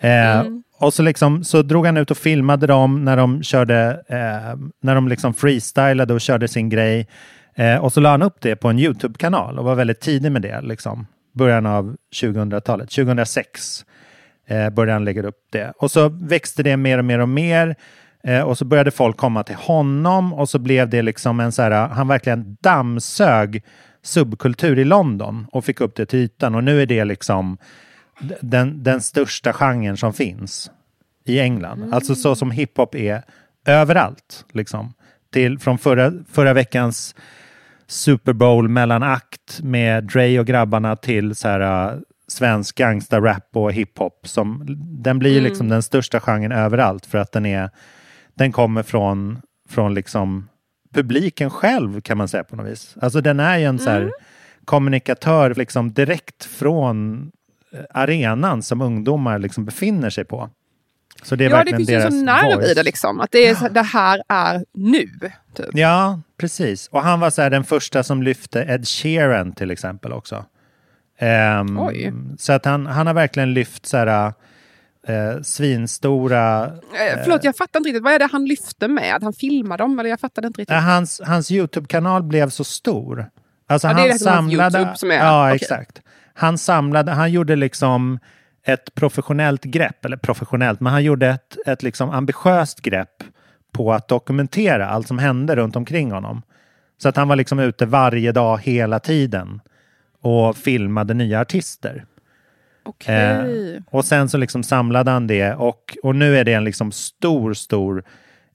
Eh, 0.00 0.40
mm. 0.40 0.62
Och 0.80 0.94
så, 0.94 1.02
liksom, 1.02 1.44
så 1.44 1.62
drog 1.62 1.86
han 1.86 1.96
ut 1.96 2.10
och 2.10 2.16
filmade 2.16 2.66
dem 2.66 3.04
när 3.04 3.16
de 3.16 3.42
körde, 3.42 4.02
eh, 4.08 4.58
när 4.82 4.94
de 4.94 5.08
liksom 5.08 5.34
freestylade 5.34 6.14
och 6.14 6.20
körde 6.20 6.48
sin 6.48 6.68
grej. 6.68 7.08
Eh, 7.54 7.76
och 7.76 7.92
så 7.92 8.00
la 8.00 8.10
han 8.10 8.22
upp 8.22 8.40
det 8.40 8.56
på 8.56 8.68
en 8.68 8.78
YouTube-kanal 8.78 9.58
och 9.58 9.64
var 9.64 9.74
väldigt 9.74 10.00
tidig 10.00 10.32
med 10.32 10.42
det. 10.42 10.60
Liksom. 10.60 11.06
Början 11.34 11.66
av 11.66 11.96
2000-talet, 12.22 12.90
2006 12.90 13.84
eh, 14.48 14.70
började 14.70 14.92
han 14.92 15.04
lägga 15.04 15.22
upp 15.22 15.46
det. 15.52 15.72
Och 15.78 15.90
så 15.90 16.08
växte 16.08 16.62
det 16.62 16.76
mer 16.76 16.98
och 16.98 17.04
mer 17.04 17.18
och 17.18 17.28
mer. 17.28 17.76
Eh, 18.24 18.40
och 18.40 18.58
så 18.58 18.64
började 18.64 18.90
folk 18.90 19.16
komma 19.16 19.42
till 19.42 19.56
honom 19.56 20.34
och 20.34 20.48
så 20.48 20.58
blev 20.58 20.88
det 20.88 21.02
liksom 21.02 21.40
en 21.40 21.52
så 21.52 21.62
här, 21.62 21.88
han 21.88 22.08
verkligen 22.08 22.56
dammsög 22.60 23.62
subkultur 24.02 24.78
i 24.78 24.84
London 24.84 25.46
och 25.52 25.64
fick 25.64 25.80
upp 25.80 25.96
det 25.96 26.06
till 26.06 26.18
ytan. 26.18 26.54
Och 26.54 26.64
nu 26.64 26.82
är 26.82 26.86
det 26.86 27.04
liksom 27.04 27.58
den, 28.40 28.82
den 28.82 29.00
största 29.00 29.52
genren 29.52 29.96
som 29.96 30.12
finns 30.12 30.70
i 31.24 31.40
England. 31.40 31.94
Alltså 31.94 32.14
så 32.14 32.34
som 32.34 32.50
hiphop 32.50 32.94
är 32.94 33.22
överallt. 33.66 34.44
Liksom. 34.52 34.94
Till, 35.32 35.58
från 35.58 35.78
förra, 35.78 36.12
förra 36.30 36.52
veckans 36.52 37.14
Super 37.86 38.32
Bowl 38.32 38.68
mellanakt 38.68 39.60
med 39.62 40.04
Dre 40.04 40.40
och 40.40 40.46
grabbarna 40.46 40.96
till 40.96 41.34
så 41.34 41.48
här, 41.48 41.90
uh, 41.92 42.00
svensk 42.28 42.76
gangsta-rap 42.78 43.56
och 43.56 43.72
hiphop. 43.72 44.28
Som, 44.28 44.64
den 45.02 45.18
blir 45.18 45.40
liksom 45.40 45.68
den 45.68 45.82
största 45.82 46.20
genren 46.20 46.52
överallt 46.52 47.06
för 47.06 47.18
att 47.18 47.32
den, 47.32 47.46
är, 47.46 47.70
den 48.34 48.52
kommer 48.52 48.82
från, 48.82 49.40
från 49.68 49.94
liksom 49.94 50.48
publiken 50.94 51.50
själv 51.50 52.00
kan 52.00 52.18
man 52.18 52.28
säga 52.28 52.44
på 52.44 52.56
något 52.56 52.66
vis. 52.66 52.96
Alltså 53.00 53.20
den 53.20 53.40
är 53.40 53.58
ju 53.58 53.64
en 53.64 53.78
så 53.78 53.90
här 53.90 54.12
kommunikatör 54.64 55.54
liksom 55.54 55.92
direkt 55.92 56.44
från 56.44 57.30
arenan 57.90 58.62
som 58.62 58.80
ungdomar 58.80 59.38
liksom 59.38 59.64
befinner 59.64 60.10
sig 60.10 60.24
på. 60.24 60.50
Så 61.22 61.36
det 61.36 61.44
är 61.44 61.50
Ja, 61.50 61.64
det 61.64 61.76
finns 61.76 61.90
ju 61.90 62.00
sån 62.02 62.24
nerv 62.24 62.54
voice. 62.56 62.70
i 62.70 62.74
det 62.74 62.82
liksom. 62.82 63.20
Att 63.20 63.30
det, 63.32 63.46
är, 63.48 63.54
så- 63.54 63.68
det 63.68 63.82
här 63.82 64.22
är 64.28 64.64
nu. 64.74 65.08
Typ. 65.54 65.66
Ja, 65.72 66.20
precis. 66.40 66.88
Och 66.88 67.02
han 67.02 67.20
var 67.20 67.30
så 67.30 67.42
här, 67.42 67.50
den 67.50 67.64
första 67.64 68.02
som 68.02 68.22
lyfte 68.22 68.60
Ed 68.60 68.88
Sheeran 68.88 69.52
till 69.52 69.70
exempel 69.70 70.12
också. 70.12 70.44
Oj. 71.78 72.12
Så 72.38 72.52
att 72.52 72.64
han, 72.64 72.86
han 72.86 73.06
har 73.06 73.14
verkligen 73.14 73.54
lyft 73.54 73.86
så 73.86 73.96
här, 73.96 74.32
eh, 75.06 75.42
svinstora... 75.42 76.64
Eh, 76.66 77.18
förlåt, 77.24 77.44
jag 77.44 77.56
fattar 77.56 77.80
inte 77.80 77.88
riktigt. 77.88 78.02
Vad 78.02 78.12
är 78.12 78.18
det 78.18 78.28
han 78.32 78.44
lyfte 78.44 78.88
med? 78.88 79.22
Han 79.22 79.32
filmade 79.32 79.82
dem? 79.82 79.98
Eller 79.98 80.10
jag 80.10 80.20
fattade 80.20 80.46
inte 80.46 80.60
riktigt. 80.60 80.76
Eh, 80.76 80.80
hans, 80.82 81.20
hans 81.24 81.50
YouTube-kanal 81.50 82.22
blev 82.22 82.50
så 82.50 82.64
stor. 82.64 83.30
Alltså 83.68 83.88
Ja, 83.88 83.94
det 83.94 84.00
är 84.00 84.02
han 84.02 84.10
hans 84.10 84.22
samlade... 84.22 84.78
YouTube 84.78 84.96
som 84.98 85.10
är- 85.10 85.14
Ja, 85.16 85.46
okej. 85.48 85.56
exakt. 85.56 86.00
Han 86.38 86.58
samlade, 86.58 87.12
han 87.12 87.32
gjorde 87.32 87.56
liksom 87.56 88.18
ett 88.64 88.94
professionellt 88.94 89.64
grepp, 89.64 90.04
eller 90.04 90.16
professionellt, 90.16 90.80
men 90.80 90.92
han 90.92 91.04
gjorde 91.04 91.26
ett, 91.28 91.56
ett 91.66 91.82
liksom 91.82 92.10
ambitiöst 92.10 92.80
grepp 92.80 93.24
på 93.72 93.92
att 93.92 94.08
dokumentera 94.08 94.88
allt 94.88 95.08
som 95.08 95.18
hände 95.18 95.56
runt 95.56 95.76
omkring 95.76 96.12
honom. 96.12 96.42
Så 96.98 97.08
att 97.08 97.16
han 97.16 97.28
var 97.28 97.36
liksom 97.36 97.58
ute 97.58 97.86
varje 97.86 98.32
dag 98.32 98.60
hela 98.62 98.98
tiden 99.00 99.60
och 100.20 100.56
filmade 100.56 101.14
nya 101.14 101.40
artister. 101.40 102.04
Okej. 102.82 103.74
Eh, 103.74 103.82
och 103.90 104.04
sen 104.04 104.28
så 104.28 104.38
liksom 104.38 104.62
samlade 104.62 105.10
han 105.10 105.26
det 105.26 105.54
och, 105.54 105.96
och 106.02 106.16
nu 106.16 106.36
är 106.38 106.44
det 106.44 106.52
en 106.52 106.64
liksom 106.64 106.92
stor, 106.92 107.54
stor 107.54 108.04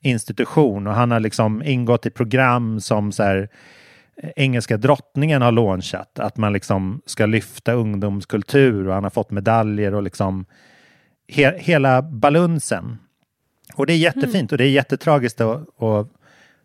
institution 0.02 0.88
och 0.88 0.93
han 0.93 1.12
har 1.12 1.19
liksom 1.19 1.63
ingått 1.63 2.06
i 2.06 2.10
program 2.10 2.80
som 2.80 3.12
så 3.12 3.24
här, 3.24 3.50
engelska 4.36 4.78
drottningen 4.78 5.41
har 5.41 5.52
launchat. 5.52 6.19
Att 6.19 6.38
man 6.38 6.54
liksom 6.54 7.02
ska 7.06 7.26
lyfta 7.26 7.73
ungdomskultur 7.73 8.88
och 8.88 8.93
han 8.93 9.04
har 9.04 9.12
fått 9.12 9.32
medaljer 9.32 9.93
och 9.93 10.04
liksom 10.04 10.45
he, 11.28 11.58
hela 11.58 12.02
balunsen. 12.02 12.97
Och 13.76 13.86
det 13.86 13.93
är 13.93 13.97
jättefint 13.97 14.52
och 14.52 14.58
det 14.58 14.63
är 14.65 14.69
jättetragiskt 14.69 15.41
att, 15.41 15.84
att 15.84 16.08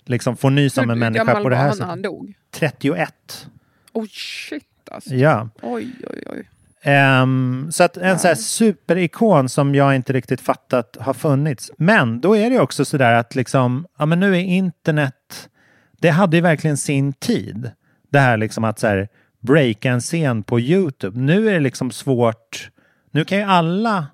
liksom 0.05 0.37
få 0.37 0.51
nys 0.51 0.79
om 0.79 0.91
en 0.91 0.99
människa 0.99 1.43
på 1.43 1.49
det 1.49 1.57
här 1.57 1.71
sättet. 1.71 1.87
han 1.87 2.03
dog? 2.03 2.35
31. 2.51 3.49
Oj, 3.93 4.09
shit 4.09 4.65
alltså. 4.91 5.15
Ja. 5.15 5.49
Oj, 5.63 5.89
oj, 6.11 6.23
oj. 6.27 6.49
Ehm, 6.83 7.69
så 7.73 7.85
att 7.85 7.97
en 7.97 8.19
sån 8.19 8.29
här 8.29 8.35
superikon 8.35 9.49
som 9.49 9.75
jag 9.75 9.97
inte 9.97 10.13
riktigt 10.13 10.41
fattat 10.41 10.97
har 11.01 11.15
funnits. 11.15 11.71
Men 11.77 12.21
då 12.21 12.37
är 12.37 12.51
det 12.51 12.61
också 12.61 12.85
sådär 12.85 13.13
att 13.13 13.35
liksom, 13.35 13.87
ja 13.99 14.07
men 14.07 14.21
nu 14.21 14.37
är 14.37 14.41
internet 14.41 15.49
det 16.01 16.11
hade 16.11 16.37
ju 16.37 16.41
verkligen 16.41 16.77
sin 16.77 17.13
tid. 17.13 17.71
Det 18.11 18.19
här 18.19 18.37
liksom 18.37 18.65
att 18.65 18.79
så 18.79 18.87
här, 18.87 19.09
breaka 19.41 19.91
en 19.91 20.01
scen 20.01 20.43
på 20.43 20.61
Youtube. 20.61 21.19
Nu 21.21 21.49
är 21.49 21.53
det 21.53 21.61
liksom 21.61 21.91
svårt. 21.91 22.71
Nu 23.11 23.25
kan 23.25 23.39
ju 23.39 23.45
alla 23.45 24.07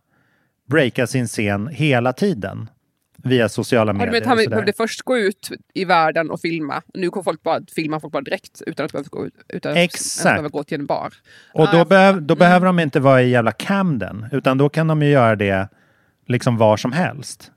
breaka 0.68 1.06
sin 1.06 1.26
scen 1.26 1.68
hela 1.68 2.12
tiden 2.12 2.68
via 3.16 3.48
sociala 3.48 3.88
Ja, 3.92 3.92
medier. 3.92 4.12
vet, 4.12 4.22
och 4.22 4.28
han 4.28 4.44
behövde 4.50 4.72
först 4.72 5.02
gå 5.02 5.18
ut 5.18 5.50
i 5.74 5.84
världen 5.84 6.30
och 6.30 6.40
filma. 6.40 6.82
Nu 6.94 7.10
kommer 7.10 7.24
folk 7.24 7.42
bara 7.42 7.60
filma 7.74 8.00
folk 8.00 8.12
bara 8.12 8.22
direkt 8.22 8.62
utan 8.66 8.86
att 8.86 8.92
behöva 8.92 9.08
gå, 9.10 9.26
ut, 9.26 9.34
utan 9.48 9.72
att 9.72 10.22
behöva 10.24 10.48
gå 10.48 10.64
till 10.64 10.80
en 10.80 10.86
bar. 10.86 11.12
Och 11.52 11.66
då, 11.72 11.76
Ja, 11.78 11.84
behöv, 11.84 12.22
då 12.22 12.34
behöver 12.36 12.66
de 12.66 12.78
inte 12.78 13.00
vara 13.00 13.22
i 13.22 13.30
jävla 13.30 13.52
Camden, 13.52 14.26
utan 14.32 14.58
då 14.58 14.68
kan 14.68 14.86
de 14.86 15.02
ju 15.02 15.08
göra 15.10 15.36
det 15.36 15.68
liksom 16.26 16.56
var 16.56 16.76
som 16.76 16.92
helst. 16.92 17.50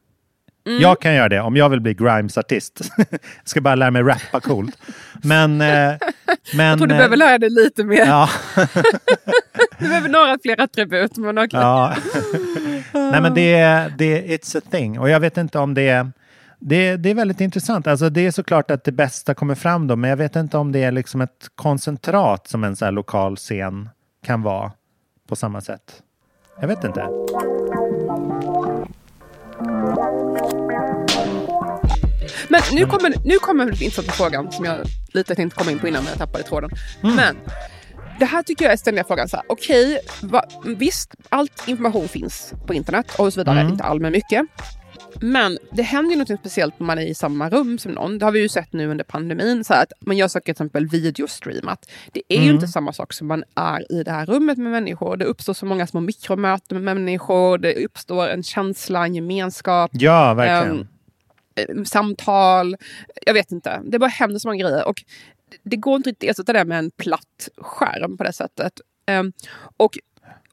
Mm. 0.67 0.81
Jag 0.81 1.01
kan 1.01 1.13
göra 1.13 1.29
det 1.29 1.41
om 1.41 1.55
jag 1.55 1.69
vill 1.69 1.81
bli 1.81 1.93
Grimes-artist. 1.93 2.81
jag 2.97 3.19
ska 3.43 3.61
bara 3.61 3.75
lära 3.75 3.91
mig 3.91 4.03
rappa 4.03 4.39
coolt. 4.39 4.77
Men... 5.23 5.61
Eh, 5.61 5.67
men 6.55 6.65
Jag 6.65 6.77
tror 6.77 6.87
du 6.87 6.93
eh, 6.93 6.97
behöver 6.97 7.17
lära 7.17 7.37
dig 7.37 7.49
lite 7.49 7.83
mer. 7.83 8.05
Ja, 8.05 8.29
Du 9.79 9.87
behöver 9.87 10.09
några 10.09 10.37
fler 10.43 10.61
attribut. 10.61 11.17
Men 11.17 11.37
okej. 11.37 11.59
ja. 11.59 11.95
Nej 12.93 13.21
men 13.21 13.33
det 13.33 13.53
är, 13.53 13.93
det 13.97 14.21
it's 14.21 14.57
a 14.57 14.61
thing. 14.71 14.99
Och 14.99 15.09
jag 15.09 15.19
vet 15.19 15.37
inte 15.37 15.59
om 15.59 15.73
det 15.73 15.89
är... 15.89 16.11
Det, 16.59 16.95
det 16.97 17.09
är 17.09 17.13
väldigt 17.13 17.41
intressant. 17.41 17.87
Alltså 17.87 18.09
det 18.09 18.21
är 18.21 18.31
såklart 18.31 18.71
att 18.71 18.83
det 18.83 18.91
bästa 18.91 19.33
kommer 19.33 19.55
fram 19.55 19.87
då, 19.87 19.95
men 19.95 20.09
jag 20.09 20.17
vet 20.17 20.35
inte 20.35 20.57
om 20.57 20.71
det 20.71 20.83
är 20.83 20.91
liksom 20.91 21.21
ett 21.21 21.47
koncentrat 21.55 22.47
som 22.47 22.63
en 22.63 22.75
så 22.75 22.91
lokal 22.91 23.35
scen 23.35 23.89
kan 24.25 24.41
vara 24.41 24.71
på 25.29 25.35
samma 25.35 25.61
sätt. 25.61 26.01
Jag 26.61 26.67
vet 26.67 26.83
inte. 26.83 27.07
Men 32.49 32.61
nu 32.73 32.85
kommer, 32.85 33.13
nu 33.25 33.35
kommer 33.35 33.65
den 33.65 33.73
intressanta 33.73 34.11
frågan 34.11 34.51
som 34.51 34.65
jag 34.65 34.77
lite 35.13 35.35
tänkte 35.35 35.57
komma 35.59 35.71
in 35.71 35.79
på 35.79 35.87
innan 35.87 36.03
men 36.03 36.09
jag 36.09 36.17
tappade 36.19 36.43
tråden. 36.43 36.69
Mm. 37.03 37.15
Men 37.15 37.35
det 38.19 38.25
här 38.25 38.43
tycker 38.43 38.65
jag 38.65 38.73
är 38.73 38.77
ständiga 38.77 39.03
frågan. 39.03 39.29
så 39.29 39.37
här, 39.37 39.99
va, 40.27 40.43
visst, 40.65 41.15
all 41.29 41.47
information 41.65 42.07
finns 42.07 42.53
på 42.67 42.73
internet 42.73 43.15
och 43.19 43.33
så 43.33 43.39
vidare. 43.39 43.59
Mm. 43.59 43.71
Inte 43.71 43.83
all, 43.83 43.99
men 43.99 44.11
mycket. 44.11 44.45
Men 45.21 45.57
det 45.71 45.83
händer 45.83 46.11
ju 46.11 46.17
något 46.17 46.39
speciellt 46.39 46.79
när 46.79 46.87
man 46.87 46.97
är 46.97 47.01
i 47.05 47.15
samma 47.15 47.49
rum 47.49 47.77
som 47.77 47.91
någon. 47.91 48.19
Det 48.19 48.25
har 48.25 48.31
vi 48.31 48.39
ju 48.41 48.49
sett 48.49 48.73
nu 48.73 48.87
under 48.87 49.03
pandemin. 49.03 49.63
Så 49.63 49.73
att 49.73 49.91
man 49.99 50.17
gör 50.17 50.27
saker 50.27 50.43
till 50.45 50.51
exempel 50.51 50.87
videostreamat. 50.87 51.89
Det 52.11 52.21
är 52.29 52.37
ju 52.37 52.43
Mm. 52.43 52.55
inte 52.55 52.67
samma 52.67 52.93
sak 52.93 53.13
som 53.13 53.27
man 53.27 53.43
är 53.55 53.91
i 53.91 54.03
det 54.03 54.11
här 54.11 54.25
rummet 54.25 54.57
med 54.57 54.71
människor. 54.71 55.17
Det 55.17 55.25
uppstår 55.25 55.53
så 55.53 55.65
många 55.65 55.87
små 55.87 55.99
mikromöten 55.99 56.83
med 56.83 56.95
människor. 56.95 57.57
Det 57.57 57.85
uppstår 57.85 58.27
en 58.27 58.43
känsla, 58.43 59.05
en 59.05 59.15
gemenskap 59.15 59.91
Ja, 59.93 60.33
verkligen. 60.33 60.79
Eh, 60.79 60.85
samtal. 61.85 62.75
Jag 63.25 63.33
vet 63.33 63.51
inte. 63.51 63.81
Det 63.85 63.99
bara 63.99 64.07
händer 64.09 64.39
så 64.39 64.47
många 64.47 64.63
grejer. 64.63 64.87
Och 64.87 65.03
det 65.63 65.75
går 65.75 65.95
inte 65.95 66.09
riktigt 66.09 66.29
att 66.29 66.33
ersätta 66.33 66.53
det 66.53 66.65
med 66.65 66.79
en 66.79 66.91
platt 66.91 67.49
skärm 67.57 68.17
på 68.17 68.23
det 68.23 68.33
sättet. 68.33 68.73
Ehm, 69.05 69.33
och, 69.77 69.97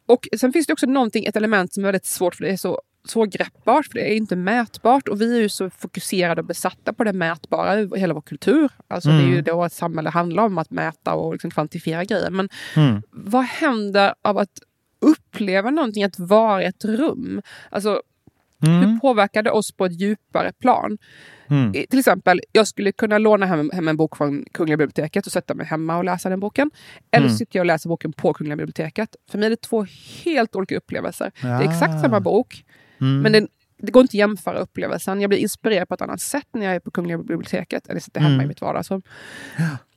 och 0.07 0.29
sen 0.39 0.53
finns 0.53 0.67
det 0.67 0.73
också 0.73 0.87
någonting, 0.87 1.25
ett 1.25 1.37
element 1.37 1.73
som 1.75 1.83
är 1.85 1.89
väldigt 1.89 2.07
svårt 2.07 2.35
för 2.35 2.45
det 2.45 2.51
är 2.51 2.57
så 2.57 2.81
svårgreppbart, 3.09 3.87
för 3.87 3.95
det 3.95 4.13
är 4.13 4.17
inte 4.17 4.37
mätbart. 4.37 5.09
Och 5.09 5.21
vi 5.21 5.37
är 5.37 5.41
ju 5.41 5.49
så 5.49 5.71
fokuserade 5.71 6.41
och 6.41 6.47
besatta 6.47 6.93
på 6.93 7.05
det 7.05 7.13
mätbara 7.13 7.81
i 7.81 7.89
hela 7.97 8.15
vår 8.15 8.21
kultur. 8.21 8.69
Alltså 8.89 9.09
Det 9.09 9.15
är 9.23 9.29
ju 9.29 9.43
då 9.43 9.65
ett 9.65 9.73
samhälle 9.73 10.11
handlar 10.11 10.43
om 10.45 10.59
att 10.59 10.71
mäta 10.71 11.15
och 11.15 11.33
liksom 11.33 11.51
kvantifiera 11.51 12.05
grejer. 12.05 12.31
Men 12.31 12.49
Mm. 12.77 13.03
vad 13.11 13.45
händer 13.45 14.15
av 14.23 14.39
att 14.39 14.59
uppleva 15.01 15.71
någonting, 15.71 16.05
att 16.05 16.19
vara 16.19 16.63
i 16.63 16.67
ett 16.67 16.85
rum? 16.85 17.43
Alltså, 17.71 18.03
hur 18.67 19.01
påverkar 19.01 19.43
det 19.43 19.51
oss 19.51 19.73
på 19.73 19.85
ett 19.85 20.01
djupare 20.01 20.53
plan? 20.53 20.99
Mm. 21.49 21.73
Till 21.73 21.99
exempel, 21.99 22.41
jag 22.53 22.69
skulle 22.69 22.93
kunna 22.93 23.19
låna 23.19 23.47
hem, 23.47 23.71
hem 23.75 23.89
en 23.89 23.97
bok 23.97 24.17
från 24.17 24.45
Kungliga 24.53 24.77
biblioteket 24.77 25.27
och 25.27 25.33
sätta 25.33 25.55
mig 25.55 25.67
hemma 25.67 25.97
och 25.97 26.05
läsa 26.05 26.29
den 26.29 26.41
boken. 26.41 26.71
Eller 27.11 27.29
så 27.29 27.37
sitter 27.37 27.59
jag 27.59 27.63
och 27.63 27.67
läser 27.67 27.89
boken 27.89 28.13
på 28.13 28.35
Kungliga 28.35 28.57
biblioteket. 28.57 29.17
För 29.31 29.39
mig 29.39 29.47
är 29.47 29.51
det 29.51 29.61
två 29.61 29.87
helt 30.25 30.57
olika 30.57 30.77
upplevelser. 30.77 31.33
Det 31.41 31.49
är 31.49 31.63
exakt 31.63 32.01
samma 32.01 32.21
bok, 32.21 32.65
men 32.99 33.33
det, 33.33 33.47
det 33.79 33.93
går 33.93 34.01
inte 34.01 34.11
att 34.11 34.15
jämföra 34.15 34.59
upplevelsen. 34.59 35.21
Jag 35.21 35.29
blir 35.31 35.39
inspirerad 35.39 35.89
på 35.89 35.95
ett 35.95 36.03
annat 36.03 36.21
sätt 36.21 36.49
när 36.53 36.67
jag 36.67 36.75
är 36.75 36.81
på 36.81 36.91
Kungliga 36.91 37.19
biblioteket 37.19 37.89
än 37.89 37.97
jag 37.97 38.03
sitter 38.03 38.21
hemma 38.21 38.43
i 38.43 38.47
mitt 38.47 38.61
vardagsrum. 38.61 39.03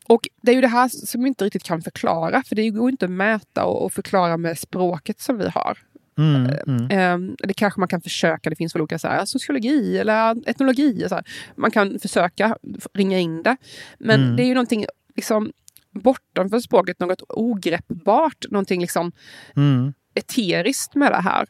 Och 0.07 0.21
det 0.41 0.51
är 0.51 0.55
ju 0.55 0.61
det 0.61 0.67
här 0.67 0.89
som 0.89 1.23
vi 1.23 1.27
inte 1.27 1.45
riktigt 1.45 1.63
kan 1.63 1.81
förklara, 1.81 2.43
för 2.43 2.55
det 2.55 2.69
går 2.69 2.89
inte 2.89 3.05
att 3.05 3.11
mäta 3.11 3.65
och, 3.65 3.85
och 3.85 3.93
förklara 3.93 4.37
med 4.37 4.59
språket 4.59 5.19
som 5.19 5.37
vi 5.37 5.49
har. 5.49 5.77
Mm, 6.17 6.51
mm. 6.67 6.87
Ehm, 6.91 7.35
det 7.39 7.53
kanske 7.53 7.79
man 7.79 7.87
kan 7.89 8.01
försöka, 8.01 8.49
det 8.49 8.55
finns 8.55 8.75
väl 8.75 8.81
olika 8.81 8.99
så 8.99 9.07
här, 9.07 9.25
sociologi 9.25 9.97
eller 9.97 10.49
etnologi. 10.49 11.05
Så 11.09 11.15
här. 11.15 11.23
Man 11.55 11.71
kan 11.71 11.99
försöka 11.99 12.57
ringa 12.93 13.19
in 13.19 13.43
det. 13.43 13.57
Men 13.99 14.21
Mm. 14.23 14.35
det 14.35 14.43
är 14.43 14.47
ju 14.47 14.53
någonting 14.53 14.85
liksom, 15.15 15.51
bortanför 15.91 16.59
språket, 16.59 16.99
något 16.99 17.21
ogreppbart, 17.29 18.45
någonting 18.51 18.81
liksom 18.81 19.11
Mm. 19.55 19.93
eteriskt 20.13 20.95
med 20.95 21.11
det 21.11 21.21
här. 21.21 21.47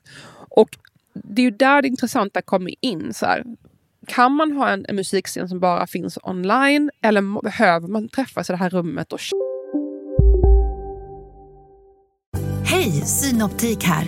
Och 0.50 0.70
det 1.14 1.42
är 1.42 1.44
ju 1.44 1.52
där 1.52 1.82
det 1.82 1.88
intressanta 1.88 2.42
kommer 2.42 2.74
in. 2.82 3.14
Så 3.14 3.26
här. 3.26 3.44
Kan 4.08 4.32
man 4.32 4.52
ha 4.52 4.70
en, 4.70 4.86
en 4.90 4.96
musikscen 4.96 5.50
som 5.50 5.60
bara 5.60 5.88
finns 5.88 6.18
online 6.24 6.90
eller 7.02 7.42
behöver 7.42 7.88
man 7.88 8.10
träffas 8.10 8.50
i 8.50 8.54
det 8.54 8.58
här 8.58 8.70
rummet 8.70 9.14
och 9.14 9.20
Hej, 12.66 12.92
Synoptik 12.92 13.84
här. 13.84 14.08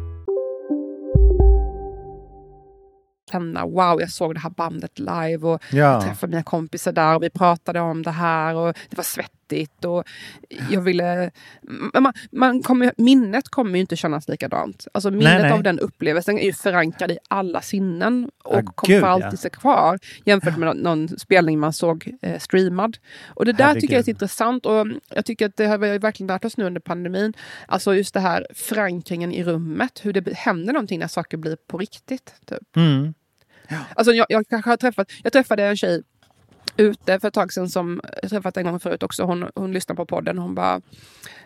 Känna 3.31 3.65
wow, 3.65 4.01
jag 4.01 4.11
såg 4.11 4.33
det 4.33 4.39
här 4.39 4.49
bandet 4.49 4.99
live 4.99 5.47
och 5.47 5.63
Ja. 5.71 5.77
jag 5.77 6.03
träffade 6.03 6.31
mina 6.31 6.43
kompisar 6.43 6.91
där 6.91 7.15
och 7.15 7.23
vi 7.23 7.29
pratade 7.29 7.79
om 7.79 8.03
det 8.03 8.11
här 8.11 8.55
och 8.55 8.73
det 8.89 8.97
var 8.97 9.03
svettigt 9.03 9.85
och 9.85 10.03
jag 10.69 10.81
ville... 10.81 11.31
Man, 11.93 12.13
man 12.31 12.63
kommer, 12.63 12.93
minnet 12.97 13.49
kommer 13.49 13.75
ju 13.75 13.81
inte 13.81 13.95
kännas 13.95 14.27
likadant. 14.27 14.87
Alltså 14.93 15.11
minnet 15.11 15.41
nej. 15.41 15.51
av 15.51 15.63
den 15.63 15.79
upplevelsen 15.79 16.37
är 16.39 16.45
ju 16.45 16.53
förankrad 16.53 17.11
i 17.11 17.17
alla 17.27 17.61
sinnen 17.61 18.29
och 18.43 18.55
Ja, 18.55 18.71
kommer 18.75 18.99
för 18.99 19.07
ja. 19.07 19.13
alltid 19.13 19.39
sig 19.39 19.51
kvar 19.51 19.99
jämfört 20.25 20.57
med 20.57 20.75
någon, 20.77 21.07
spelning 21.19 21.59
man 21.59 21.73
såg 21.73 22.11
eh, 22.21 22.39
streamad. 22.39 22.97
Och 23.27 23.45
det 23.45 23.53
där 23.53 23.73
tycker 23.73 23.93
jag 23.93 23.99
är 23.99 24.03
Herregud. 24.03 24.05
så 24.05 24.11
intressant 24.11 24.65
och 24.65 24.87
jag 25.15 25.25
tycker 25.25 25.45
att 25.45 25.55
det 25.57 25.65
har 25.65 25.77
vi 25.77 25.97
verkligen 25.97 26.27
lärt 26.27 26.45
oss 26.45 26.57
nu 26.57 26.65
under 26.65 26.81
pandemin. 26.81 27.33
Alltså 27.67 27.95
just 27.95 28.13
det 28.13 28.19
här 28.19 28.47
förankringen 28.55 29.31
i 29.31 29.43
rummet, 29.43 29.99
hur 30.03 30.13
det 30.13 30.33
händer 30.33 30.73
någonting 30.73 30.99
när 30.99 31.07
saker 31.07 31.37
blir 31.37 31.57
på 31.67 31.77
riktigt. 31.77 32.33
Typ. 32.45 32.75
Mm. 32.75 33.13
Alltså 33.95 34.13
jag, 34.13 34.25
jag 34.29 34.47
kanske 34.47 34.69
har 34.69 34.77
träffat, 34.77 35.11
jag 35.23 35.33
träffade 35.33 35.63
en 35.63 35.77
tjej 35.77 36.03
ute 36.77 37.19
för 37.19 37.27
ett 37.27 37.33
tag 37.33 37.53
sedan 37.53 37.69
som 37.69 38.01
jag 38.21 38.29
träffat 38.29 38.57
en 38.57 38.65
gång 38.65 38.79
förut 38.79 39.03
också. 39.03 39.23
Hon, 39.23 39.49
hon 39.55 39.71
lyssnar 39.71 39.95
på 39.95 40.05
podden. 40.05 40.37
Hon 40.37 40.55
bara, 40.55 40.81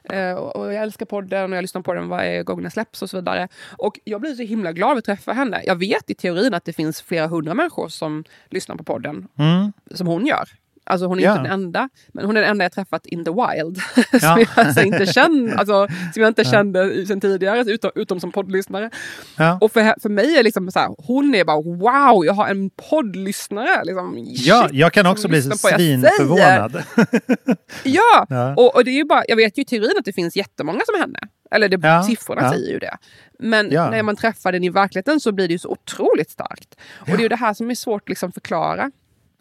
eh, 0.03 0.33
och 0.33 0.73
jag 0.73 0.83
älskar 0.83 1.05
podden 1.05 1.51
och 1.51 1.57
jag 1.57 1.61
lyssnar 1.61 1.81
på 1.81 1.93
den 1.93 2.09
varje 2.09 2.43
gång 2.43 2.61
den 2.61 2.71
släpps 2.71 3.01
och 3.01 3.09
så 3.09 3.17
vidare. 3.17 3.47
Och 3.77 3.99
jag 4.03 4.21
blir 4.21 4.33
så 4.33 4.43
himla 4.43 4.71
glad 4.71 4.91
av 4.91 4.97
att 4.97 5.05
träffa 5.05 5.33
henne. 5.33 5.61
Jag 5.65 5.75
vet 5.75 6.09
i 6.09 6.15
teorin 6.15 6.53
att 6.53 6.65
det 6.65 6.73
finns 6.73 7.01
flera 7.01 7.27
hundra 7.27 7.53
människor 7.53 7.89
som 7.89 8.23
lyssnar 8.49 8.75
på 8.75 8.83
podden 8.83 9.27
Mm. 9.39 9.73
som 9.93 10.07
hon 10.07 10.25
gör. 10.25 10.49
Alltså 10.87 11.07
hon 11.07 11.19
är 11.19 11.23
Ja. 11.23 11.31
inte 11.31 11.43
den 11.43 11.51
enda, 11.51 11.89
men 12.13 12.25
hon 12.25 12.37
är 12.37 12.41
den 12.41 12.49
enda 12.49 12.65
jag 12.65 12.71
träffat 12.71 13.05
in 13.05 13.25
the 13.25 13.31
wild. 13.31 13.77
Ja. 14.11 14.19
som 14.19 14.39
jag 14.39 14.47
alltså 14.55 14.81
inte 14.83 15.05
känner, 15.13 15.55
alltså, 15.55 15.87
som 16.13 16.21
jag 16.21 16.27
inte 16.27 16.43
kände 16.43 17.05
sen 17.05 17.21
tidigare, 17.21 17.59
utom, 17.71 17.91
utom 17.95 18.19
som 18.19 18.31
poddlyssnare. 18.31 18.89
Ja. 19.37 19.57
Och 19.61 19.71
för, 19.71 20.01
för 20.01 20.09
mig 20.09 20.37
är 20.37 20.43
liksom 20.43 20.71
så 20.71 20.79
här, 20.79 20.89
hon 20.97 21.35
är 21.35 21.43
bara 21.45 21.61
wow, 21.61 22.25
jag 22.25 22.33
har 22.33 22.47
en 22.47 22.69
poddlyssnare. 22.69 23.83
Liksom, 23.83 24.15
ja, 24.27 24.69
jag 24.71 24.93
kan 24.93 25.05
också 25.05 25.27
bli 25.27 25.41
svinförvånad. 25.41 26.83
Ja, 27.83 28.25
Ja. 28.29 28.53
Och, 28.57 28.75
och 28.75 28.83
det 28.85 28.91
är 28.91 28.95
ju 28.95 29.05
bara, 29.05 29.23
jag 29.27 29.35
vet 29.35 29.57
ju 29.57 29.61
i 29.61 29.65
teorin 29.65 29.91
att 29.99 30.05
det 30.05 30.13
finns 30.13 30.35
jättemånga 30.35 30.81
som 30.85 31.01
henne. 31.01 31.19
Eller 31.51 31.69
det, 31.69 31.87
Ja, 31.87 32.03
siffrorna 32.03 32.41
ja. 32.41 32.51
säger 32.51 32.71
ju 32.73 32.79
det. 32.79 32.97
Men 33.39 33.71
Ja. 33.71 33.89
när 33.89 34.03
man 34.03 34.15
träffar 34.15 34.51
den 34.51 34.63
i 34.63 34.69
verkligheten 34.69 35.19
så 35.19 35.31
blir 35.31 35.47
det 35.47 35.51
ju 35.51 35.59
så 35.59 35.69
otroligt 35.69 36.29
starkt. 36.31 36.75
Och 36.99 37.07
det 37.07 37.13
är 37.13 37.19
ju 37.19 37.27
det 37.29 37.35
här 37.35 37.53
som 37.53 37.69
är 37.71 37.75
svårt 37.75 38.01
att 38.03 38.09
liksom 38.09 38.31
förklara. 38.31 38.91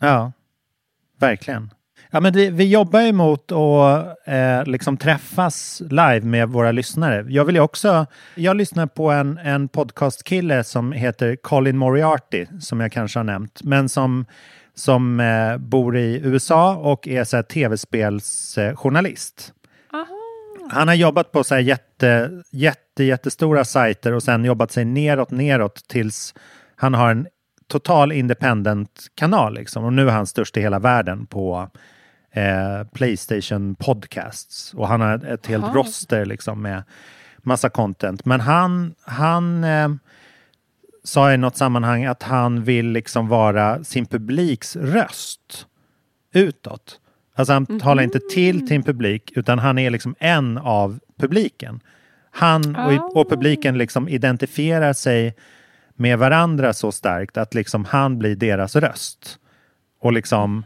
Ja, 0.00 0.32
verkligen. 1.18 1.70
Ja, 2.10 2.20
men 2.20 2.32
vi, 2.32 2.50
vi 2.50 2.68
jobbar 2.68 3.00
ju 3.00 3.12
mot 3.12 3.52
att 3.52 4.16
eh, 4.24 4.64
liksom 4.64 4.96
träffas 4.96 5.82
live 5.90 6.20
med 6.20 6.48
våra 6.48 6.72
lyssnare. 6.72 7.26
Jag 7.28 7.44
vill 7.44 7.54
ju 7.54 7.60
också, 7.60 8.06
jag 8.34 8.56
lyssnar 8.56 8.86
på 8.86 9.10
en, 9.10 9.38
en 9.38 9.68
podcastkille 9.68 10.64
som 10.64 10.92
heter 10.92 11.36
Colin 11.36 11.78
Moriarty, 11.78 12.46
som 12.60 12.80
jag 12.80 12.92
kanske 12.92 13.18
har 13.18 13.24
nämnt, 13.24 13.62
men 13.62 13.88
som, 13.88 14.26
som 14.74 15.20
eh, 15.20 15.56
bor 15.56 15.96
i 15.96 16.20
USA 16.24 16.76
och 16.76 17.08
är 17.08 17.24
så 17.24 17.42
tv-spelsjournalist. 17.42 19.52
Han 20.70 20.88
har 20.88 20.94
jobbat 20.94 21.32
på 21.32 21.44
så 21.44 21.54
här 21.54 21.62
jätte, 21.62 22.30
jätte, 22.50 23.04
jättestora 23.04 23.64
sajter 23.64 24.12
och 24.12 24.22
sen 24.22 24.44
jobbat 24.44 24.72
sig 24.72 24.84
neråt, 24.84 25.30
neråt 25.30 25.88
tills 25.88 26.34
han 26.76 26.94
har 26.94 27.10
en 27.10 27.26
total 27.68 28.12
independent-kanal. 28.12 29.54
Liksom. 29.54 29.84
Och 29.84 29.92
nu 29.92 30.08
är 30.08 30.12
han 30.12 30.26
störst 30.26 30.56
i 30.56 30.60
hela 30.60 30.78
världen 30.78 31.26
på 31.26 31.70
eh, 32.32 32.86
Playstation 32.92 33.74
Podcasts. 33.74 34.74
Och 34.74 34.88
han 34.88 35.00
har 35.00 35.24
ett 35.24 35.46
helt 35.46 35.64
Aha. 35.64 35.74
roster 35.74 36.24
liksom, 36.24 36.62
med 36.62 36.82
massa 37.38 37.68
content. 37.68 38.24
Men 38.24 38.40
han, 38.40 38.94
han 39.02 39.64
eh, 39.64 39.88
sa 41.04 41.32
i 41.32 41.36
något 41.36 41.56
sammanhang 41.56 42.04
att 42.04 42.22
han 42.22 42.64
vill 42.64 42.86
liksom 42.86 43.28
vara 43.28 43.84
sin 43.84 44.06
publiks 44.06 44.76
röst 44.76 45.66
utåt. 46.32 47.00
Alltså 47.34 47.52
han 47.52 47.80
talar 47.80 48.02
inte 48.02 48.20
till 48.20 48.68
sin 48.68 48.82
publik 48.82 49.32
utan 49.36 49.58
han 49.58 49.78
är 49.78 49.90
liksom 49.90 50.14
en 50.18 50.58
av 50.58 50.98
publiken. 51.18 51.80
Han 52.30 52.76
och, 52.76 53.16
och 53.16 53.28
publiken 53.28 53.78
liksom 53.78 54.08
identifierar 54.08 54.92
sig 54.92 55.34
med 55.96 56.18
varandra 56.18 56.72
så 56.72 56.92
starkt 56.92 57.36
att 57.36 57.54
liksom 57.54 57.84
han 57.84 58.18
blir 58.18 58.36
deras 58.36 58.76
röst. 58.76 59.38
Och 60.00 60.12
liksom, 60.12 60.62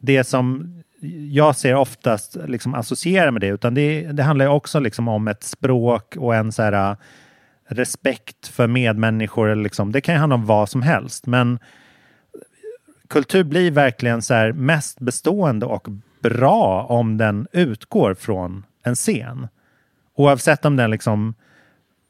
det 0.00 0.24
som 0.24 0.76
jag 1.30 1.56
ser 1.56 1.74
oftast 1.74 2.36
liksom 2.46 2.74
associera 2.74 3.30
med 3.30 3.40
det, 3.40 3.46
utan 3.46 3.74
det, 3.74 4.12
det 4.12 4.22
handlar 4.22 4.44
ju 4.44 4.50
också 4.50 4.80
liksom 4.80 5.08
om 5.08 5.28
ett 5.28 5.42
språk 5.42 6.16
och 6.16 6.34
en 6.34 6.52
så 6.52 6.62
här, 6.62 6.90
äh, 6.90 6.96
respekt 7.68 8.48
för 8.48 8.66
medmänniskor. 8.66 9.54
Liksom, 9.54 9.92
det 9.92 10.00
kan 10.00 10.14
ju 10.14 10.18
handla 10.18 10.34
om 10.34 10.46
vad 10.46 10.68
som 10.68 10.82
helst, 10.82 11.26
men 11.26 11.58
kultur 13.08 13.44
blir 13.44 13.70
verkligen 13.70 14.22
så 14.22 14.34
här 14.34 14.52
mest 14.52 15.00
bestående 15.00 15.66
och 15.66 15.88
bra 16.22 16.86
om 16.88 17.16
den 17.16 17.46
utgår 17.52 18.14
från 18.14 18.64
en 18.82 18.94
scen. 18.94 19.48
Oavsett 20.14 20.64
om 20.64 20.76
den 20.76 20.90
liksom 20.90 21.34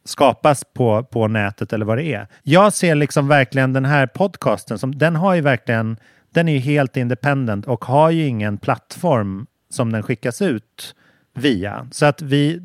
skapas 0.04 0.64
på, 0.64 1.04
på 1.04 1.28
nätet 1.28 1.72
eller 1.72 1.86
vad 1.86 1.98
det 1.98 2.04
är. 2.04 2.26
Jag 2.42 2.72
ser 2.72 2.94
liksom 2.94 3.28
verkligen 3.28 3.72
den 3.72 3.84
här 3.84 4.06
podcasten, 4.06 4.78
som, 4.78 4.98
den 4.98 5.16
har 5.16 5.34
ju 5.34 5.40
verkligen, 5.40 5.96
den 6.30 6.48
är 6.48 6.52
ju 6.52 6.58
helt 6.58 6.96
independent 6.96 7.66
och 7.66 7.84
har 7.84 8.10
ju 8.10 8.26
ingen 8.26 8.58
plattform 8.58 9.46
som 9.70 9.92
den 9.92 10.02
skickas 10.02 10.42
ut 10.42 10.94
via. 11.34 11.88
Så 11.92 12.06
att 12.06 12.22
vi, 12.22 12.60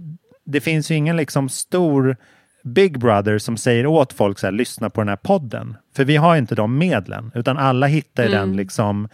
det 0.45 0.61
finns 0.61 0.91
ju 0.91 0.95
ingen 0.95 1.18
liksom 1.18 1.49
stor 1.49 2.18
Big 2.63 2.99
Brother 2.99 3.38
som 3.38 3.57
säger 3.57 3.86
åt 3.86 4.13
folk 4.13 4.39
så 4.39 4.47
här, 4.47 4.51
lyssna 4.51 4.89
på 4.89 5.01
den 5.01 5.07
här 5.09 5.16
podden. 5.16 5.78
För 5.95 6.05
vi 6.05 6.16
har 6.16 6.36
inte 6.36 6.55
de 6.55 6.78
medlen, 6.78 7.32
utan 7.36 7.57
alla 7.57 7.88
hittar 7.88 8.24
Mm. 8.24 8.34
den 8.39 8.55
liksom 8.55 9.09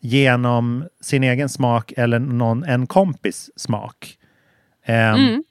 genom 0.00 0.84
sin 1.00 1.24
egen 1.24 1.48
smak 1.48 1.92
eller 1.96 2.18
någon, 2.18 2.64
en 2.64 2.86
kompis 2.86 3.50
smak. 3.56 4.16
Ehm, 4.84 5.14
Mm. 5.14 5.44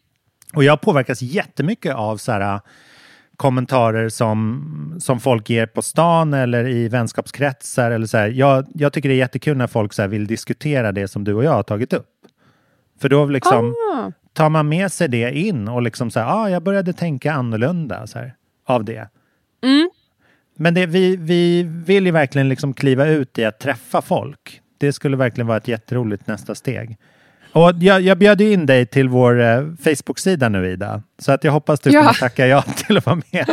och 0.53 0.63
jag 0.63 0.81
påverkas 0.81 1.21
jättemycket 1.21 1.95
av 1.95 2.17
så 2.17 2.31
här, 2.31 2.59
kommentarer 3.43 4.09
som, 4.09 4.97
som 4.99 5.19
folk 5.19 5.49
ger 5.49 5.65
på 5.65 5.81
stan 5.81 6.33
eller 6.33 6.67
i 6.67 6.87
vänskapskretsar. 6.87 7.91
Eller 7.91 8.05
så 8.05 8.17
här. 8.17 8.27
Jag, 8.27 8.65
jag 8.73 8.93
tycker 8.93 9.09
det 9.09 9.15
är 9.15 9.17
jättekul 9.17 9.57
när 9.57 9.67
folk 9.67 9.93
så 9.93 10.01
här, 10.01 10.09
vill 10.09 10.27
diskutera 10.27 10.91
det 10.91 11.07
som 11.07 11.23
du 11.23 11.33
och 11.33 11.43
jag 11.43 11.51
har 11.51 11.63
tagit 11.63 11.93
upp. 11.93 12.07
För 13.01 13.09
då 13.09 13.25
liksom 13.25 13.75
Ah. 13.93 14.11
tar 14.33 14.49
man 14.49 14.69
med 14.69 14.91
sig 14.91 15.07
det 15.07 15.37
in 15.37 15.67
och 15.67 15.81
liksom 15.81 16.11
så 16.11 16.19
här, 16.19 16.27
ah, 16.27 16.49
jag 16.49 16.63
började 16.63 16.93
tänka 16.93 17.33
annorlunda 17.33 18.07
så 18.07 18.19
här, 18.19 18.35
av 18.65 18.85
det. 18.85 19.09
Mm. 19.63 19.89
Men 20.55 20.73
det, 20.73 20.85
vi, 20.85 21.15
vi 21.15 21.63
vill 21.63 22.05
ju 22.05 22.11
verkligen 22.11 22.49
liksom 22.49 22.73
kliva 22.73 23.05
ut 23.07 23.39
i 23.39 23.45
att 23.45 23.59
träffa 23.59 24.01
folk. 24.01 24.61
Det 24.77 24.93
skulle 24.93 25.17
verkligen 25.17 25.47
vara 25.47 25.57
ett 25.57 25.67
jätteroligt 25.67 26.27
nästa 26.27 26.55
steg. 26.55 26.97
Och 27.53 27.71
jag, 27.79 28.01
jag 28.01 28.17
bjöd 28.17 28.41
in 28.41 28.65
dig 28.65 28.85
till 28.85 29.09
vår 29.09 29.41
eh, 29.41 29.61
Facebook-sida 29.83 30.49
nu 30.49 30.71
Ida. 30.71 31.01
Så 31.19 31.31
att 31.31 31.43
jag 31.43 31.51
hoppas 31.51 31.79
du 31.79 31.91
Ja. 31.91 31.99
kommer 32.01 32.13
tacka 32.13 32.47
ja 32.47 32.61
till 32.61 32.97
att 32.97 33.05
vara 33.05 33.15
med 33.31 33.45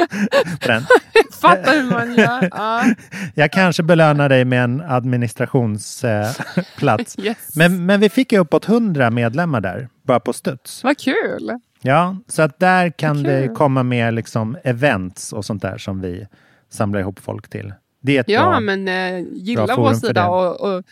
på 0.60 0.68
den. 0.68 0.82
Fattar 1.40 1.82
hur 1.82 1.90
man 1.90 2.14
gör. 2.14 2.48
Ja. 2.52 2.84
Jag 3.34 3.52
kanske 3.52 3.82
belönar 3.82 4.28
dig 4.28 4.44
med 4.44 4.64
en 4.64 4.80
administrationsplats. 4.80 7.16
Yes. 7.22 7.56
men, 7.56 7.86
men 7.86 8.00
vi 8.00 8.08
fick 8.08 8.32
ju 8.32 8.38
uppåt 8.38 8.68
100 8.68 9.10
medlemmar 9.10 9.60
där, 9.60 9.88
bara 10.02 10.20
på 10.20 10.32
studs. 10.32 10.84
Vad 10.84 10.98
kul! 10.98 11.50
Ja, 11.82 12.16
så 12.28 12.42
att 12.42 12.58
där 12.58 12.90
kan 12.90 13.22
det 13.22 13.48
komma 13.54 13.82
mer 13.82 14.12
liksom 14.12 14.56
events 14.64 15.32
och 15.32 15.44
sånt 15.44 15.62
där 15.62 15.78
som 15.78 16.00
vi 16.00 16.26
samlar 16.70 17.00
ihop 17.00 17.18
folk 17.18 17.48
till. 17.48 17.72
Det 18.02 18.16
är 18.16 18.20
ett 18.20 18.28
Ja, 18.28 18.50
bra... 18.50 18.60
men 18.60 18.88
eh, 18.88 19.24
bra 19.24 19.30
gilla 19.32 19.66
forum 19.66 19.80
vår 19.80 19.94
sida 19.94 20.28
och, 20.28 20.60
och, 20.60 20.82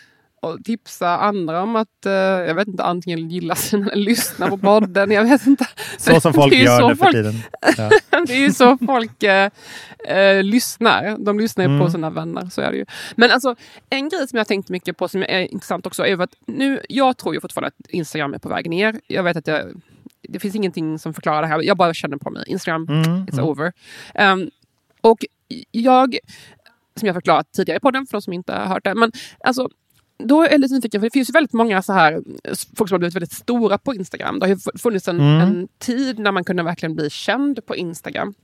och 0.43 0.65
tipsa 0.65 1.19
andra 1.19 1.63
om 1.63 1.77
att, 1.77 2.07
eh, 2.07 2.13
jag 2.13 2.55
vet 2.55 2.69
inte, 2.69 2.83
antingen 2.85 3.29
gilla 3.31 3.55
sina 3.55 3.91
eller 3.91 4.03
lyssna 4.05 4.49
på 4.49 4.59
podden. 4.59 5.11
Jag 5.11 5.25
vet 5.25 5.47
inte. 5.47 5.67
Så 5.99 6.21
som 6.21 6.33
folk 6.33 6.55
gör 6.55 6.79
så 6.81 6.89
nu 6.89 6.97
för 6.97 7.13
tiden. 7.13 7.35
Ja. 7.77 7.91
det 8.27 8.33
är 8.33 8.39
ju 8.41 8.53
så 8.53 8.79
folk 8.87 9.23
eh, 9.23 9.51
eh, 10.09 10.43
lyssnar. 10.43 11.17
De 11.19 11.41
lyssnar 11.41 11.65
ju 11.65 11.69
Mm. 11.71 11.85
på 11.87 11.91
sina 11.91 12.11
vänner. 12.11 12.47
Så 12.51 12.61
är 12.61 12.71
det 12.71 12.77
ju. 12.77 12.85
Men 13.17 13.31
alltså, 13.31 13.55
en 13.91 14.09
grej 14.09 14.29
som 14.29 14.37
jag 14.37 14.49
tänkt 14.49 14.69
mycket 14.69 14.97
på 14.97 15.09
som 15.09 15.23
är 15.23 15.53
intressant 15.53 15.87
också 15.87 16.07
är 16.07 16.21
att 16.23 16.35
nu, 16.47 16.81
jag 16.89 17.17
tror 17.17 17.35
ju 17.35 17.41
fortfarande 17.41 17.69
att 17.69 17.91
Instagram 17.91 18.35
är 18.35 18.39
på 18.39 18.49
väg 18.49 18.71
ner. 18.71 19.01
Jag 19.07 19.23
vet 19.23 19.37
att 19.37 19.47
jag, 19.47 19.83
det 20.29 20.39
finns 20.41 20.55
ingenting 20.55 20.99
som 20.99 21.15
förklarar 21.15 21.43
det 21.43 21.49
här. 21.49 21.63
Jag 21.63 21.77
bara 21.77 21.95
känner 21.95 22.17
på 22.17 22.31
mig. 22.31 22.45
Instagram, 22.47 22.87
Mm, 22.89 23.05
it's 23.27 23.33
mm. 23.33 23.45
over. 23.45 23.73
Ehm, 24.15 24.51
och 25.01 25.19
jag, 25.71 26.19
som 26.97 27.07
jag 27.07 27.15
förklarat 27.15 27.53
tidigare 27.53 27.77
i 27.77 27.81
podden 27.81 28.07
för 28.07 28.13
de 28.13 28.23
som 28.23 28.33
inte 28.33 28.53
har 28.53 28.67
hört 28.67 28.85
det, 28.85 28.95
men 28.95 29.13
alltså 29.45 29.69
då 30.19 30.43
är 30.43 30.51
jag 30.51 30.61
lite 30.61 30.75
nyfiken, 30.75 31.01
för 31.01 31.07
det 31.07 31.13
finns 31.13 31.31
ju 31.31 31.33
väldigt 31.33 31.53
många 31.53 31.83
så 31.83 31.93
här, 31.93 32.23
folk 32.77 32.89
som 32.89 32.95
har 32.95 32.99
blivit 32.99 33.15
väldigt 33.17 33.33
stora 33.33 33.79
på 33.79 33.95
Instagram. 33.95 34.39
Det 34.39 34.47
har 34.47 34.55
ju 34.55 34.59
funnits 34.79 35.09
en, 35.09 35.21
Mm. 35.21 35.41
en 35.41 35.69
tid 35.79 36.19
när 36.19 36.33
man 36.33 36.45
kunde 36.45 36.63
verkligen 36.63 36.95
bli 36.95 37.11
känd 37.11 37.67
på 37.67 37.77
Instagram. 37.77 38.35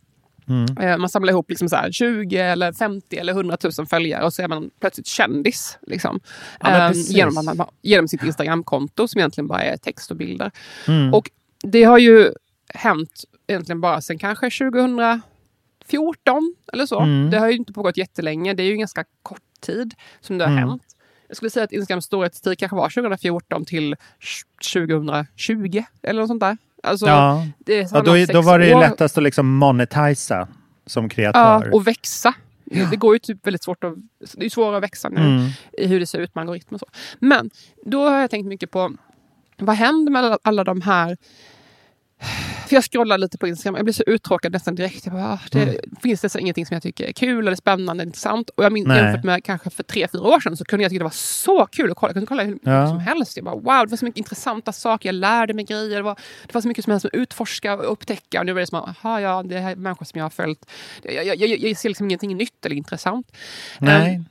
Mm. 0.49 0.79
Eh, 0.79 0.99
Man 0.99 1.09
samlar 1.09 1.33
ihop 1.33 1.51
liksom 1.51 1.69
så 1.69 1.77
här 1.77 1.93
20, 1.93 2.37
eller 2.37 2.73
50 2.73 3.17
eller 3.17 3.33
100 3.33 3.57
000 3.79 3.87
följare 3.87 4.25
och 4.25 4.33
så 4.35 4.43
är 4.43 4.49
man 4.49 4.71
plötsligt 4.81 5.07
kändis. 5.07 5.79
Liksom. 5.87 6.21
Ja, 6.61 6.69
precis. 6.89 7.11
genom, 7.11 7.67
genom 7.83 8.09
sitt 8.09 8.23
Instagramkonto 8.25 9.09
som 9.09 9.19
egentligen 9.19 9.49
bara 9.49 9.63
är 9.63 9.77
text 9.77 10.11
och 10.11 10.17
bilder. 10.17 10.51
Mm. 10.89 11.15
Och 11.15 11.31
det 11.63 11.85
har 11.85 11.99
ju 11.99 12.33
hänt 12.75 13.25
egentligen 13.47 13.81
bara 13.81 14.01
sen 14.01 14.19
kanske 14.19 14.51
2014 14.51 16.55
eller 16.73 16.87
så. 16.87 17.01
Mm. 17.01 17.31
Det 17.31 17.39
har 17.39 17.49
ju 17.49 17.57
inte 17.57 17.73
pågått 17.73 17.97
jättelänge. 17.97 18.55
Det 18.55 18.63
är 18.63 18.65
ju 18.65 18.73
en 18.73 18.79
ganska 18.79 19.05
kort 19.23 19.41
tid 19.61 19.95
som 20.21 20.39
det 20.39 20.45
har 20.45 20.53
Mm. 20.53 20.69
hänt. 20.69 20.83
Jag 21.29 21.37
skulle 21.37 21.51
säga 21.51 21.65
att 21.65 21.73
Instagrams 21.73 22.05
storhetstid 22.05 22.59
kanske 22.59 22.77
var 22.77 22.89
2014 22.89 23.65
till 23.65 23.97
2020 24.73 25.83
eller 26.03 26.21
något 26.21 26.29
sånt 26.29 26.41
där. 26.41 26.57
Alltså, 26.83 27.07
ja. 27.07 27.47
det 27.59 27.93
ja, 27.93 28.03
då, 28.03 28.25
då 28.33 28.43
var 28.43 28.59
det 28.59 28.69
ju 28.69 28.79
lättast 28.79 29.19
att 29.19 29.25
liksom 29.25 29.55
monetisa 29.57 30.49
som 30.87 31.05
Ja, 31.05 31.09
kreatör. 31.09 31.75
och 31.75 31.87
växa. 31.87 32.35
Det 32.91 32.97
går 32.97 33.15
ju 33.15 33.19
typ 33.19 33.47
väldigt 33.47 33.63
svårt 33.63 33.85
att... 33.85 33.95
Det 34.35 34.45
är 34.45 34.51
svårare 34.51 34.77
att 34.77 34.83
växa 34.83 35.09
nu 35.09 35.21
Mm. 35.21 35.49
i 35.73 35.87
hur 35.87 36.01
det 36.01 36.07
ser 36.07 36.19
ut 36.19 36.35
med 36.35 36.43
algoritmer 36.43 36.77
och 36.77 36.81
så. 36.81 36.87
Men 37.19 37.51
då 37.85 38.09
har 38.09 38.19
jag 38.21 38.31
tänkt 38.31 38.47
mycket 38.47 38.71
på 38.71 38.93
vad 39.59 39.77
händer 39.77 40.13
med 40.13 40.25
alla, 40.25 40.39
alla 40.43 40.65
de 40.65 40.81
här... 40.81 41.17
För 42.69 42.77
jag 42.77 42.85
scrollar 42.85 43.19
lite 43.19 43.39
på 43.39 43.49
Instagram, 43.49 43.77
jag 43.77 43.85
blir 43.85 43.93
så 43.95 44.03
uttråkad 44.07 44.53
nästan 44.53 44.75
direkt. 44.75 45.07
Jag 45.07 45.15
bara, 45.15 45.33
ah, 45.33 45.39
det, 45.51 45.63
Mm. 45.63 45.77
Finns 46.03 46.33
så 46.33 46.39
ingenting 46.39 46.67
som 46.67 46.75
jag 46.75 46.83
tycker 46.83 47.05
är 47.05 47.13
kul 47.13 47.47
eller 47.47 47.57
spännande 47.57 47.93
eller 48.03 48.07
intressant? 48.09 48.51
Och 48.51 48.65
jag 48.65 48.73
Nej. 48.73 48.97
jämfört 49.03 49.25
med 49.25 49.45
kanske 49.45 49.71
för 49.71 49.83
tre, 49.83 50.09
fyra 50.13 50.23
år 50.23 50.41
sedan 50.41 50.57
så 50.57 50.65
kunde 50.65 50.83
jag 50.83 50.91
tycka 50.91 50.99
det 50.99 51.05
var 51.05 51.11
så 51.11 51.67
kul 51.67 51.91
att 51.91 51.97
kolla. 51.97 52.09
Jag 52.11 52.15
kunde 52.15 52.27
kolla 52.27 52.43
hur 52.43 52.53
mycket 52.53 52.69
Ja. 52.69 52.87
som 52.89 52.99
helst. 52.99 53.37
Jag 53.37 53.45
bara, 53.45 53.55
wow, 53.55 53.87
det 53.87 53.91
var 53.91 53.97
så 53.97 54.05
mycket 54.05 54.19
intressanta 54.19 54.73
saker. 54.73 55.09
Jag 55.09 55.15
lärde 55.15 55.55
mig 55.55 55.65
grejer. 55.65 55.97
Det 55.97 56.03
var, 56.03 56.15
det 56.47 56.55
var 56.55 56.61
så 56.61 56.69
mycket 56.69 56.85
som 56.85 56.91
helst 56.91 57.07
att 57.07 57.15
utforska 57.15 57.75
och 57.75 57.93
upptäcka. 57.93 58.41
Och 58.41 58.47
nu 58.47 58.53
är 58.53 58.57
det 58.61 58.67
som 58.67 58.79
att, 58.79 58.97
aha, 59.05 59.21
ja, 59.21 59.43
det 59.43 59.59
här 59.61 59.71
är 59.73 59.77
människor 59.77 60.05
som 60.07 60.19
jag 60.19 60.25
har 60.25 60.31
följt. 60.31 60.67
Jag, 61.03 61.27
jag, 61.27 61.37
jag, 61.37 61.49
jag 61.59 61.77
ser 61.77 61.89
liksom 61.89 62.07
ingenting 62.07 62.37
nytt 62.37 62.67
eller 62.67 62.77
intressant. 62.77 63.33
Nej. 63.79 64.15
Ehm, 64.15 64.25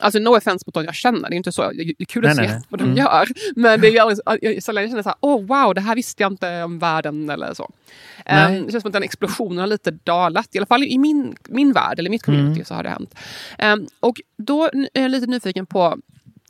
Alltså 0.00 0.18
no 0.18 0.36
offense 0.36 0.64
mot 0.66 0.74
dem 0.74 0.84
jag 0.84 0.94
känner, 0.94 1.28
det 1.28 1.34
är 1.34 1.36
inte 1.36 1.52
så. 1.52 1.72
Det 1.72 1.82
är 1.98 2.04
kul 2.04 2.26
att 2.26 2.36
Nej, 2.36 2.48
se 2.48 2.54
nej, 2.54 2.62
vad 2.68 2.80
de 2.80 2.84
Mm. 2.84 2.96
gör. 2.96 3.28
Men 3.56 3.80
det 3.80 3.88
är 3.96 4.00
aldrig, 4.02 4.54
jag 4.56 4.62
sällan 4.62 4.82
jag 4.82 4.90
känner 4.90 5.02
så 5.02 5.08
här, 5.08 5.18
oh 5.20 5.46
wow, 5.46 5.74
det 5.74 5.80
här 5.80 5.94
visste 5.94 6.22
jag 6.22 6.32
inte 6.32 6.62
om 6.62 6.78
världen 6.78 7.30
eller 7.30 7.54
så. 7.54 7.62
Um, 7.64 8.66
det 8.66 8.72
känns 8.72 8.82
som 8.82 8.88
att 8.88 8.92
den 8.92 9.02
explosionen 9.02 9.58
har 9.58 9.66
lite 9.66 9.90
dalat, 9.90 10.48
i 10.52 10.58
alla 10.58 10.66
fall 10.66 10.84
i 10.84 10.98
min, 10.98 11.34
min 11.48 11.72
värld, 11.72 11.98
eller 11.98 12.10
mitt 12.10 12.22
community 12.22 12.52
Mm. 12.54 12.64
så 12.64 12.74
har 12.74 12.82
det 12.82 12.88
hänt. 12.90 13.14
Um, 13.62 13.86
och 14.00 14.20
då 14.36 14.64
är 14.94 15.02
jag 15.02 15.10
lite 15.10 15.26
nyfiken 15.26 15.66
på 15.66 15.98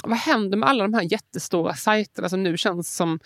vad 0.04 0.18
händer 0.18 0.58
med 0.58 0.68
alla 0.68 0.84
de 0.84 0.94
här 0.94 1.12
jättestora 1.12 1.74
sajterna 1.74 2.28
som 2.28 2.42
nu 2.42 2.56
känns 2.56 2.96
som 2.96 3.18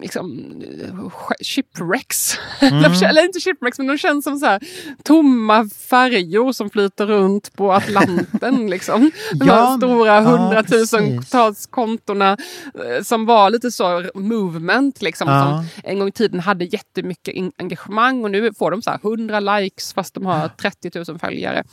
liksom, 0.00 0.52
eh, 0.84 1.10
shipwrecks? 1.44 2.38
Mm. 2.60 2.92
Eller 3.04 3.24
inte 3.24 3.40
shipwrecks, 3.40 3.78
men 3.78 3.86
de 3.86 3.98
känns 3.98 4.24
som 4.24 4.38
så 4.38 4.46
här, 4.46 4.60
tomma 5.04 5.68
färjor 5.90 6.52
som 6.52 6.70
flyter 6.70 7.06
runt 7.06 7.56
på 7.56 7.72
Atlanten. 7.72 8.66
liksom. 8.70 9.10
De 9.34 9.46
Ja, 9.46 9.54
här 9.54 9.76
stora 9.76 10.06
ja, 10.14 10.20
hundratusentals 10.20 11.66
kontona 11.66 12.36
eh, 12.74 13.02
som 13.02 13.26
var 13.26 13.50
lite 13.50 13.70
så 13.70 14.10
movement. 14.14 15.02
Liksom, 15.02 15.28
Ja. 15.28 15.42
som 15.44 15.82
en 15.90 15.98
gång 15.98 16.08
i 16.08 16.12
tiden 16.12 16.40
hade 16.40 16.64
jättemycket 16.64 17.34
engagemang 17.58 18.24
och 18.24 18.30
nu 18.30 18.52
får 18.58 18.70
de 18.70 18.82
så 18.82 18.90
här 18.90 18.98
100 19.02 19.40
likes 19.40 19.92
fast 19.94 20.14
de 20.14 20.26
har 20.26 20.48
30 20.48 20.90
000 21.08 21.18
följare. 21.18 21.64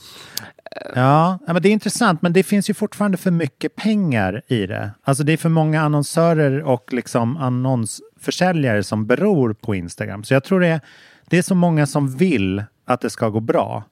Ja, 0.96 1.40
ja, 1.48 1.54
men 1.54 1.62
det 1.62 1.70
är 1.70 1.74
intressant, 1.74 2.22
men 2.22 2.34
det 2.34 2.44
finns 2.44 2.70
ju 2.70 2.74
fortfarande 2.74 3.18
för 3.18 3.32
mycket 3.32 3.76
pengar 3.76 4.37
i 4.48 4.68
det. 4.68 4.92
Alltså 5.04 5.24
det 5.24 5.34
är 5.34 5.38
för 5.38 5.50
många 5.50 5.82
annonsörer 5.82 6.64
och 6.64 6.94
liksom 6.94 7.38
annonsförsäljare 7.38 8.84
som 8.84 9.08
beror 9.08 9.54
på 9.54 9.76
Instagram. 9.76 10.24
Så 10.24 10.34
jag 10.34 10.44
tror 10.44 10.60
det 10.60 10.68
är, 10.68 10.80
det 11.26 11.38
är 11.38 11.42
så 11.42 11.56
många 11.56 11.86
som 11.86 12.16
vill 12.18 12.64
att 12.86 13.02
det 13.02 13.10
ska 13.10 13.30
gå 13.30 13.40
bra. 13.40 13.84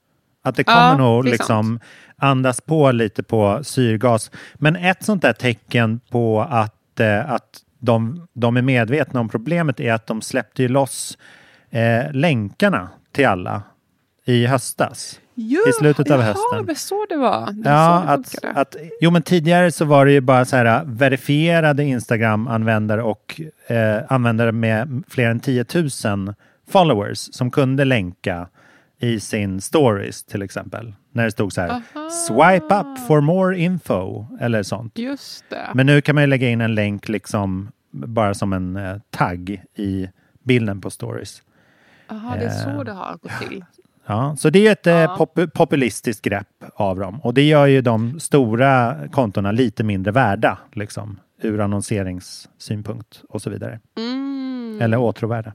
Att 0.44 0.56
det 0.56 0.64
kommer 0.64 0.78
Ja, 0.78 0.96
nog 0.96 1.24
det 1.24 1.30
liksom 1.30 1.80
andas 2.16 2.60
på 2.60 2.92
lite 2.92 3.22
på 3.22 3.64
syrgas. 3.64 4.30
Men 4.54 4.76
ett 4.76 5.04
sånt 5.04 5.22
där 5.22 5.32
tecken 5.32 6.00
på 6.10 6.40
att, 6.42 7.00
eh, 7.00 7.30
att 7.30 7.60
de, 7.78 8.26
de 8.32 8.56
är 8.56 8.62
medvetna 8.62 9.20
om 9.20 9.28
problemet 9.28 9.80
är 9.80 9.92
att 9.92 10.06
de 10.06 10.22
släppte 10.22 10.62
ju 10.62 10.68
loss 10.68 11.18
eh, 11.70 12.12
länkarna 12.12 12.88
till 13.12 13.26
alla 13.26 13.62
i 14.24 14.46
höstas. 14.46 15.20
I 15.36 15.72
slutet 15.78 16.10
av 16.10 16.20
jaha, 16.20 16.26
hösten. 16.26 16.66
det 16.66 16.74
så 16.74 17.06
det 17.08 17.16
var. 17.16 17.52
Det 17.52 17.70
Ja, 17.70 18.02
det 18.06 18.48
att, 18.48 18.56
att, 18.56 18.76
jo 19.00 19.10
men 19.10 19.22
tidigare 19.22 19.72
så 19.72 19.84
var 19.84 20.06
det 20.06 20.12
ju 20.12 20.20
bara 20.20 20.44
så 20.44 20.56
här 20.56 20.64
äh, 20.64 20.82
verifierade 20.86 21.84
Instagram-användare 21.84 23.02
och 23.02 23.40
eh, 23.66 23.98
användare 24.08 24.52
med 24.52 25.02
fler 25.08 25.30
än 25.30 25.40
10 25.40 25.64
000 26.04 26.34
followers 26.68 27.18
som 27.18 27.50
kunde 27.50 27.84
länka 27.84 28.48
i 29.00 29.20
sin 29.20 29.60
stories 29.60 30.24
till 30.24 30.42
exempel. 30.42 30.94
När 31.12 31.24
det 31.24 31.30
stod 31.30 31.52
så 31.52 31.60
här 31.60 31.82
swipe 32.10 32.74
up 32.74 32.98
for 33.06 33.20
more 33.20 33.58
info 33.58 34.26
eller 34.40 34.62
sånt. 34.62 34.98
Just 34.98 35.44
det. 35.50 35.70
Men 35.74 35.86
nu 35.86 36.00
kan 36.00 36.14
man 36.14 36.24
ju 36.24 36.26
lägga 36.26 36.48
in 36.48 36.60
en 36.60 36.74
länk 36.74 37.08
liksom 37.08 37.72
bara 37.90 38.34
som 38.34 38.52
en 38.52 38.76
eh, 38.76 38.96
tagg 39.10 39.62
i 39.74 40.08
bilden 40.42 40.80
på 40.80 40.90
stories. 40.90 41.42
Jaha, 42.08 42.36
det 42.36 42.44
är 42.44 42.50
så 42.50 42.82
det 42.82 42.92
har 42.92 43.16
gått 43.16 43.48
till. 43.48 43.64
Ja, 44.06 44.36
så 44.38 44.50
det 44.50 44.66
är 44.66 44.72
ett 44.72 44.86
eh, 44.86 45.16
pop- 45.16 45.52
populistiskt 45.54 46.22
grepp 46.22 46.48
av 46.74 46.98
dem 46.98 47.20
och 47.20 47.34
det 47.34 47.42
gör 47.42 47.66
ju 47.66 47.80
de 47.80 48.20
stora 48.20 48.96
kontona 49.12 49.52
lite 49.52 49.84
mindre 49.84 50.12
värda 50.12 50.58
liksom 50.72 51.20
ur 51.42 51.60
annonseringssynpunkt 51.60 53.22
och 53.28 53.42
så 53.42 53.50
vidare. 53.50 53.80
Mm. 53.98 54.78
Eller 54.82 54.96
åtråvärda. 54.96 55.52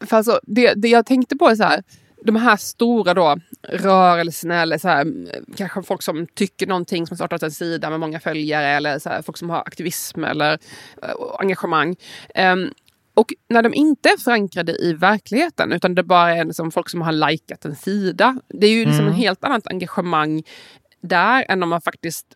För 0.00 0.16
alltså, 0.16 0.40
det, 0.42 0.74
det 0.74 0.88
jag 0.88 1.06
tänkte 1.06 1.36
på 1.36 1.48
är 1.48 1.54
så 1.54 1.62
här, 1.62 1.82
de 2.24 2.36
här 2.36 2.56
stora 2.56 3.14
då, 3.14 3.36
rörelserna 3.68 4.62
eller 4.62 4.78
så 4.78 4.88
här, 4.88 5.00
mm, 5.00 5.26
kanske 5.56 5.82
folk 5.82 6.02
som 6.02 6.26
tycker 6.34 6.66
någonting 6.66 7.06
som 7.06 7.14
har 7.14 7.16
startat 7.16 7.42
en 7.42 7.50
sida 7.50 7.90
med 7.90 8.00
många 8.00 8.20
följare 8.20 8.66
eller 8.66 8.98
så 8.98 9.08
här, 9.08 9.22
folk 9.22 9.36
som 9.38 9.50
har 9.50 9.58
aktivism 9.58 10.24
eller 10.24 10.52
eh, 11.02 11.10
engagemang. 11.38 11.96
Ehm, 12.34 12.70
och 13.18 13.32
när 13.48 13.62
de 13.62 13.74
inte 13.74 14.08
är 14.08 14.16
förankrade 14.16 14.72
i 14.72 14.92
verkligheten 14.92 15.72
utan 15.72 15.94
det 15.94 16.02
bara 16.02 16.36
är 16.36 16.44
liksom 16.44 16.70
folk 16.70 16.88
som 16.88 17.00
har 17.02 17.12
likat 17.12 17.64
en 17.64 17.76
sida. 17.76 18.40
Det 18.48 18.66
är 18.66 18.70
ju 18.70 18.84
liksom 18.84 19.00
Mm. 19.04 19.12
en 19.12 19.18
helt 19.20 19.44
annat 19.44 19.66
engagemang 19.66 20.42
där 21.00 21.44
än 21.48 21.62
om 21.62 21.68
man 21.68 21.80
faktiskt 21.80 22.26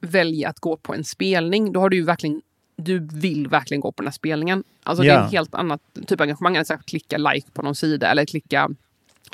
väljer 0.00 0.48
att 0.48 0.58
gå 0.58 0.76
på 0.76 0.94
en 0.94 1.04
spelning. 1.04 1.72
Då 1.72 1.80
har 1.80 1.88
du 1.88 1.96
ju 1.96 2.02
verkligen 2.04 2.42
du 2.76 3.08
vill 3.12 3.48
verkligen 3.48 3.80
gå 3.80 3.92
på 3.92 4.02
den 4.02 4.06
här 4.06 4.12
spelningen. 4.12 4.64
Alltså 4.82 5.02
det 5.02 5.10
är 5.10 5.24
en 5.24 5.30
helt 5.30 5.54
annat 5.54 5.80
typ 6.06 6.20
av 6.20 6.22
engagemang 6.22 6.56
än 6.56 6.64
att 6.68 6.86
klicka 6.86 7.18
like 7.18 7.50
på 7.50 7.62
någon 7.62 7.74
sida 7.74 8.10
eller 8.10 8.24
klicka 8.24 8.70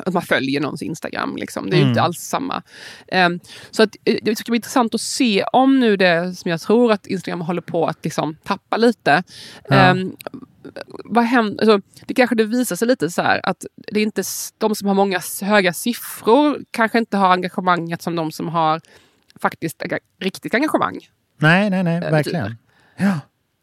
att 0.05 0.13
man 0.15 0.23
följer 0.23 0.61
någons 0.61 0.83
Instagram. 0.83 1.37
Liksom. 1.37 1.71
Det 1.71 1.77
är 1.77 1.79
ju 1.79 1.83
Mm. 1.83 1.91
inte 1.91 2.03
alls 2.03 2.19
samma. 2.19 2.63
Ehm, 3.09 3.41
så 3.71 3.83
att, 3.83 3.97
eh, 4.05 4.17
det 4.23 4.37
ska 4.37 4.51
bli 4.51 4.57
intressant 4.57 4.95
att 4.95 5.01
se 5.01 5.45
om 5.53 5.81
nu 5.81 5.97
det 5.97 6.35
som 6.35 6.51
jag 6.51 6.61
tror 6.61 6.93
att 6.93 7.07
Instagram 7.07 7.41
håller 7.41 7.63
på 7.63 7.87
att 7.87 8.05
liksom 8.05 8.37
tappa 8.45 8.77
lite. 8.77 9.23
Ja. 9.69 9.75
Ehm, 9.77 10.17
vad 11.05 11.25
händer? 11.25 11.61
Alltså, 11.69 11.89
det 12.07 12.15
kanske 12.15 12.37
det 12.37 12.45
visar 12.45 12.77
sig 12.77 12.89
lite 12.89 13.11
så 13.11 13.23
här 13.23 13.41
att 13.43 13.65
det 13.93 14.01
är 14.01 14.03
inte 14.03 14.23
de 14.59 14.75
som 14.75 14.89
har 14.89 14.95
många 14.95 15.21
höga 15.43 15.73
siffror 15.73 16.61
kanske 16.71 16.99
inte 16.99 17.17
har 17.17 17.33
engagemanget 17.33 18.03
som 18.03 18.17
de 18.17 18.33
som 18.33 18.49
har 18.49 18.81
faktiskt 19.41 19.83
riktigt 20.21 20.55
engagemang. 20.55 20.99
Nej, 21.39 21.71
nej, 21.71 21.83
nej, 21.83 21.97
Eh, 21.97 22.11
verkligen. 22.11 22.57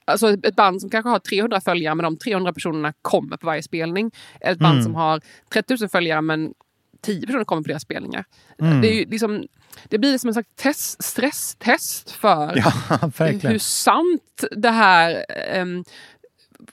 Alltså 0.06 0.30
ett 0.34 0.56
band 0.56 0.82
som 0.82 0.90
kanske 0.90 1.10
har 1.10 1.20
300 1.20 1.62
följare 1.62 1.96
men 1.96 2.04
de 2.04 2.18
300 2.18 2.54
personerna 2.54 2.94
kommer 3.02 3.38
på 3.38 3.46
varje 3.48 3.64
spelning. 3.64 4.12
Eller 4.42 4.52
ett 4.54 4.60
band 4.60 4.74
Mm. 4.74 4.84
som 4.84 4.96
har 4.96 5.22
30 5.54 5.76
000 5.80 5.90
följare 5.90 6.22
men 6.22 6.54
10 7.02 7.26
personer 7.26 7.44
kommer 7.44 7.62
på 7.62 7.68
deras 7.68 7.82
spelningar. 7.84 8.26
Mm. 8.60 8.82
Det, 8.82 9.02
är 9.02 9.06
liksom, 9.06 9.44
det 9.90 9.98
blir 9.98 10.18
som 10.18 10.28
en 10.28 10.34
slags 10.34 10.50
test, 10.56 11.04
stresstest 11.04 12.12
för 12.12 12.58
Ja, 12.66 13.10
hur 13.50 13.58
sant 13.60 14.44
det 14.52 14.70
här 14.70 15.26
em, 15.54 15.84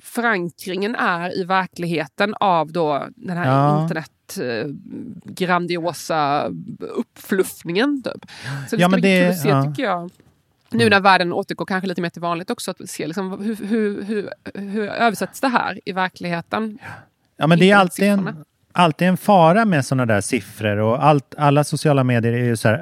förankringen 0.00 0.94
är 0.94 1.38
i 1.38 1.44
verkligen 1.44 2.34
av 2.40 2.72
då 2.72 3.06
den 3.16 3.36
här 3.36 3.46
Ja. 3.46 3.82
internet 3.82 4.10
eh, 4.40 4.66
grandiosa 5.24 6.50
uppfluffningen. 6.80 8.02
Typ. 8.02 8.30
Så 8.70 8.76
det 8.76 8.82
Ja, 8.82 8.88
ska 8.88 8.98
bli 9.00 9.10
det- 9.10 9.20
kul 9.22 9.30
att 9.30 9.38
se 9.40 9.48
ja. 9.48 9.64
tycker 9.64 9.82
jag. 9.82 10.10
Nu 10.70 10.88
när 10.90 11.00
världen 11.00 11.32
återgår 11.32 11.66
kanske 11.66 11.88
lite 11.88 12.00
mer 12.00 12.08
till 12.08 12.22
vanligt 12.22 12.50
också, 12.50 12.70
att 12.70 12.90
se 12.90 13.06
liksom, 13.06 13.44
hur, 13.44 13.56
hur, 13.66 14.02
hur, 14.04 14.30
hur 14.54 14.88
översätts 14.88 15.40
det 15.40 15.48
här 15.48 15.80
i 15.84 15.92
verkligheten? 15.92 16.78
Ja, 17.36 17.46
men 17.46 17.58
det 17.58 17.70
är 17.70 17.76
alltid 17.76 18.08
en, 18.08 18.44
alltid 18.72 19.08
en 19.08 19.16
fara 19.16 19.64
med 19.64 19.84
sådana 19.86 20.06
där 20.06 20.20
siffror 20.20 20.76
och 20.76 21.04
allt, 21.04 21.34
alla 21.38 21.64
sociala 21.64 22.04
medier 22.04 22.32
är 22.32 22.44
ju 22.44 22.56
så 22.56 22.68
här 22.68 22.78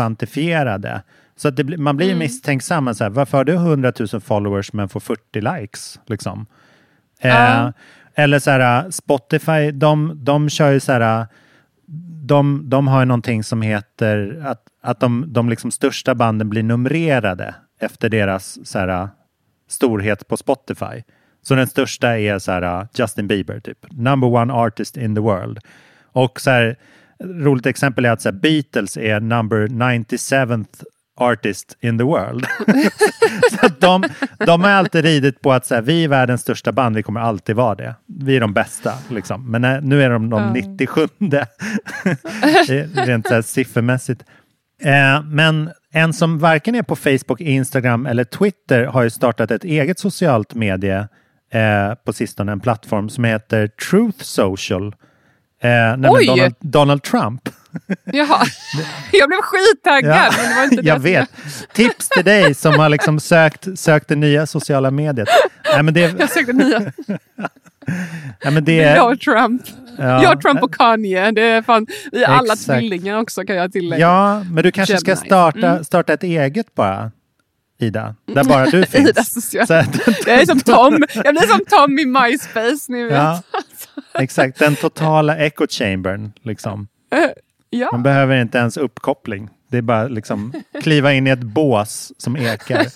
överkvantifierade. 0.00 1.02
Så 1.36 1.48
att 1.48 1.56
det, 1.56 1.78
man 1.78 1.96
blir 1.96 2.06
ju 2.06 2.12
Mm. 2.12 2.18
misstänksam. 2.18 2.94
Så 2.94 3.04
här, 3.04 3.10
varför 3.10 3.38
har 3.38 3.44
du 3.44 3.54
100 3.54 3.92
000 4.12 4.20
followers 4.20 4.72
men 4.72 4.88
får 4.88 5.00
40 5.00 5.40
likes? 5.40 6.00
Liksom? 6.06 6.46
Eh, 7.20 7.68
eller 8.14 8.38
så 8.38 8.50
här, 8.50 8.90
Spotify, 8.90 9.70
de, 9.70 10.24
de 10.24 10.48
kör 10.50 10.70
ju 10.70 10.80
så 10.80 10.92
här, 10.92 11.26
de, 12.26 12.70
de 12.70 12.88
har 12.88 13.00
ju 13.00 13.06
någonting 13.06 13.44
som 13.44 13.62
heter 13.62 14.42
att, 14.44 14.62
att 14.82 15.00
de, 15.00 15.32
de 15.32 15.48
liksom 15.48 15.70
största 15.70 16.14
banden 16.14 16.48
blir 16.48 16.62
numrerade 16.62 17.54
efter 17.80 18.08
deras 18.08 18.58
så 18.68 18.78
här, 18.78 19.08
storhet 19.68 20.28
på 20.28 20.36
Spotify. 20.36 21.02
Så 21.42 21.54
den 21.54 21.66
största 21.66 22.18
är 22.18 22.38
så 22.38 22.52
här, 22.52 22.88
Justin 22.94 23.26
Bieber, 23.26 23.60
typ. 23.60 23.86
Number 23.90 24.28
one 24.28 24.52
artist 24.52 24.96
in 24.96 25.14
the 25.14 25.20
world. 25.20 25.58
Och 26.04 26.40
så 26.40 26.50
här, 26.50 26.76
roligt 27.24 27.66
exempel 27.66 28.04
är 28.04 28.10
att 28.10 28.22
så 28.22 28.28
här, 28.28 28.36
Beatles 28.36 28.96
är 28.96 29.20
number 29.20 29.66
97th 29.66 30.84
artist 31.16 31.76
in 31.80 31.98
the 31.98 32.04
world. 32.04 32.46
så 33.60 33.68
de, 33.78 34.04
de 34.46 34.60
har 34.60 34.70
alltid 34.70 35.04
ridit 35.04 35.40
på 35.40 35.52
att 35.52 35.66
så 35.66 35.74
här, 35.74 35.82
vi 35.82 36.04
är 36.04 36.08
världens 36.08 36.40
största 36.40 36.72
band, 36.72 36.96
vi 36.96 37.02
kommer 37.02 37.20
alltid 37.20 37.56
vara 37.56 37.74
det. 37.74 37.94
Vi 38.06 38.36
är 38.36 38.40
de 38.40 38.52
bästa. 38.52 38.92
Liksom. 39.08 39.50
Men 39.50 39.64
eh, 39.64 39.80
nu 39.82 40.02
är 40.02 40.10
de 40.10 40.30
de 40.30 40.42
Ja. 40.42 40.52
97 40.52 41.08
rent 42.94 43.28
så 43.28 43.34
här, 43.34 43.42
siffermässigt. 43.42 44.24
Eh, 44.82 45.22
men 45.22 45.70
en 45.92 46.12
som 46.12 46.38
varken 46.38 46.74
är 46.74 46.82
på 46.82 46.96
Facebook, 46.96 47.40
Instagram 47.40 48.06
eller 48.06 48.24
Twitter 48.24 48.84
har 48.84 49.02
ju 49.02 49.10
startat 49.10 49.50
ett 49.50 49.64
eget 49.64 49.98
socialt 49.98 50.54
medie 50.54 51.08
eh, 51.52 51.94
på 52.04 52.12
sistone, 52.12 52.52
en 52.52 52.60
plattform 52.60 53.08
som 53.08 53.24
heter 53.24 53.66
Truth 53.66 54.22
Social. 54.22 54.94
Eh! 55.62 55.96
Donald, 55.96 56.54
Donald 56.60 57.02
Trump. 57.02 57.48
Jaha, 58.04 58.46
jag 59.12 59.28
blev 59.28 59.40
skittaggad. 59.42 60.34
Men 60.38 60.48
det 60.48 60.54
var 60.56 60.64
inte 60.64 60.76
det 60.76 60.88
jag 60.88 60.96
som 60.96 61.02
vet. 61.02 61.28
Tips 61.72 62.08
till 62.08 62.24
dig 62.24 62.54
som 62.54 62.78
har 62.78 62.88
liksom 62.88 63.20
sökt, 63.20 63.78
sökt 63.78 64.08
det 64.08 64.16
nya 64.16 64.46
sociala 64.46 64.90
mediet. 64.90 65.28
Nej, 65.72 65.82
men 65.82 65.94
det, 65.94 66.14
Jag 66.18 66.30
sökte 66.30 66.52
nya. 66.52 66.92
nej, 68.44 68.52
men 68.52 68.64
det, 68.64 68.72
Jag, 68.76 69.20
Trump. 69.20 69.62
Ja. 69.98 70.22
Jag, 70.22 70.40
Trump 70.40 70.62
och 70.62 70.74
Kanye. 70.74 71.30
Det 71.30 71.42
är 71.42 71.62
fan, 71.62 71.86
vi 72.12 72.22
är 72.24 72.28
alla 72.28 72.56
tvillingar 72.56 73.18
också 73.20 73.42
kan 73.44 73.56
jag 73.56 73.72
tillägga. 73.72 74.00
Ja, 74.00 74.44
men 74.44 74.62
du 74.64 74.72
kanske 74.72 74.98
ska 74.98 75.16
starta, 75.16 75.68
Mm. 75.70 75.84
starta 75.84 76.12
ett 76.12 76.22
eget 76.22 76.74
bara, 76.74 77.10
Ida. 77.78 78.14
Där 78.34 78.44
bara 78.44 78.66
du 78.66 78.86
finns. 78.86 79.08
Ida. 79.54 79.66
Så 79.66 79.74
att- 79.74 80.26
Jag 80.26 80.40
är 80.40 80.46
som 80.46 80.60
Tom. 80.60 81.04
Jag 81.14 81.34
blir 81.34 81.46
som 81.46 81.64
Tom 81.64 81.98
i 81.98 82.06
MySpace. 82.06 82.76
Ni 82.92 83.04
vet. 83.04 83.12
Ja, 83.14 83.42
exakt. 84.18 84.58
Den 84.58 84.76
totala 84.76 85.36
echo 85.36 85.66
chambern. 85.70 86.32
Liksom. 86.42 86.88
Ja. 87.70 87.88
Man 87.92 88.02
behöver 88.02 88.40
inte 88.40 88.58
ens 88.58 88.76
uppkoppling. 88.76 89.48
Det 89.68 89.76
är 89.78 89.82
bara 89.82 90.08
liksom 90.08 90.52
kliva 90.82 91.12
in 91.12 91.26
i 91.26 91.30
ett 91.30 91.42
bås 91.42 92.12
som 92.16 92.36
ekar. 92.36 92.86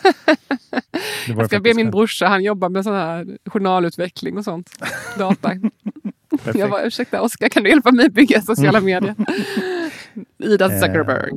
Jag 1.26 1.46
ska 1.46 1.60
be 1.60 1.74
min 1.74 1.90
brorsa, 1.90 2.26
han 2.26 2.42
jobbar 2.42 2.68
med 2.68 2.84
sån 2.84 2.94
här 2.94 3.26
journalutveckling 3.46 4.38
och 4.38 4.44
sånt. 4.44 4.70
Data. 5.18 5.52
jag 6.54 6.70
bara, 6.70 6.82
ursäkta 6.82 7.20
Oskar, 7.20 7.48
kan 7.48 7.62
du 7.62 7.70
hjälpa 7.70 7.92
mig 7.92 8.10
bygga 8.10 8.42
sociala 8.42 8.80
medier? 8.80 9.14
Ida 10.38 10.72
Eh. 10.72 10.80
Zuckerberg. 10.80 11.30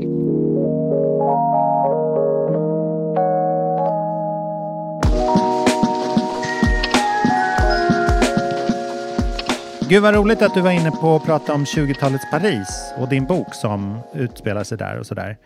Gud 9.89 10.01
vad 10.03 10.15
roligt 10.15 10.41
att 10.41 10.53
du 10.53 10.61
var 10.61 10.71
inne 10.71 10.91
på 10.91 11.15
att 11.15 11.25
prata 11.25 11.53
om 11.53 11.63
20-talets 11.65 12.31
Paris 12.31 12.93
och 12.97 13.09
din 13.09 13.25
bok 13.25 13.53
som 13.53 13.99
utspelar 14.13 14.63
sig 14.63 14.77
där 14.77 14.97
och 14.99 15.05
sådär. 15.05 15.37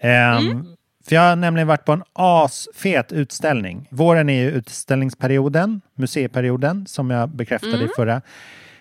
Ehm, 0.00 0.66
För 1.08 1.14
jag 1.14 1.22
har 1.22 1.36
nämligen 1.36 1.68
varit 1.68 1.84
på 1.84 1.92
en 1.92 2.02
asfet 2.12 3.12
utställning. 3.12 3.88
Våren 3.90 4.28
är 4.28 4.42
ju 4.42 4.50
utställningsperioden, 4.50 5.80
museiperioden, 5.94 6.86
som 6.86 7.10
jag 7.10 7.28
bekräftade 7.28 7.84
i 7.84 7.88
förra. 7.96 8.14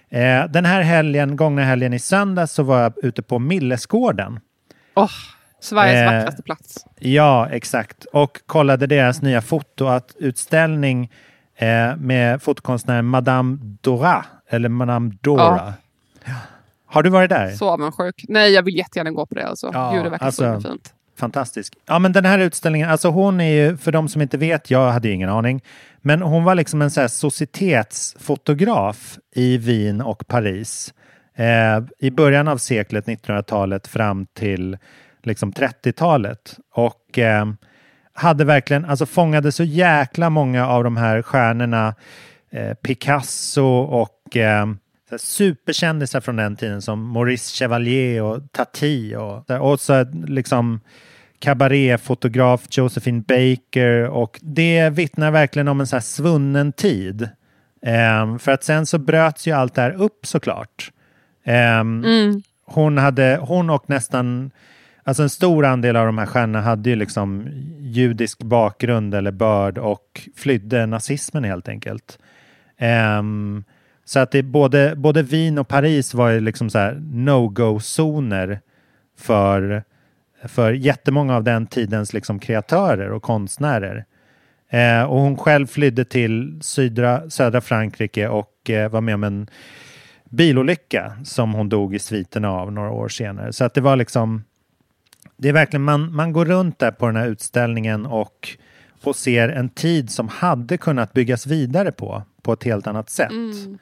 Eh, 0.09 0.45
den 0.49 0.65
här 0.65 0.81
helgen, 0.81 1.35
gångna 1.35 1.63
helgen 1.63 1.93
i 1.93 1.99
söndags, 1.99 2.53
så 2.53 2.63
var 2.63 2.81
jag 2.81 2.93
ute 3.03 3.21
på 3.21 3.39
Millesgården. 3.39 4.39
Åh, 4.95 5.09
Sveriges 5.61 5.95
Eh, 5.99 6.05
vackraste 6.17 6.41
plats. 6.43 6.85
Ja, 6.99 7.49
exakt. 7.49 8.05
Och 8.05 8.39
kollade 8.45 8.87
deras 8.87 9.21
nya 9.21 9.41
fotoutställning 9.41 11.11
eh, 11.57 11.95
med 11.97 12.41
fotokonstnären 12.41 13.05
Madame 13.05 13.57
Dora, 13.81 14.25
eller 14.50 14.70
Madame 14.70 15.14
Dora. 15.22 15.74
Har 16.86 17.04
du 17.04 17.10
varit 17.10 17.30
där? 17.30 17.50
Så 17.50 17.70
avundsjuk. 17.70 18.26
Nej, 18.28 18.52
jag 18.52 18.64
vill 18.64 18.78
jättegärna 18.78 19.12
gå 19.12 19.26
på 19.26 19.36
det. 19.36 19.47
Alltså. 19.47 19.70
Ja, 19.74 19.91
det 20.04 20.10
verkar 20.10 20.18
så 20.18 20.26
alltså- 20.26 20.43
himla 20.43 20.62
fint. 20.62 20.93
Fantastisk. 21.18 21.74
Ja, 21.86 22.00
men 22.00 22.12
den 22.12 22.26
här 22.26 22.39
utställningen, 22.39 22.89
alltså 22.89 23.10
hon 23.10 23.41
är 23.41 23.52
ju, 23.52 23.78
för 23.78 23.91
de 23.91 24.10
som 24.10 24.22
inte 24.22 24.38
vet, 24.38 24.72
jag 24.72 24.91
hade 24.91 25.10
ingen 25.10 25.30
aning, 25.30 25.62
men 26.02 26.22
hon 26.22 26.43
var 26.43 26.56
liksom 26.56 26.82
en 26.82 26.91
så 26.91 27.02
här 27.02 27.08
societetsfotograf 27.08 29.18
i 29.36 29.58
Wien 29.58 30.02
och 30.02 30.28
Paris 30.28 30.93
eh, 31.36 31.84
i 32.00 32.12
början 32.12 32.47
av 32.47 32.58
seklet, 32.58 33.06
1900-talet, 33.06 33.88
fram 33.88 34.26
till 34.26 34.78
liksom 35.24 35.52
30-talet. 35.52 36.58
Och 36.74 37.20
eh, 37.20 37.45
hade 38.14 38.45
verkligen, 38.45 38.86
alltså 38.86 39.06
fångade 39.06 39.52
så 39.52 39.64
jäkla 39.64 40.30
många 40.30 40.68
av 40.68 40.84
de 40.84 40.97
här 40.97 41.22
stjärnorna, 41.22 41.95
eh, 42.52 42.74
Picasso 42.74 43.66
och 43.80 44.10
eh, 44.38 44.65
så 45.09 45.11
här 45.11 45.17
superkändisar 45.17 46.21
från 46.21 46.36
den 46.36 46.55
tiden 46.55 46.82
som 46.82 47.07
Maurice 47.09 47.55
Chevalier 47.57 48.23
och 48.23 48.51
Tati 48.51 49.15
och, 49.15 49.51
och 49.71 49.80
så 49.80 50.03
liksom 50.27 50.80
kabaréfotograf 51.39 52.61
Josephine 52.69 53.21
Baker 53.27 54.03
och 54.07 54.39
det 54.41 54.89
vittnar 54.89 55.32
verkligen 55.32 55.67
om 55.67 55.80
en 55.80 55.88
så 55.88 55.95
här 55.95 56.01
svunnen 56.01 56.71
tid. 56.71 57.30
Ehm, 57.82 58.39
för 58.39 58.51
att 58.51 58.63
sen 58.63 58.86
så 58.86 58.97
bröts 58.97 59.47
ju 59.47 59.51
allt 59.51 59.73
det 59.75 59.82
här 59.82 59.91
upp 60.01 60.25
såklart. 60.25 60.91
Ehm, 61.43 62.03
Mm. 62.03 62.41
hon, 62.65 62.97
hade, 62.97 63.39
hon 63.41 63.69
och 63.69 63.89
nästan, 63.89 64.51
alltså 65.03 65.23
en 65.23 65.30
stor 65.30 65.65
andel 65.65 65.95
av 65.95 66.05
de 66.05 66.17
här 66.17 66.25
stjärnorna 66.25 66.61
hade 66.61 66.89
ju 66.89 66.95
liksom 66.95 67.47
judisk 67.80 68.39
bakgrund 68.43 69.15
eller 69.15 69.32
börd 69.32 69.77
och 69.77 70.27
flydde 70.36 70.86
nazismen 70.86 71.43
helt 71.43 71.67
enkelt. 71.67 72.19
Ehm, 72.77 73.63
så 74.10 74.20
att 74.20 74.32
det 74.32 74.43
både, 74.43 74.93
både 74.95 75.24
Wien 75.24 75.57
och 75.57 75.68
Paris 75.68 76.14
var 76.14 76.30
ju 76.30 76.39
liksom 76.39 76.70
så 76.70 76.78
här 76.78 77.01
no-go-zoner 77.14 78.60
för, 79.18 79.84
för 80.45 80.72
jättemånga 80.72 81.36
av 81.36 81.43
den 81.43 81.68
tidens 81.68 82.14
liksom 82.14 82.39
kreatörer 82.39 83.12
och 83.12 83.24
konstnärer. 83.24 84.05
Eh, 84.70 85.03
och 85.03 85.20
hon 85.20 85.38
själv 85.38 85.68
flydde 85.68 86.05
till 86.05 86.60
södra, 86.62 87.30
södra 87.30 87.62
Frankrike 87.62 88.28
och 88.28 88.70
eh, 88.70 88.91
var 88.91 89.01
med 89.01 89.16
om 89.16 89.24
en 89.24 89.49
bilolycka 90.30 91.14
som 91.24 91.53
hon 91.53 91.70
dog 91.70 91.95
i 91.95 91.99
sviterna 91.99 92.51
av 92.51 92.72
några 92.72 92.91
år 92.91 93.10
senare. 93.10 93.53
Så 93.53 93.66
att 93.66 93.74
det 93.74 93.82
var 93.82 93.95
liksom, 93.95 94.43
det 95.38 95.49
är 95.49 95.53
verkligen, 95.53 95.84
man, 95.84 96.16
man 96.16 96.34
går 96.34 96.45
runt 96.45 96.80
där 96.80 96.91
på 96.91 97.05
den 97.05 97.16
här 97.16 97.28
utställningen 97.28 98.05
och, 98.05 98.49
och 99.03 99.16
ser 99.16 99.49
en 99.49 99.70
tid 99.70 100.10
som 100.10 100.28
hade 100.28 100.78
kunnat 100.78 101.14
byggas 101.14 101.47
vidare 101.47 101.91
på, 101.91 102.24
på 102.41 102.53
ett 102.53 102.64
helt 102.64 102.88
annat 102.88 103.10
sätt. 103.10 103.32
Mm. 103.32 103.80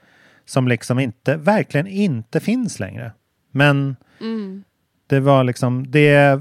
Som 0.48 0.68
liksom 0.68 1.00
inte, 1.00 1.38
verkligen 1.38 1.88
inte 1.88 2.40
finns 2.40 2.80
längre. 2.80 3.12
Men 3.52 3.96
Mm. 4.22 4.64
det 5.08 5.20
var 5.20 5.44
liksom, 5.44 5.92
det, 5.92 6.40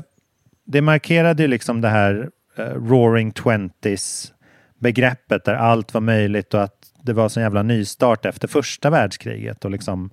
det 0.64 0.80
markerade 0.80 1.42
ju 1.42 1.48
liksom 1.48 1.80
det 1.80 1.88
här 1.88 2.30
eh, 2.56 2.64
roaring 2.64 3.32
twenties 3.32 4.32
begreppet 4.78 5.44
där 5.44 5.54
allt 5.54 5.94
var 5.94 6.00
möjligt 6.00 6.54
och 6.54 6.62
att 6.62 6.92
det 7.02 7.12
var 7.12 7.28
sån 7.28 7.42
jävla 7.42 7.62
nystart 7.62 8.26
efter 8.26 8.48
första 8.48 8.90
världskriget 8.90 9.64
och 9.64 9.70
liksom 9.70 10.10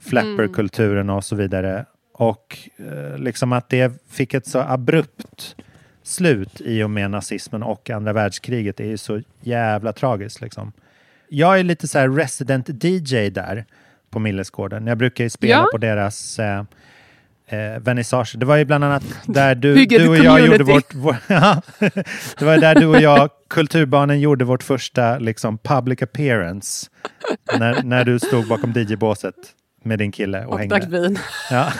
flapperkulturen 0.00 1.10
och 1.10 1.24
så 1.24 1.36
vidare. 1.36 1.84
Och 2.14 2.58
eh, 2.76 3.18
liksom 3.18 3.52
att 3.52 3.68
det 3.68 3.92
fick 4.10 4.34
ett 4.34 4.46
så 4.46 4.58
abrupt 4.58 5.56
slut 6.02 6.60
i 6.60 6.82
och 6.82 6.90
med 6.90 7.10
nazismen 7.10 7.62
och 7.62 7.90
andra 7.90 8.12
världskriget 8.12 8.80
är 8.80 8.84
ju 8.84 8.96
så 8.98 9.20
jävla 9.40 9.92
tragiskt 9.92 10.40
liksom. 10.40 10.72
Jag 11.34 11.58
är 11.58 11.64
lite 11.64 11.88
så 11.88 11.98
här 11.98 12.08
resident 12.08 12.84
DJ 12.84 13.30
där 13.30 13.64
på 14.10 14.18
Millesgården. 14.18 14.86
Jag 14.86 14.98
brukar 14.98 15.24
ju 15.24 15.30
spela 15.30 15.52
Ja. 15.54 15.68
på 15.72 15.78
deras 15.78 16.38
eh, 16.38 16.58
eh, 17.46 17.78
vernissage. 17.80 18.34
Det 18.38 18.46
var 18.46 18.56
ju 18.56 18.64
bland 18.64 18.84
annat 18.84 19.02
där 19.26 19.54
du, 19.54 19.74
du 19.86 20.08
och 20.08 20.16
jag 20.16 20.26
community. 20.26 20.52
gjorde 20.52 20.64
vårt... 20.64 20.94
vår, 20.94 21.16
det 22.38 22.44
var 22.44 22.56
där 22.58 22.74
du 22.74 22.86
och 22.86 23.00
jag, 23.00 23.30
Kulturbarnen, 23.48 24.20
gjorde 24.20 24.44
vårt 24.44 24.62
första 24.62 25.18
liksom, 25.18 25.58
public 25.58 26.02
appearance. 26.02 26.86
När, 27.58 27.82
när 27.82 28.04
du 28.04 28.18
stod 28.18 28.48
bakom 28.48 28.72
DJ-båset 28.72 29.34
med 29.84 29.98
din 29.98 30.12
kille 30.12 30.44
och, 30.44 30.52
Och 30.52 30.58
hängde. 30.58 30.86
vin. 30.88 31.18
Ja. 31.50 31.72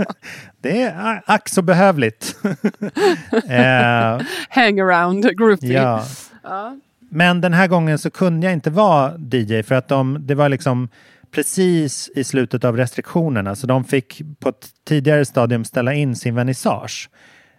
det 0.62 0.82
är 0.82 1.22
ack 1.26 1.48
så 1.48 1.62
behövligt. 1.62 2.36
eh, 3.48 4.20
Hangaround 4.48 5.38
groupie. 5.38 5.72
Ja. 5.82 6.04
Ja. 6.42 6.76
Men 7.16 7.40
den 7.40 7.52
här 7.52 7.66
gången 7.66 7.98
så 7.98 8.10
kunde 8.10 8.46
jag 8.46 8.52
inte 8.52 8.70
vara 8.70 9.14
DJ 9.32 9.62
för 9.62 9.74
att 9.74 9.88
de, 9.88 10.18
det 10.26 10.34
var 10.34 10.48
liksom 10.48 10.88
precis 11.30 12.10
i 12.14 12.24
slutet 12.24 12.64
av 12.64 12.76
restriktionerna 12.76 13.54
så 13.54 13.66
de 13.66 13.84
fick 13.84 14.22
på 14.40 14.48
ett 14.48 14.68
tidigare 14.88 15.24
stadium 15.24 15.64
ställa 15.64 15.94
in 15.94 16.16
sin 16.16 16.34
vernissage. 16.34 17.10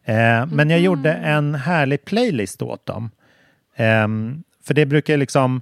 Eh, 0.06 0.46
men 0.46 0.70
jag 0.70 0.80
gjorde 0.80 1.14
en 1.14 1.56
härlig 1.56 2.06
playlist 2.06 2.62
åt 2.62 2.86
dem. 2.86 3.12
Ehm, 3.76 4.44
för 4.64 4.74
det 4.74 4.86
brukar 4.86 5.18
liksom, 5.18 5.62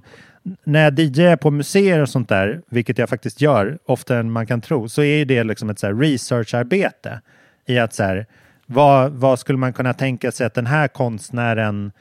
när 0.64 0.84
jag 0.84 0.98
DJar 0.98 1.36
på 1.36 1.50
museer 1.50 2.00
och 2.00 2.08
sånt 2.08 2.28
där, 2.28 2.62
vilket 2.70 2.98
jag 2.98 3.08
faktiskt 3.08 3.40
gör 3.40 3.78
oftare 3.86 4.20
än 4.20 4.30
man 4.30 4.46
kan 4.46 4.60
tro, 4.60 4.88
så 4.88 5.02
är 5.02 5.16
ju 5.16 5.24
det 5.24 5.44
liksom 5.44 5.70
ett 5.70 5.78
så 5.78 5.92
researcharbete 5.92 7.20
i 7.66 7.78
att 7.78 7.94
så 7.94 8.02
här, 8.02 8.26
vad, 8.66 9.12
vad 9.12 9.38
skulle 9.38 9.58
man 9.58 9.72
kunna 9.72 9.92
tänka 9.92 10.32
sig 10.32 10.46
att 10.46 10.54
den 10.54 10.66
här 10.66 10.88
konstnären 10.88 11.86
eh, 11.86 11.92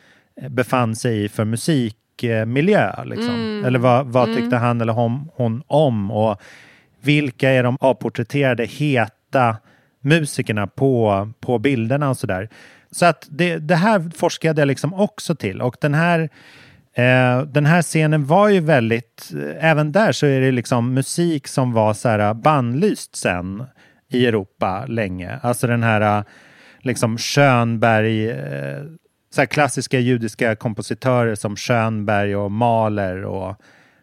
befann 0.49 0.95
sig 0.95 1.23
i 1.23 1.29
för 1.29 1.45
musikmiljö? 1.45 3.03
Liksom? 3.05 3.36
Mm. 3.36 3.65
Eller 3.65 3.79
vad, 3.79 4.05
vad 4.07 4.29
Mm. 4.29 4.36
tyckte 4.41 4.55
han 4.57 4.81
eller 4.81 4.93
hon, 4.93 5.29
hon 5.36 5.63
om? 5.67 6.11
Och 6.11 6.41
vilka 7.01 7.49
är 7.49 7.63
de 7.63 7.77
avporträtterade 7.79 8.65
heta 8.65 9.57
musikerna 10.01 10.67
på, 10.67 11.29
på 11.39 11.59
bilderna 11.59 12.09
och 12.09 12.17
sådär. 12.17 12.49
Så 12.91 13.05
att 13.05 13.27
det, 13.29 13.57
det 13.57 13.75
här 13.75 14.11
forskade 14.15 14.61
jag 14.61 14.67
liksom 14.67 14.93
också 14.93 15.36
till 15.36 15.61
och 15.61 15.75
den 15.81 15.93
här 15.93 16.19
eh, 16.93 17.41
den 17.41 17.65
här 17.65 17.81
scenen 17.81 18.25
var 18.25 18.49
ju 18.49 18.59
väldigt, 18.59 19.31
eh, 19.36 19.69
även 19.71 19.91
där 19.91 20.11
så 20.11 20.25
är 20.25 20.41
det 20.41 20.51
liksom 20.51 20.93
musik 20.93 21.47
som 21.47 21.73
var 21.73 21.93
så 21.93 22.09
här 22.09 22.33
bannlyst 22.33 23.15
sen 23.15 23.63
i 24.09 24.25
Europa 24.25 24.86
länge. 24.88 25.39
Alltså 25.41 25.67
den 25.67 25.83
här 25.83 26.17
eh, 26.19 26.23
liksom 26.79 27.17
Schönberg, 27.17 28.29
eh, 28.29 28.83
så 29.36 29.41
här 29.41 29.45
klassiska 29.45 29.99
judiska 29.99 30.55
kompositörer 30.55 31.36
som 31.36 31.55
Schönberg 31.55 32.36
och 32.36 32.51
Mahler 32.51 33.23
och 33.23 33.55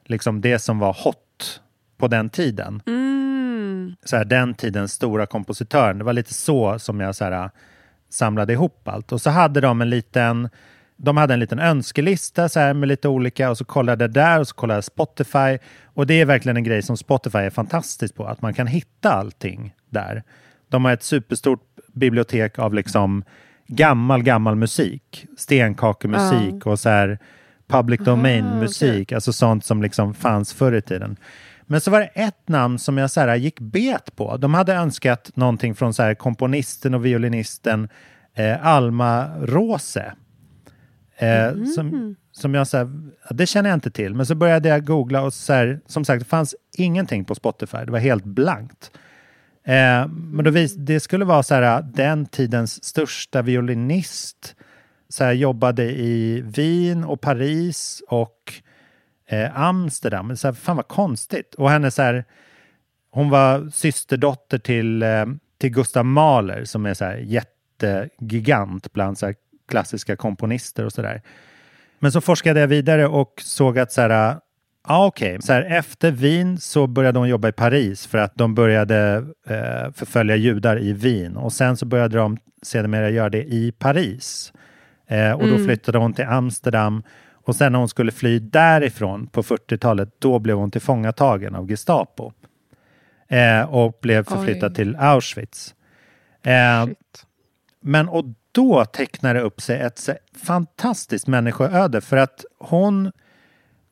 liksom 0.04 0.40
det 0.40 0.58
som 0.58 0.78
var 0.78 0.96
hot 1.04 1.60
på 1.98 2.08
den 2.08 2.30
tiden 2.30 2.82
Mm. 2.86 3.96
så 4.04 4.16
här, 4.16 4.24
den 4.24 4.54
tidens 4.54 4.92
stora 4.92 5.26
kompositören. 5.26 5.98
Det 5.98 6.04
var 6.04 6.12
lite 6.12 6.34
så 6.34 6.78
som 6.78 7.00
jag 7.00 7.14
så 7.14 7.24
här, 7.24 7.50
samlade 8.08 8.52
ihop 8.52 8.88
allt. 8.88 9.12
Och 9.12 9.20
så 9.20 9.30
hade 9.30 9.60
de 9.60 9.80
en 9.80 9.90
liten 9.90 10.48
de 10.96 11.16
hade 11.16 11.34
en 11.34 11.40
liten 11.40 11.58
önskelista 11.58 12.48
så 12.48 12.60
här, 12.60 12.74
med 12.74 12.88
lite 12.88 13.08
olika 13.08 13.50
och 13.50 13.58
så 13.58 13.64
kollade 13.64 14.04
jag 14.04 14.12
där 14.12 14.40
och 14.40 14.48
så 14.48 14.54
kollade 14.54 14.76
jag 14.76 14.84
Spotify. 14.84 15.58
Och 15.84 16.06
det 16.06 16.20
är 16.20 16.24
verkligen 16.24 16.56
en 16.56 16.64
grej 16.64 16.82
som 16.82 16.96
Spotify 16.96 17.38
är 17.38 17.50
fantastiskt 17.50 18.14
på, 18.14 18.26
att 18.26 18.42
man 18.42 18.54
kan 18.54 18.66
hitta 18.66 19.12
allting 19.12 19.74
där. 19.90 20.22
De 20.68 20.84
har 20.84 20.92
ett 20.92 21.02
superstort 21.02 21.60
bibliotek 21.92 22.58
av 22.58 22.74
liksom 22.74 23.24
gammal, 23.76 24.22
gammal 24.22 24.56
musik. 24.56 25.26
Stenkakemusik 25.36 26.66
och 26.66 26.78
så 26.78 26.88
här 26.88 27.18
public 27.68 28.00
domain 28.00 28.44
musik, 28.58 29.12
alltså 29.12 29.32
sånt 29.32 29.64
som 29.64 29.82
liksom 29.82 30.14
fanns 30.14 30.52
förr 30.52 30.72
i 30.72 30.82
tiden. 30.82 31.16
Men 31.66 31.80
så 31.80 31.90
var 31.90 32.00
det 32.00 32.06
ett 32.06 32.48
namn 32.48 32.78
som 32.78 32.98
jag 32.98 33.10
så 33.10 33.20
här, 33.20 33.36
gick 33.36 33.60
bet 33.60 34.16
på. 34.16 34.36
De 34.36 34.54
hade 34.54 34.74
önskat 34.74 35.30
någonting 35.34 35.74
från 35.74 35.94
så 35.94 36.02
här, 36.02 36.14
komponisten 36.14 36.94
och 36.94 37.04
violinisten 37.06 37.88
eh, 38.34 38.66
Alma 38.66 39.28
Rose. 39.40 40.12
Eh, 41.18 41.44
Mm. 41.48 41.66
som, 41.66 42.16
som 42.32 42.54
jag 42.54 42.66
så 42.66 42.76
här, 42.76 42.90
det 43.30 43.46
känner 43.46 43.70
jag 43.70 43.76
inte 43.76 43.90
till. 43.90 44.14
Men 44.14 44.26
så 44.26 44.34
började 44.34 44.68
jag 44.68 44.86
googla 44.86 45.22
och 45.22 45.34
så 45.34 45.52
här, 45.52 45.80
som 45.86 46.04
sagt, 46.04 46.18
det 46.18 46.28
fanns 46.28 46.54
ingenting 46.76 47.24
på 47.24 47.34
Spotify. 47.34 47.78
Det 47.78 47.92
var 47.92 47.98
helt 47.98 48.24
blankt. 48.24 48.90
Eh, 49.64 50.08
men 50.08 50.44
då 50.44 50.50
vis, 50.50 50.74
det 50.74 51.00
skulle 51.00 51.24
vara 51.24 51.42
så 51.42 51.54
här, 51.54 51.78
eh, 51.78 51.84
den 51.84 52.26
tidens 52.26 52.84
största 52.84 53.42
violinist. 53.42 54.56
Så 55.08 55.24
här, 55.24 55.32
jobbade 55.32 55.84
i 55.84 56.40
Wien 56.40 57.04
och 57.04 57.20
Paris 57.20 58.02
och 58.08 58.52
eh, 59.26 59.60
Amsterdam. 59.60 60.36
Så 60.36 60.48
här, 60.48 60.54
fan 60.54 60.76
vad 60.76 60.88
konstigt. 60.88 61.54
Och 61.54 61.70
henne 61.70 61.90
så 61.90 62.02
här, 62.02 62.24
hon 63.10 63.30
var 63.30 63.70
systerdotter 63.70 64.58
till, 64.58 65.02
eh, 65.02 65.26
till 65.58 65.70
Gustav 65.70 66.04
Mahler 66.04 66.64
som 66.64 66.86
är 66.86 66.94
så 66.94 67.04
här 67.04 67.16
jättegigant 67.16 68.92
bland 68.92 69.18
så 69.18 69.26
här 69.26 69.34
klassiska 69.68 70.16
komponister 70.16 70.84
och 70.84 70.92
sådär. 70.92 71.22
Men 71.98 72.12
så 72.12 72.20
forskade 72.20 72.60
jag 72.60 72.68
vidare 72.68 73.06
och 73.06 73.34
såg 73.42 73.78
att 73.78 73.92
så 73.92 74.00
här, 74.00 74.30
eh, 74.30 74.36
ja 74.88 75.06
okej, 75.06 75.42
så 75.42 75.52
här, 75.52 75.62
efter 75.62 76.10
Wien 76.10 76.58
så 76.58 76.86
började 76.86 77.18
hon 77.18 77.28
jobba 77.28 77.48
i 77.48 77.52
Paris 77.52 78.06
för 78.06 78.18
att 78.18 78.34
de 78.34 78.54
började 78.54 79.24
eh, 79.46 79.92
förfölja 79.94 80.36
judar 80.36 80.78
i 80.78 80.92
Wien 80.92 81.36
och 81.36 81.52
sen 81.52 81.76
så 81.76 81.86
började 81.86 82.16
de 82.18 82.38
sedermera 82.62 83.10
göra 83.10 83.28
det 83.30 83.42
i 83.44 83.72
Paris. 83.78 84.52
Eh, 85.06 85.32
och 85.32 85.46
då 85.48 85.54
Mm. 85.54 85.64
flyttade 85.64 85.98
hon 85.98 86.12
till 86.12 86.24
Amsterdam 86.24 87.02
och 87.44 87.56
sen 87.56 87.72
när 87.72 87.78
hon 87.78 87.88
skulle 87.88 88.12
fly 88.12 88.38
därifrån 88.38 89.26
på 89.26 89.42
40-talet, 89.42 90.08
då 90.18 90.38
blev 90.38 90.56
hon 90.56 90.70
tillfångatagen 90.70 91.54
av 91.54 91.68
Gestapo. 91.68 92.32
Eh, 93.28 93.62
och 93.62 93.98
blev 94.02 94.24
förflyttad 94.24 94.70
Oj. 94.70 94.74
till 94.76 94.96
Auschwitz. 94.96 95.74
Eh, 96.42 96.86
men 97.80 98.08
och 98.08 98.24
då 98.52 98.84
tecknar 98.84 99.34
det 99.34 99.40
upp 99.40 99.60
sig 99.60 99.80
ett 99.80 100.08
fantastiskt 100.44 101.26
människoöde 101.26 102.00
för 102.00 102.16
att 102.16 102.44
hon 102.58 103.12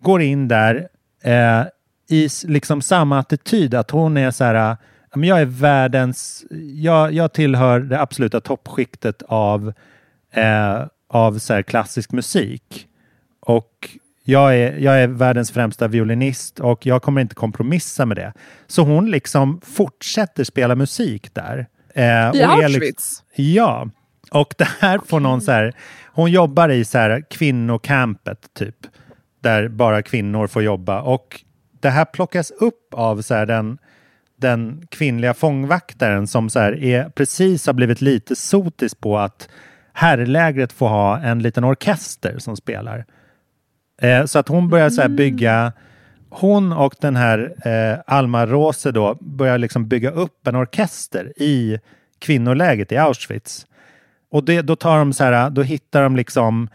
går 0.00 0.22
in 0.22 0.48
där 0.48 0.88
eh, 1.22 1.62
i 2.08 2.28
liksom 2.44 2.82
samma 2.82 3.18
attityd 3.18 3.74
att 3.74 3.90
hon 3.90 4.16
är 4.16 4.30
så 4.30 4.44
här, 4.44 4.76
men 5.14 5.28
jag 5.28 5.40
är 5.40 5.44
världens, 5.44 6.44
jag, 6.74 7.12
jag 7.12 7.32
tillhör 7.32 7.80
det 7.80 8.00
absoluta 8.00 8.40
toppskiktet 8.40 9.22
av, 9.22 9.72
eh, 10.32 10.82
av 11.08 11.38
så 11.38 11.62
klassisk 11.62 12.12
musik. 12.12 12.86
Och 13.40 13.90
jag 14.24 14.56
är, 14.56 14.78
jag 14.78 15.02
är 15.02 15.06
världens 15.06 15.50
främsta 15.50 15.88
violinist 15.88 16.60
och 16.60 16.86
jag 16.86 17.02
kommer 17.02 17.20
inte 17.20 17.34
kompromissa 17.34 18.06
med 18.06 18.16
det. 18.16 18.32
Så 18.66 18.82
hon 18.82 19.10
liksom 19.10 19.60
fortsätter 19.64 20.44
spela 20.44 20.74
musik 20.74 21.34
där. 21.34 21.66
Eh, 21.94 22.04
I 22.04 22.28
och 22.28 22.36
är 22.36 22.64
Auschwitz? 22.64 22.80
Liksom, 22.80 23.22
ja, 23.34 23.88
och 24.30 24.54
det 24.58 24.68
här 24.80 25.00
får 25.06 25.20
någon 25.20 25.40
så 25.40 25.52
här, 25.52 25.74
hon 26.12 26.30
jobbar 26.30 26.68
i 26.68 26.84
så 26.84 26.98
här 26.98 27.24
kvinnocampet 27.30 28.54
typ, 28.54 28.76
där 29.40 29.68
bara 29.68 30.02
kvinnor 30.02 30.46
får 30.46 30.62
jobba 30.62 31.02
och 31.02 31.44
det 31.80 31.90
här 31.90 32.04
plockas 32.04 32.50
upp 32.50 32.94
av 32.94 33.22
så 33.22 33.34
här 33.34 33.46
den, 33.46 33.78
den 34.36 34.86
kvinnliga 34.90 35.34
fångvaktaren 35.34 36.26
som 36.26 36.50
så 36.50 36.58
här 36.58 36.84
är, 36.84 37.08
precis 37.08 37.66
har 37.66 37.72
blivit 37.72 38.00
lite 38.00 38.36
sotis 38.36 38.94
på 38.94 39.18
att 39.18 39.48
herrlägret 39.92 40.72
får 40.72 40.88
ha 40.88 41.18
en 41.18 41.42
liten 41.42 41.64
orkester 41.64 42.38
som 42.38 42.56
spelar. 42.56 43.04
Eh, 44.02 44.24
så 44.24 44.38
att 44.38 44.48
hon 44.48 44.68
börjar 44.68 44.90
så 44.90 45.02
här 45.02 45.08
bygga, 45.08 45.72
hon 46.30 46.72
och 46.72 46.94
den 47.00 47.16
här 47.16 47.54
eh, 47.64 47.98
Alma 48.06 48.46
Rose 48.46 48.92
då 48.92 49.18
börjar 49.20 49.58
liksom 49.58 49.88
bygga 49.88 50.10
upp 50.10 50.46
en 50.46 50.56
orkester 50.56 51.32
i 51.36 51.78
kvinnoläget 52.18 52.92
i 52.92 52.96
Auschwitz. 52.96 53.66
Och 54.30 54.44
det, 54.44 54.62
då 54.62 54.76
tar 54.76 54.98
de 54.98 55.12
så 55.12 55.24
här, 55.24 55.50
då 55.50 55.62
hittar 55.62 56.02
de 56.02 56.16
liksom, 56.16 56.68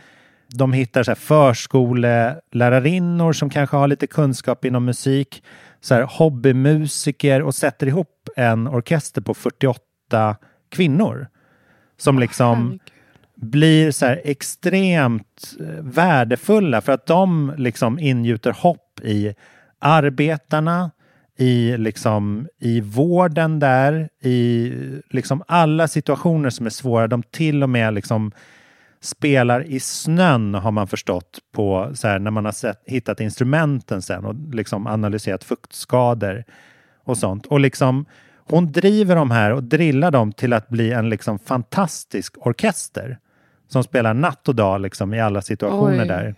de 0.57 0.73
hittar 0.73 1.03
så 1.03 1.11
här 1.11 1.15
förskollärarinnor 1.15 3.33
som 3.33 3.49
kanske 3.49 3.77
har 3.77 3.87
lite 3.87 4.07
kunskap 4.07 4.65
inom 4.65 4.85
musik, 4.85 5.43
så 5.81 5.93
här 5.93 6.01
hobbymusiker 6.01 7.41
och 7.41 7.55
sätter 7.55 7.87
ihop 7.87 8.29
en 8.35 8.67
orkester 8.67 9.21
på 9.21 9.33
48 9.33 10.35
kvinnor. 10.69 11.27
Som 11.97 12.19
liksom 12.19 12.79
blir 13.35 13.91
så 13.91 14.05
här 14.05 14.21
extremt 14.23 15.55
eh, 15.59 15.65
värdefulla 15.81 16.81
för 16.81 16.91
att 16.91 17.05
de 17.05 17.53
liksom 17.57 17.99
ingjuter 17.99 18.51
hopp 18.51 18.99
i 19.03 19.35
arbetarna, 19.79 20.91
i, 21.37 21.77
liksom, 21.77 22.47
i 22.59 22.81
vården 22.81 23.59
där, 23.59 24.09
i 24.21 24.73
liksom 25.09 25.43
alla 25.47 25.87
situationer 25.87 26.49
som 26.49 26.65
är 26.65 26.69
svåra. 26.69 27.07
De 27.07 27.23
till 27.23 27.63
och 27.63 27.69
med 27.69 27.93
liksom 27.93 28.31
spelar 29.05 29.63
i 29.63 29.79
snön 29.79 30.53
har 30.53 30.71
man 30.71 30.87
förstått 30.87 31.39
på 31.51 31.91
så 31.93 32.07
här, 32.07 32.19
när 32.19 32.31
man 32.31 32.45
har 32.45 32.51
sett, 32.51 32.81
hittat 32.85 33.19
instrumenten 33.19 34.01
sen 34.01 34.25
och 34.25 34.35
liksom 34.53 34.87
analyserat 34.87 35.43
fuktskador 35.43 36.43
och 37.03 37.17
sånt. 37.17 37.45
Och 37.45 37.59
liksom 37.59 38.05
hon 38.49 38.71
driver 38.71 39.15
de 39.15 39.31
här 39.31 39.51
och 39.51 39.63
drillar 39.63 40.11
dem 40.11 40.31
till 40.31 40.53
att 40.53 40.69
bli 40.69 40.91
en 40.91 41.09
liksom 41.09 41.39
fantastisk 41.39 42.47
orkester 42.47 43.17
som 43.67 43.83
spelar 43.83 44.13
natt 44.13 44.47
och 44.47 44.55
dag 44.55 44.81
liksom 44.81 45.13
i 45.13 45.21
alla 45.21 45.41
situationer 45.41 46.01
Oj. 46.01 46.07
där. 46.07 46.35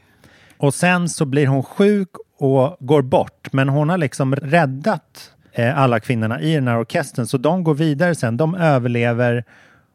Och 0.57 0.73
sen 0.73 1.09
så 1.09 1.25
blir 1.25 1.47
hon 1.47 1.63
sjuk 1.63 2.09
och 2.37 2.77
går 2.79 3.01
bort. 3.01 3.53
Men 3.53 3.69
hon 3.69 3.89
har 3.89 3.97
liksom 3.97 4.35
räddat 4.35 5.31
eh, 5.53 5.79
alla 5.79 5.99
kvinnorna 5.99 6.41
i 6.41 6.53
den 6.53 6.67
här 6.67 6.79
orkestern. 6.79 7.27
Så 7.27 7.37
de 7.37 7.63
går 7.63 7.73
vidare 7.73 8.15
sen. 8.15 8.37
De 8.37 8.55
överlever 8.55 9.43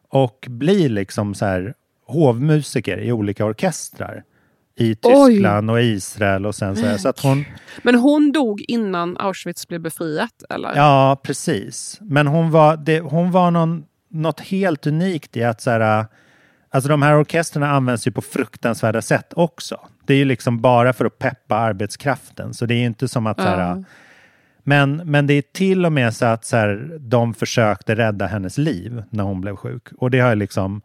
och 0.09 0.47
blir 0.49 0.89
liksom 0.89 1.33
så 1.33 1.45
här 1.45 1.73
hovmusiker 2.05 2.97
i 2.97 3.11
olika 3.11 3.45
orkestrar. 3.45 4.23
I 4.75 4.95
Oj. 5.01 5.31
Tyskland 5.31 5.71
och 5.71 5.81
Israel 5.81 6.45
och 6.45 6.55
sen 6.55 6.75
så 6.75 6.85
här. 6.85 6.97
Så 6.97 7.09
att 7.09 7.19
hon, 7.19 7.45
Men 7.83 7.95
hon 7.95 8.31
dog 8.31 8.61
innan 8.67 9.17
Auschwitz 9.17 9.67
blev 9.67 9.81
befriat? 9.81 10.43
Eller? 10.49 10.75
Ja, 10.75 11.21
precis. 11.23 11.97
Men 12.01 12.27
hon 12.27 12.51
var, 12.51 12.77
det, 12.77 12.99
hon 12.99 13.31
var 13.31 13.51
någon, 13.51 13.85
något 14.09 14.39
helt 14.39 14.87
unikt 14.87 15.37
i 15.37 15.43
att 15.43 15.61
så 15.61 15.71
här, 15.71 16.05
alltså 16.69 16.89
de 16.89 17.01
här 17.01 17.21
orkesterna 17.21 17.71
används 17.71 18.07
ju 18.07 18.11
på 18.11 18.21
fruktansvärda 18.21 19.01
sätt 19.01 19.33
också. 19.35 19.79
Det 20.05 20.13
är 20.13 20.17
ju 20.17 20.25
liksom 20.25 20.61
bara 20.61 20.93
för 20.93 21.05
att 21.05 21.19
peppa 21.19 21.55
arbetskraften, 21.55 22.53
så 22.53 22.65
det 22.65 22.73
är 22.73 22.85
inte 22.85 23.07
som 23.07 23.27
att 23.27 23.37
så 23.37 23.47
här, 23.47 23.83
men, 24.63 24.95
men 24.95 25.27
det 25.27 25.33
är 25.33 25.41
till 25.41 25.85
och 25.85 25.91
med 25.91 26.15
så 26.15 26.25
att 26.25 26.45
så 26.45 26.57
här, 26.57 26.97
de 26.99 27.33
försökte 27.33 27.95
rädda 27.95 28.25
hennes 28.25 28.57
liv 28.57 29.03
när 29.09 29.23
hon 29.23 29.41
blev 29.41 29.55
sjuk. 29.55 29.87
Och 29.97 30.11
det 30.11 30.19
har 30.19 30.35
liksom 30.35 30.81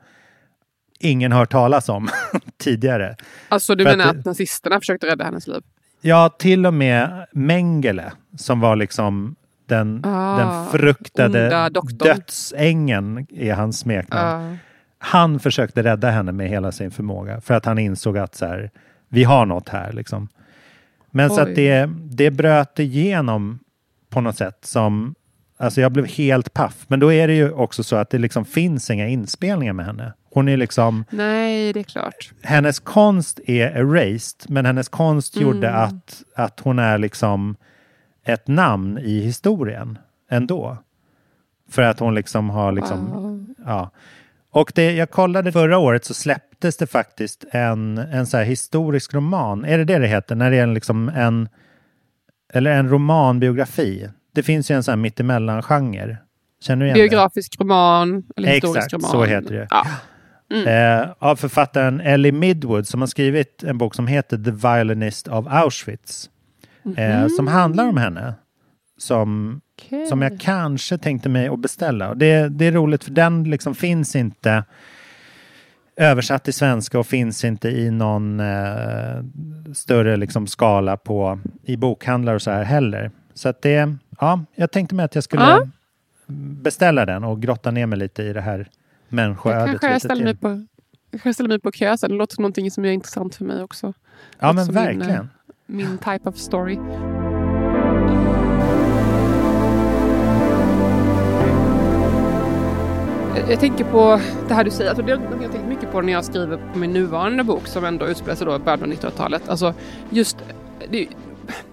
ingen 0.98 1.32
hört 1.32 1.50
talas 1.52 1.88
om 1.88 2.08
tidigare. 2.58 3.16
Alltså 3.48 3.74
du 3.74 3.84
För 3.84 3.90
att 3.90 3.98
menar 3.98 4.12
det- 4.14 4.18
att 4.20 4.26
nazisterna 4.26 4.80
försökte 4.80 5.06
rädda 5.06 5.24
hennes 5.24 5.46
liv? 5.46 5.62
Ja, 6.00 6.28
till 6.38 6.66
och 6.66 6.74
med 6.74 7.26
Mengele 7.32 8.12
som 8.36 8.60
var 8.60 8.76
liksom 8.76 9.34
den, 9.66 10.02
Ah, 10.04 10.38
den 10.38 10.80
fruktade 10.80 11.70
dödsängen 11.92 13.26
är 13.30 13.54
hans 13.54 13.78
smeknamn. 13.78 14.50
Ja. 14.52 14.56
Han 14.98 15.40
försökte 15.40 15.82
rädda 15.82 16.10
henne 16.10 16.32
med 16.32 16.48
hela 16.48 16.72
sin 16.72 16.90
förmåga 16.90 17.40
för 17.40 17.54
att 17.54 17.64
han 17.64 17.78
insåg 17.78 18.18
att 18.18 18.34
så 18.34 18.46
här, 18.46 18.70
vi 19.08 19.24
har 19.24 19.46
något 19.46 19.68
här 19.68 19.92
liksom. 19.92 20.28
Men 21.10 21.30
så 21.30 21.36
Oj. 21.36 21.40
att 21.50 21.54
det, 21.54 21.90
det 22.10 22.30
bröt 22.30 22.78
igenom 22.78 23.58
på 24.10 24.20
något 24.20 24.36
sätt 24.36 24.58
som, 24.62 25.14
alltså 25.56 25.80
jag 25.80 25.92
blev 25.92 26.06
helt 26.06 26.54
paff. 26.54 26.84
Men 26.88 27.00
då 27.00 27.12
är 27.12 27.28
det 27.28 27.34
ju 27.34 27.50
också 27.52 27.82
så 27.82 27.96
att 27.96 28.10
det 28.10 28.18
liksom 28.18 28.44
finns 28.44 28.90
inga 28.90 29.08
inspelningar 29.08 29.72
med 29.72 29.86
henne. 29.86 30.12
Hon 30.30 30.48
är 30.48 30.56
liksom, 30.56 31.04
Nej, 31.10 31.72
det 31.72 31.80
är 31.80 31.84
klart. 31.84 32.32
hennes 32.42 32.78
konst 32.80 33.40
är 33.46 33.66
erased, 33.76 34.44
men 34.48 34.66
hennes 34.66 34.88
konst 34.88 35.36
Mm. 35.36 35.48
gjorde 35.48 35.70
att, 35.72 36.22
att 36.36 36.60
hon 36.60 36.78
är 36.78 36.98
liksom 36.98 37.56
ett 38.24 38.48
namn 38.48 38.98
i 38.98 39.20
historien 39.20 39.98
ändå. 40.30 40.76
För 41.70 41.82
att 41.82 41.98
hon 42.00 42.14
liksom 42.14 42.50
har 42.50 42.72
liksom, 42.72 43.46
ja. 43.66 43.90
Och 44.50 44.72
det, 44.74 44.92
jag 44.92 45.10
kollade 45.10 45.52
förra 45.52 45.78
året 45.78 46.04
så 46.04 46.14
släpptes 46.14 46.76
det 46.76 46.86
faktiskt 46.86 47.44
en, 47.52 47.98
en 47.98 48.26
så 48.26 48.38
historisk 48.38 49.14
roman. 49.14 49.64
Är 49.64 49.78
det 49.78 49.84
det 49.84 49.98
det 49.98 50.06
heter? 50.06 50.34
När 50.34 50.50
det 50.50 50.56
är 50.56 50.66
liksom 50.66 51.08
en, 51.08 51.48
eller 52.52 52.70
en 52.70 52.88
romanbiografi. 52.88 54.08
Det 54.34 54.42
finns 54.42 54.70
ju 54.70 54.74
en 54.74 54.82
sån 54.82 54.92
här 54.92 54.96
mittemellan-genre. 54.96 56.16
Känner 56.60 56.80
du 56.84 56.86
igen 56.86 56.98
det? 56.98 57.08
Biografisk 57.08 57.60
roman 57.60 58.22
eller 58.36 58.48
historisk 58.48 58.76
Exakt, 58.78 58.92
roman. 58.92 59.10
så 59.10 59.24
heter 59.24 59.54
det. 59.54 59.66
Ja. 59.70 59.86
Mm. 60.50 60.66
Eh, 61.02 61.08
av 61.18 61.36
författaren 61.36 62.00
Ellie 62.00 62.32
Midwood 62.32 62.86
som 62.88 63.00
har 63.00 63.06
skrivit 63.06 63.62
en 63.62 63.78
bok 63.78 63.94
som 63.94 64.06
heter 64.06 64.36
The 64.38 64.50
Violinist 64.50 65.28
of 65.28 65.46
Auschwitz. 65.48 66.30
Eh, 66.96 67.18
Mhm. 67.20 67.28
som 67.28 67.46
handlar 67.46 67.88
om 67.88 67.96
henne. 67.96 68.34
Som, 68.98 69.60
Okej. 69.76 70.06
som 70.06 70.22
jag 70.22 70.40
kanske 70.40 70.98
tänkte 70.98 71.28
mig 71.28 71.48
att 71.48 71.58
beställa. 71.58 72.08
Och 72.08 72.16
det, 72.16 72.48
det 72.48 72.66
är 72.66 72.72
roligt 72.72 73.04
för 73.04 73.10
den 73.10 73.44
liksom 73.44 73.74
finns 73.74 74.16
inte 74.16 74.64
översatt 75.96 76.44
till 76.44 76.54
svenska 76.54 76.98
och 76.98 77.06
finns 77.06 77.44
inte 77.44 77.68
i 77.68 77.90
någon 77.90 78.40
eh, 78.40 79.22
större 79.74 80.16
liksom 80.16 80.46
skala 80.46 80.96
på, 80.96 81.40
i 81.62 81.76
bokhandlar 81.76 82.34
och 82.34 82.42
så 82.42 82.50
här 82.50 82.64
heller. 82.64 83.10
Så 83.34 83.48
att 83.48 83.62
det, 83.62 83.94
ja, 84.20 84.44
jag 84.54 84.70
tänkte 84.70 84.94
mig 84.94 85.04
att 85.04 85.14
jag 85.14 85.24
skulle 85.24 85.42
Ja. 85.42 85.66
beställa 86.62 87.06
den 87.06 87.24
och 87.24 87.42
grotta 87.42 87.70
ner 87.70 87.86
mig 87.86 87.98
lite 87.98 88.22
i 88.22 88.32
det 88.32 88.40
här 88.40 88.68
människoödet. 89.08 89.66
kanske 89.66 89.86
jag 89.86 89.94
lite 89.94 90.06
ställer 90.06 90.24
mig 90.24 90.36
på, 90.36 90.66
jag 91.24 91.34
ställer 91.34 91.48
mig 91.48 91.60
på 91.60 91.70
kö 91.72 91.96
sen. 91.96 92.10
Det 92.10 92.16
låter 92.16 92.34
som 92.34 92.42
någonting 92.42 92.70
som 92.70 92.84
är 92.84 92.90
intressant 92.90 93.34
för 93.34 93.44
mig 93.44 93.62
också. 93.62 93.92
Ja, 94.38 94.52
men 94.52 94.64
som 94.66 94.74
min, 94.74 94.84
eh, 94.84 94.96
verkligen. 94.98 95.28
Min 95.66 95.98
type 95.98 96.28
of 96.28 96.36
story. 96.36 96.78
Jag- 103.48 103.60
tänker 103.60 103.84
på 103.84 104.20
det 104.48 104.54
här 104.54 104.64
du 104.64 104.70
säger. 104.70 104.90
Alltså 104.90 105.04
det 105.06 105.12
har 105.12 105.42
jag 105.42 105.52
tänkt 105.52 105.68
mycket 105.68 105.92
på 105.92 106.00
när 106.00 106.12
jag 106.12 106.24
skriver 106.24 106.56
på 106.72 106.78
min 106.78 106.92
nuvarande 106.92 107.44
bok 107.44 107.66
som 107.66 107.84
ändå 107.84 108.06
utspelar 108.06 108.34
sig 108.36 108.46
då 108.46 108.56
i 108.56 108.58
början 108.58 108.82
av 108.82 108.88
1900-talet. 108.88 109.48
Alltså 109.48 109.74
just, 110.10 110.36
det, 110.90 111.08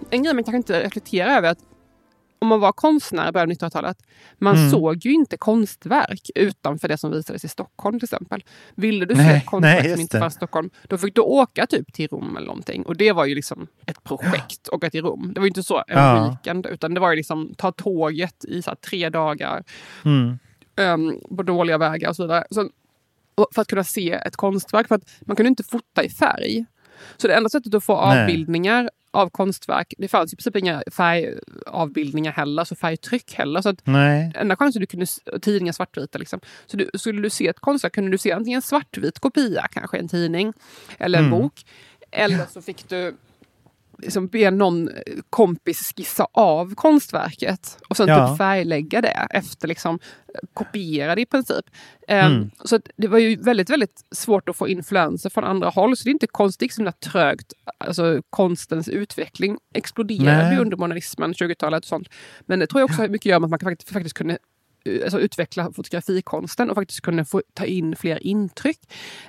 en 0.10 0.24
grej 0.24 0.34
man 0.34 0.44
kanske 0.44 0.58
inte 0.58 0.84
reflekterar 0.84 1.38
över 1.38 1.48
är 1.48 1.52
att 1.52 1.60
om 2.46 2.50
man 2.50 2.60
var 2.60 2.72
konstnär 2.72 3.30
i 3.30 3.32
början 3.32 3.50
av 3.52 3.56
1900-talet, 3.56 3.98
man 4.38 4.56
Mm. 4.58 4.72
såg 4.72 5.06
ju 5.06 5.12
inte 5.14 5.38
konstverk 5.38 6.30
utanför 6.36 6.88
det 6.88 6.98
som 6.98 7.12
visades 7.12 7.46
i 7.46 7.48
Stockholm 7.48 8.00
till 8.00 8.06
exempel. 8.06 8.44
Ville 8.76 9.06
du 9.06 9.16
se 9.16 9.22
Nej, 9.22 9.38
ett 9.38 9.46
konstverk 9.46 9.84
nej, 9.84 9.92
som 9.92 10.02
inte 10.02 10.20
fanns 10.20 10.34
i 10.34 10.38
Stockholm, 10.38 10.70
då 10.88 10.98
fick 10.98 11.16
du 11.16 11.22
åka 11.22 11.66
typ 11.68 11.94
till 11.94 12.08
Rom 12.08 12.38
eller 12.38 12.48
någonting. 12.48 12.84
Och 12.84 12.98
det 12.98 13.12
var 13.12 13.26
ju 13.26 13.36
liksom 13.36 13.68
ett 13.86 14.04
projekt, 14.04 14.70
åka 14.70 14.90
till 14.90 15.02
Rom. 15.02 15.32
Det 15.34 15.40
var 15.40 15.46
ju 15.46 15.50
inte 15.50 15.64
så 15.64 15.78
en 15.78 15.84
Ja. 15.98 16.30
weekend, 16.30 16.66
utan 16.66 16.94
det 16.94 17.00
var 17.00 17.10
ju 17.10 17.16
liksom 17.16 17.54
ta 17.58 17.72
tåget 17.72 18.46
i 18.46 18.62
så 18.62 18.70
här, 18.70 18.76
tre 18.76 19.10
dagar 19.10 19.64
Mm. 20.06 20.40
um, 20.78 21.20
på 21.38 21.44
dåliga 21.44 21.78
vägar 21.78 22.10
och 22.10 22.16
så 22.16 22.24
vidare. 22.24 22.46
Så, 22.50 22.70
för 23.56 23.62
att 23.62 23.68
kunna 23.68 23.84
se 23.84 24.12
ett 24.12 24.36
konstverk, 24.36 24.88
för 24.88 24.96
att 24.96 25.04
man 25.22 25.36
kunde 25.36 25.48
inte 25.50 25.64
fota 25.64 26.04
i 26.04 26.10
färg. 26.10 26.66
Så 27.18 27.28
det 27.28 27.34
enda 27.36 27.50
sättet 27.50 27.74
att 27.74 27.84
få 27.84 27.94
avbildningar 27.94 28.90
av 29.16 29.30
konstverk, 29.30 29.94
det 29.98 30.08
fanns 30.08 30.34
i 30.34 30.36
princip 30.36 30.56
inga 30.56 30.84
färgavbildningar 30.92 32.32
heller, 32.32 32.64
så 32.64 32.76
färgtryck 32.76 33.34
heller. 33.34 33.62
Så 33.62 33.70
att 33.70 33.82
Nej. 33.88 34.32
enda 34.36 34.56
chansen 34.56 34.80
du 34.80 34.86
kunde, 34.86 35.06
tidningar 35.42 35.74
svartvita 35.74 36.18
liksom. 36.18 36.40
Så 36.66 36.78
du, 36.78 36.90
skulle 36.94 37.22
du 37.22 37.30
se 37.30 37.48
ett 37.48 37.60
konstverk 37.60 37.94
kunde 37.94 38.12
du 38.12 38.18
se 38.18 38.32
antingen 38.32 38.58
en 38.58 38.62
svartvit 38.62 39.20
kopia, 39.20 39.68
kanske 39.72 39.98
en 39.98 40.08
tidning, 40.08 40.54
eller 41.00 41.20
en 41.20 41.26
Mm. 41.26 41.40
bok. 41.40 41.66
Eller 42.12 42.46
så 42.54 42.62
fick 42.62 42.90
du 42.90 43.16
liksom 44.06 44.28
be 44.28 44.52
någon 44.52 44.90
kompis 45.30 45.94
skissa 45.98 46.28
av 46.34 46.76
konstverket 46.76 47.78
och 47.90 47.98
sen 47.98 48.08
Ja. 48.08 48.28
typ 48.30 48.38
färglägga 48.38 49.02
det 49.02 49.28
efter 49.30 49.68
liksom 49.68 50.00
kopiera 50.54 51.16
det 51.16 51.22
i 51.22 51.26
princip. 51.26 51.66
Ehm, 52.08 52.32
Mm. 52.32 52.52
Så 52.64 52.76
att 52.76 52.90
det 52.98 53.08
var 53.08 53.18
ju 53.20 53.36
väldigt, 53.36 53.70
väldigt 53.70 54.02
svårt 54.12 54.50
att 54.50 54.56
få 54.56 54.68
influenser 54.68 55.30
från 55.30 55.44
andra 55.44 55.70
håll. 55.70 55.98
Så 55.98 56.04
det 56.04 56.10
är 56.10 56.12
inte 56.12 56.28
konstigt, 56.28 56.74
så 56.74 56.82
himla 56.82 56.92
trögt. 56.92 57.54
Alltså 57.78 58.22
konstens 58.30 58.88
utveckling 58.90 59.58
exploderade 59.74 60.50
Nej. 60.50 60.58
under 60.60 60.78
modernismen, 60.78 61.34
20-talet 61.34 61.84
och 61.84 61.88
sånt. 61.88 62.10
Men 62.46 62.60
det 62.60 62.68
tror 62.68 62.82
jag 62.82 62.86
också 62.90 63.02
har 63.02 63.08
mycket 63.08 63.22
att 63.22 63.30
göra 63.30 63.40
med 63.40 63.46
att 63.54 63.62
man 63.62 63.72
faktiskt, 63.72 63.94
faktiskt 63.94 64.16
kunde 64.18 64.34
eh, 64.34 64.38
alltså, 65.04 65.20
utveckla 65.20 65.72
fotografikonsten 65.72 66.70
och 66.70 66.76
faktiskt 66.76 67.02
kunde 67.02 67.26
få 67.26 67.42
ta 67.54 67.66
in 67.66 67.96
fler 67.96 68.24
intryck. 68.28 68.80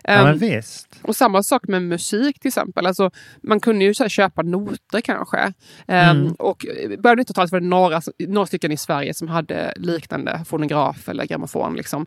Ja, 0.04 0.32
visst. 0.32 0.88
och 1.02 1.16
samma 1.16 1.42
sak 1.42 1.68
med 1.68 1.82
musik 1.82 2.40
till 2.40 2.48
exempel. 2.48 2.86
Alltså, 2.86 3.10
man 3.42 3.60
kunde 3.60 3.84
ju 3.84 3.94
här, 3.98 4.08
köpa 4.08 4.42
noter 4.42 5.00
kanske. 5.00 5.52
Ehm, 5.86 6.16
Mm. 6.20 6.32
och 6.32 6.64
i 6.64 6.96
början 6.96 7.18
av 7.18 7.24
90-talet 7.24 7.52
var 7.52 7.60
det 7.60 7.66
några, 7.66 8.00
några 8.18 8.46
stycken 8.46 8.72
i 8.72 8.76
Sverige 8.76 9.14
som 9.14 9.28
hade 9.28 9.72
liknande 9.76 10.44
fonograf 10.46 11.08
eller 11.08 11.24
grammofon. 11.26 11.76
Liksom. 11.76 12.06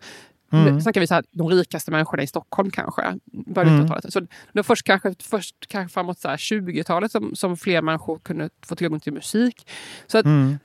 Mm. 0.51 0.75
Nu 0.75 0.81
snackar 0.81 1.01
vi 1.01 1.07
här, 1.09 1.23
de 1.31 1.49
rikaste 1.49 1.91
människorna 1.91 2.23
i 2.23 2.27
Stockholm 2.27 2.71
kanske. 2.71 3.01
Början 3.31 3.73
Mm. 3.73 3.85
90-talet. 3.85 4.13
Så 4.13 4.21
det 4.53 4.63
först 4.63 4.85
kanske, 4.85 5.15
först 5.19 5.55
kanske 5.67 5.93
framåt 5.93 6.19
så 6.19 6.27
här 6.29 6.37
20-talet 6.37 7.11
som, 7.11 7.35
som 7.35 7.57
fler 7.57 7.81
människor 7.81 8.19
kunde 8.19 8.49
få 8.65 8.75
tillgång 8.75 8.99
till 8.99 9.13
musik. 9.13 9.67
Så 10.07 10.17
att 10.17 10.25
Mm. 10.25 10.57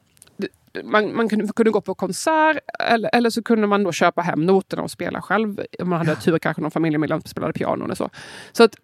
Man, 0.85 1.17
man 1.17 1.29
kunde, 1.29 1.53
kunde 1.53 1.71
gå 1.71 1.81
på 1.81 1.95
konsert 1.95 2.59
eller, 2.81 3.11
eller 3.13 3.31
så 3.31 3.43
kunde 3.43 3.67
man 3.67 3.83
då 3.83 3.93
köpa 3.93 4.23
hem 4.23 4.47
noterna 4.47 4.83
och 4.83 4.91
spela 4.91 5.23
själv. 5.23 5.61
Om 5.79 5.89
man 5.89 5.99
hade 5.99 6.17
tur 6.21 6.39
kanske 6.39 6.63
någon 6.63 6.71
familjemedlem 6.71 7.21
spelade 7.21 7.53
piano 7.53 7.85
eller 7.85 7.95
så. 7.95 8.11
Så 8.53 8.63
att 8.63 8.77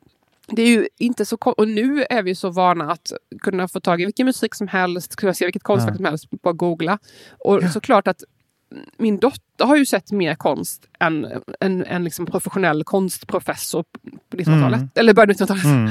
det 0.46 0.62
är 0.62 0.68
ju 0.68 0.88
inte 0.98 1.24
så 1.24 1.36
Och 1.36 1.68
nu 1.68 2.04
är 2.10 2.22
vi 2.22 2.34
så 2.34 2.50
vana 2.50 2.92
att 2.92 3.12
kunna 3.42 3.68
få 3.68 3.80
tag 3.80 4.00
i 4.00 4.04
vilken 4.04 4.26
musik 4.26 4.54
som 4.54 4.68
helst, 4.68 5.16
kunna 5.16 5.34
se 5.34 5.44
vilket 5.44 5.62
konstverk 5.62 5.92
Ja. 5.92 5.96
som 5.96 6.04
helst, 6.04 6.30
bara 6.42 6.54
googla. 6.54 6.98
Och 7.38 7.62
såklart 7.72 8.08
att 8.08 8.22
min 8.96 9.18
dotter 9.18 9.64
har 9.64 9.76
ju 9.76 9.86
sett 9.86 10.12
mer 10.12 10.34
konst 10.34 10.88
än 11.00 11.26
en, 11.60 11.84
en 11.84 12.04
liksom 12.04 12.26
professionell 12.26 12.84
konstprofessor 12.84 13.84
på 14.30 14.36
1900-talet. 14.36 14.78
Mm. 14.80 14.90
Eller 14.94 15.14
början 15.14 15.30
av 15.30 15.36
1900-talet. 15.36 15.64
Mm. 15.64 15.90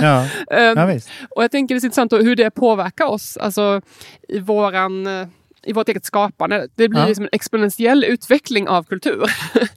Ja. 0.00 0.28
Ehm, 0.50 0.78
ja, 0.78 0.86
visst. 0.86 1.10
och 1.30 1.42
jag 1.42 1.50
tänker 1.50 1.74
det 1.74 1.78
är 1.78 1.84
intressant 1.84 2.12
hur 2.12 2.36
det 2.36 2.50
påverkar 2.50 3.04
oss 3.06 3.36
alltså, 3.36 3.80
i, 4.28 4.38
våran, 4.38 5.06
eh, 5.06 5.26
i 5.62 5.72
vårt 5.72 5.88
eget 5.88 6.04
skapande. 6.04 6.68
Det 6.74 6.88
blir 6.88 7.00
Ja. 7.00 7.06
liksom 7.06 7.24
en 7.24 7.28
exponentiell 7.32 8.04
utveckling 8.04 8.68
av 8.68 8.82
kultur. 8.82 9.24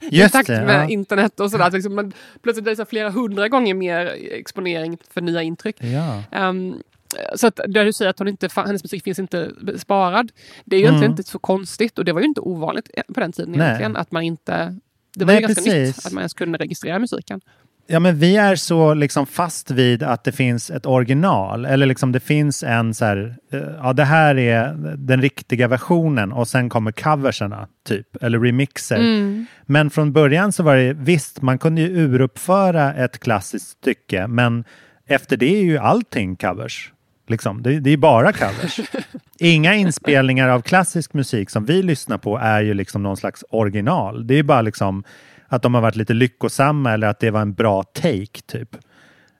I 0.00 0.28
takt 0.28 0.46
det, 0.46 0.64
med 0.66 0.84
ja. 0.84 0.88
internet 0.88 1.40
och 1.40 1.50
sådär. 1.50 1.70
Liksom, 1.70 1.94
man, 1.94 2.12
plötsligt 2.42 2.66
är 2.66 2.76
det 2.76 2.86
flera 2.86 3.10
hundra 3.10 3.48
gånger 3.48 3.74
mer 3.74 4.06
exponering 4.32 4.98
för 5.10 5.20
nya 5.20 5.42
intryck. 5.42 5.76
Ja. 5.80 6.22
Ehm, 6.32 6.82
så 7.36 7.46
att 7.46 7.60
det 7.68 7.84
du 7.84 7.92
säger 7.92 8.10
att 8.10 8.18
hon 8.18 8.28
inte, 8.28 8.48
hennes 8.56 8.84
musik 8.84 9.04
finns 9.04 9.18
inte 9.18 9.50
sparad. 9.76 10.32
Det 10.64 10.76
är 10.76 10.80
ju 10.80 10.84
egentligen 10.84 11.10
Mm. 11.10 11.18
inte 11.18 11.30
så 11.30 11.38
konstigt 11.38 11.98
och 11.98 12.04
det 12.04 12.12
var 12.12 12.20
ju 12.20 12.26
inte 12.26 12.40
ovanligt 12.40 12.90
på 13.14 13.20
den 13.20 13.32
tiden 13.32 13.52
Nej. 13.52 13.66
egentligen. 13.66 13.96
Att 13.96 14.12
man 14.12 14.22
inte, 14.22 14.78
det 15.14 15.24
var 15.24 15.32
Nej, 15.32 15.36
ju 15.42 15.46
ganska 15.46 15.62
precis. 15.64 15.96
nytt 15.96 16.06
att 16.06 16.12
man 16.12 16.20
ens 16.20 16.34
kunde 16.34 16.58
registrera 16.58 16.98
musiken. 16.98 17.40
Ja, 17.86 18.00
men 18.00 18.18
vi 18.18 18.36
är 18.36 18.56
så 18.56 18.94
liksom 18.94 19.26
fast 19.26 19.70
vid 19.70 20.02
att 20.02 20.24
det 20.24 20.32
finns 20.32 20.70
ett 20.70 20.86
original. 20.86 21.64
Eller 21.64 21.86
liksom 21.86 22.12
det 22.12 22.20
finns 22.20 22.62
en 22.62 22.94
så 22.94 23.04
här, 23.04 23.36
eh, 23.52 23.60
ja 23.82 23.92
det 23.92 24.04
här 24.04 24.38
är 24.38 24.74
den 24.96 25.22
riktiga 25.22 25.68
versionen 25.68 26.32
och 26.32 26.48
sen 26.48 26.68
kommer 26.68 26.92
coverserna, 26.92 27.68
typ, 27.86 28.16
eller 28.22 28.38
remixer. 28.40 28.96
Mm. 28.96 29.46
Men 29.66 29.90
från 29.90 30.12
början 30.12 30.52
så 30.52 30.62
var 30.62 30.76
det, 30.76 30.92
visst, 30.92 31.42
man 31.42 31.58
kunde 31.58 31.80
ju 31.80 31.88
uruppföra 31.88 32.94
ett 32.94 33.18
klassiskt 33.18 33.68
stycke, 33.68 34.26
men 34.26 34.64
efter 35.06 35.36
det 35.36 35.56
är 35.56 35.62
ju 35.62 35.78
allting 35.78 36.36
covers. 36.36 36.92
Liksom. 37.28 37.62
Det, 37.62 37.80
det 37.80 37.90
är 37.90 37.96
bara 37.96 38.32
covers. 38.32 38.80
Inga 39.38 39.74
inspelningar 39.74 40.48
av 40.48 40.60
klassisk 40.60 41.14
musik 41.14 41.50
som 41.50 41.64
vi 41.64 41.82
lyssnar 41.82 42.18
på 42.18 42.38
är 42.38 42.60
ju 42.60 42.74
liksom 42.74 43.02
någon 43.02 43.16
slags 43.16 43.44
original. 43.50 44.26
Det 44.26 44.34
är 44.34 44.42
bara 44.42 44.62
liksom 44.62 45.04
att 45.52 45.62
de 45.62 45.74
har 45.74 45.80
varit 45.80 45.96
lite 45.96 46.14
lyckosamma 46.14 46.92
eller 46.92 47.06
att 47.06 47.20
det 47.20 47.30
var 47.30 47.40
en 47.40 47.52
bra 47.54 47.82
take 47.82 48.40
typ. 48.46 48.74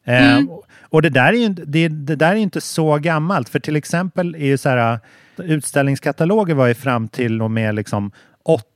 Eh, 0.04 0.32
Mm. 0.36 0.48
och 0.82 1.02
det 1.02 1.08
där, 1.08 1.28
är 1.32 1.32
ju, 1.36 1.44
inte- 1.44 1.64
det, 1.66 1.88
det 1.88 2.16
där 2.16 2.30
är 2.32 2.36
inte 2.36 2.60
så 2.60 2.98
gammalt. 2.98 3.48
För 3.48 3.58
till 3.60 3.76
exempel 3.76 4.34
är 4.34 4.46
ju 4.46 4.58
så 4.58 4.68
här, 4.68 4.98
utställningskataloger 5.36 6.54
var 6.54 6.66
ju 6.66 6.74
fram 6.74 7.08
till 7.08 7.42
och 7.42 7.50
med 7.50 7.74
liksom 7.74 8.10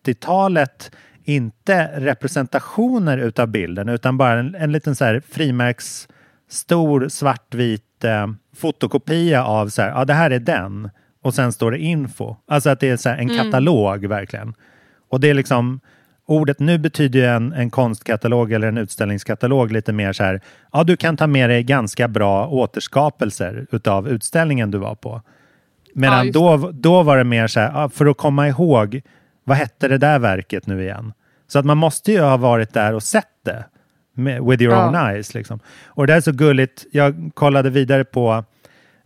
80-talet 0.04 0.90
inte 1.24 1.90
representationer 1.96 3.18
utav 3.18 3.48
bilden 3.48 3.88
utan 3.88 4.18
bara 4.18 4.32
en, 4.38 4.54
en 4.54 4.72
liten 4.72 4.94
så 4.96 5.04
här 5.04 5.22
frimärks 5.30 6.08
stor 6.48 7.08
svartvit 7.08 8.04
eh, 8.04 8.26
fotokopia 8.56 9.44
av 9.44 9.68
så 9.68 9.82
här, 9.82 9.88
ja 9.88 10.04
det 10.04 10.14
här 10.14 10.30
är 10.30 10.38
den 10.38 10.90
och 11.22 11.34
sen 11.34 11.52
står 11.52 11.70
det 11.70 11.78
info. 11.78 12.36
Alltså 12.48 12.70
att 12.70 12.80
det 12.80 12.88
är 12.90 12.96
så 12.96 13.08
en 13.08 13.18
Mm. 13.30 13.36
katalog 13.36 14.06
verkligen. 14.06 14.54
Och 15.10 15.20
det 15.20 15.30
är 15.30 15.34
liksom 15.34 15.80
ordet 16.26 16.60
nu 16.60 16.78
betyder 16.78 17.18
ju 17.18 17.26
en, 17.26 17.52
en 17.52 17.70
konstkatalog 17.70 18.52
eller 18.52 18.68
en 18.68 18.78
utställningskatalog 18.78 19.72
lite 19.72 19.92
mer 19.92 20.12
så 20.12 20.24
här, 20.24 20.40
ja 20.72 20.84
du 20.84 20.96
kan 20.96 21.16
ta 21.16 21.26
med 21.26 21.50
dig 21.50 21.62
ganska 21.62 22.08
bra 22.08 22.46
återskapelser 22.48 23.66
utav 23.70 24.08
utställningen 24.08 24.70
du 24.70 24.78
var 24.78 24.94
på. 24.94 25.22
Ja, 25.84 25.90
Medan 25.94 26.26
just 26.26 26.34
då, 26.34 26.70
då 26.72 27.02
var 27.02 27.16
det 27.16 27.24
mer 27.24 27.46
så 27.46 27.60
här, 27.60 27.72
ja, 27.74 27.88
för 27.88 28.06
att 28.06 28.16
komma 28.16 28.48
ihåg, 28.48 29.00
vad 29.44 29.56
hette 29.56 29.88
det 29.88 29.98
där 29.98 30.18
verket 30.18 30.66
nu 30.66 30.82
igen? 30.82 31.12
Så 31.48 31.58
att 31.58 31.64
man 31.64 31.76
måste 31.78 32.12
ju 32.12 32.20
ha 32.20 32.36
varit 32.36 32.74
där 32.74 32.94
och 32.94 33.02
sett 33.02 33.24
det 33.44 33.64
med, 34.14 34.44
with 34.44 34.62
your 34.62 34.74
Ja. 34.74 34.88
own 34.88 34.94
eyes. 34.94 35.34
Liksom. 35.34 35.60
Och 35.86 36.06
det 36.06 36.14
är 36.14 36.20
så 36.20 36.32
gulligt, 36.32 36.86
jag 36.92 37.30
kollade 37.34 37.70
vidare 37.70 38.04
på 38.04 38.44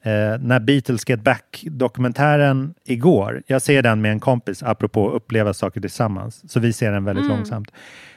eh, 0.03 0.39
när 0.41 0.61
Beatles 0.61 1.09
Get 1.09 1.21
Back-dokumentären 1.23 2.75
igår. 2.85 3.43
Jag 3.47 3.63
ser 3.63 3.83
den 3.83 4.01
med 4.01 4.13
en 4.13 4.21
kompis, 4.21 4.63
apropå 4.63 5.09
att 5.09 5.15
uppleva 5.15 5.55
saker 5.55 5.81
tillsammans. 5.81 6.53
Så 6.53 6.61
vi 6.61 6.73
ser 6.73 6.93
den 6.93 7.05
väldigt 7.05 7.25
Mm. 7.25 7.37
långsamt. 7.37 7.71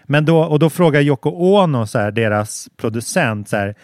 Men 0.05 0.25
då, 0.25 0.39
och 0.39 0.59
då 0.59 0.69
frågar 0.69 1.01
Yoko 1.01 1.29
Ono, 1.29 1.87
så 1.87 1.99
här, 1.99 2.11
deras 2.11 2.69
producent, 2.77 3.49
så 3.49 3.57
här, 3.57 3.75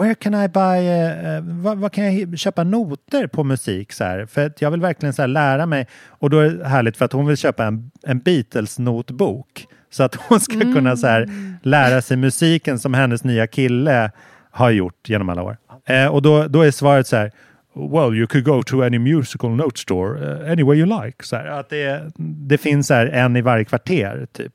Where 0.00 0.14
can 0.14 0.34
I 0.34 0.48
buy, 0.48 0.86
eh, 0.86 1.36
eh, 1.36 1.42
vad, 1.42 1.78
vad 1.78 1.92
kan 1.92 2.14
jag 2.14 2.38
köpa 2.38 2.64
noter 2.64 3.26
på 3.26 3.44
musik? 3.44 3.92
Så 3.92 4.04
här? 4.04 4.26
För 4.26 4.46
att 4.46 4.62
jag 4.62 4.70
vill 4.70 4.80
verkligen 4.80 5.12
så 5.12 5.22
här, 5.22 5.28
lära 5.28 5.66
mig. 5.66 5.86
Och 6.08 6.30
då 6.30 6.38
är 6.38 6.50
det 6.50 6.68
härligt 6.68 6.96
för 6.96 7.04
att 7.04 7.12
hon 7.12 7.26
vill 7.26 7.36
köpa 7.36 7.64
en, 7.64 7.90
en 8.02 8.18
Beatles-notbok. 8.20 9.66
Så 9.90 10.02
att 10.02 10.14
hon 10.14 10.40
ska 10.40 10.60
kunna 10.60 10.96
så 10.96 11.06
här, 11.06 11.28
lära 11.62 12.02
sig 12.02 12.16
musiken 12.16 12.78
som 12.78 12.94
hennes 12.94 13.24
nya 13.24 13.46
kille 13.46 14.10
har 14.56 14.70
gjort 14.70 15.08
genom 15.08 15.28
alla 15.28 15.42
år. 15.42 15.56
Eh, 15.86 16.06
och 16.06 16.22
då, 16.22 16.48
då 16.48 16.62
är 16.62 16.70
svaret 16.70 17.06
så 17.06 17.16
här, 17.16 17.32
Well, 17.74 18.14
you 18.14 18.26
could 18.26 18.44
go 18.44 18.62
to 18.62 18.82
any 18.82 18.98
musical 18.98 19.50
note 19.50 19.80
store, 19.80 20.18
uh, 20.18 20.50
any 20.50 20.62
way 20.62 20.78
you 20.78 21.04
like. 21.04 21.24
Så 21.24 21.36
här, 21.36 21.46
att 21.46 21.68
det, 21.68 22.12
det 22.16 22.58
finns 22.58 22.86
så 22.86 22.94
här, 22.94 23.06
en 23.06 23.36
i 23.36 23.40
varje 23.40 23.64
kvarter, 23.64 24.26
typ. 24.32 24.52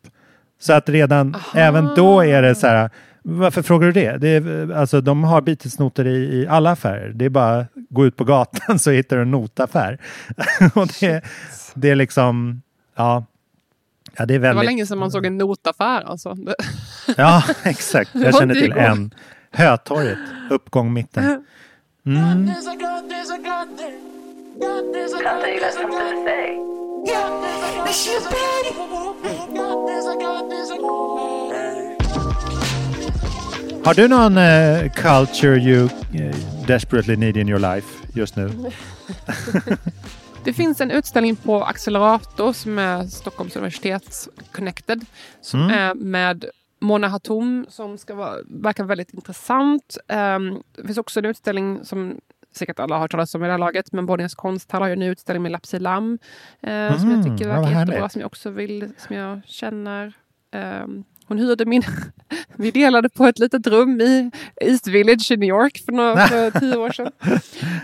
Så 0.59 0.73
att 0.73 0.89
redan, 0.89 1.35
även 1.55 1.89
då 1.95 2.23
är 2.23 2.41
det 2.41 2.55
så 2.55 2.67
här, 2.67 2.89
varför 3.23 3.61
frågar 3.61 3.87
du 3.87 3.93
det? 3.93 4.17
det 4.17 4.29
är, 4.29 4.71
alltså, 4.71 5.01
de 5.01 5.23
har 5.23 5.41
Beatles-noter 5.41 6.07
i, 6.07 6.41
i 6.41 6.47
alla 6.47 6.71
affärer. 6.71 7.11
Det 7.15 7.25
är 7.25 7.29
bara 7.29 7.65
gå 7.89 8.05
ut 8.05 8.15
på 8.15 8.23
gatan 8.23 8.79
så 8.79 8.91
hittar 8.91 9.15
du 9.15 9.21
en 9.21 9.31
notaffär. 9.31 9.97
och 10.75 10.87
det, 10.99 11.23
det 11.73 11.89
är 11.89 11.95
liksom, 11.95 12.61
ja. 12.95 13.25
Ja, 14.17 14.25
det 14.25 14.33
är 14.33 14.39
Det 14.39 14.47
var 14.47 14.47
väldigt... 14.47 14.65
länge 14.65 14.85
sedan 14.85 14.97
man 14.97 15.11
såg 15.11 15.25
en 15.25 15.37
notaffär. 15.37 16.01
Alltså. 16.01 16.37
Ja, 17.17 17.43
exakt. 17.63 18.09
Jag 18.13 18.35
känner 18.35 18.53
till 18.53 18.71
en. 18.71 19.13
Hötorget, 19.51 20.17
uppgång 20.49 20.93
mitten. 20.93 21.45
Mm. 22.05 22.51
Har 33.85 33.93
du 33.93 34.07
någon 34.07 34.37
eh, 34.37 34.91
culture 34.91 35.57
you 35.57 35.89
eh, 36.13 36.35
desperately 36.67 37.15
need 37.15 37.37
in 37.37 37.49
your 37.49 37.59
life 37.59 37.87
just 38.13 38.35
nu? 38.35 38.49
Det 40.43 40.53
finns 40.53 40.81
en 40.81 40.91
utställning 40.91 41.35
på 41.35 41.63
Accelerator 41.63 42.53
som 42.53 42.79
är 42.79 43.03
Stockholms 43.07 43.55
universitets 43.55 44.29
connected. 44.51 45.05
Som 45.41 45.59
Mm. 45.61 45.71
är 45.77 45.93
med 45.93 46.45
Mona 46.81 47.07
Hatoum 47.07 47.65
som 47.69 47.97
ska 47.97 48.15
vara, 48.15 48.35
verkar 48.49 48.83
väldigt 48.83 49.13
intressant. 49.13 49.97
Ehm, 50.07 50.57
det 50.77 50.85
finns 50.85 50.97
också 50.97 51.19
en 51.19 51.25
utställning 51.25 51.85
som 51.85 52.19
säkert 52.55 52.79
alla 52.79 52.97
har 52.97 53.07
talas 53.07 53.35
om 53.35 53.43
i 53.43 53.45
det 53.45 53.51
här 53.51 53.57
laget. 53.59 53.91
Men 53.91 54.05
Bonniers 54.05 54.35
konsthall 54.35 54.81
har 54.81 54.87
ju 54.87 54.93
en 54.93 55.01
utställning 55.01 55.43
med 55.43 55.51
Lapsi 55.51 55.79
Lam. 55.79 56.19
eh, 56.61 56.99
som 56.99 57.09
jag 57.11 57.19
Mm, 57.19 57.37
tycker 57.37 57.49
verkar 57.49 57.61
jättebra. 57.71 57.95
härligt. 57.97 58.11
Som 58.11 58.21
jag 58.21 58.25
också 58.27 58.49
vill, 58.49 58.89
som 58.97 59.15
jag 59.15 59.41
känner. 59.45 60.13
Ehm, 60.51 61.03
hon 61.25 61.37
hyrde 61.37 61.65
min... 61.65 61.81
Vi 62.55 62.71
delade 62.71 63.09
på 63.09 63.25
ett 63.25 63.39
litet 63.39 63.67
rum 63.67 64.01
i 64.01 64.31
East 64.61 64.87
Village 64.87 65.31
i 65.31 65.37
New 65.37 65.49
York 65.49 65.81
för, 65.85 65.91
några, 65.91 66.27
för 66.27 66.51
tio 66.59 66.77
år 66.77 66.89
sedan. 66.91 67.11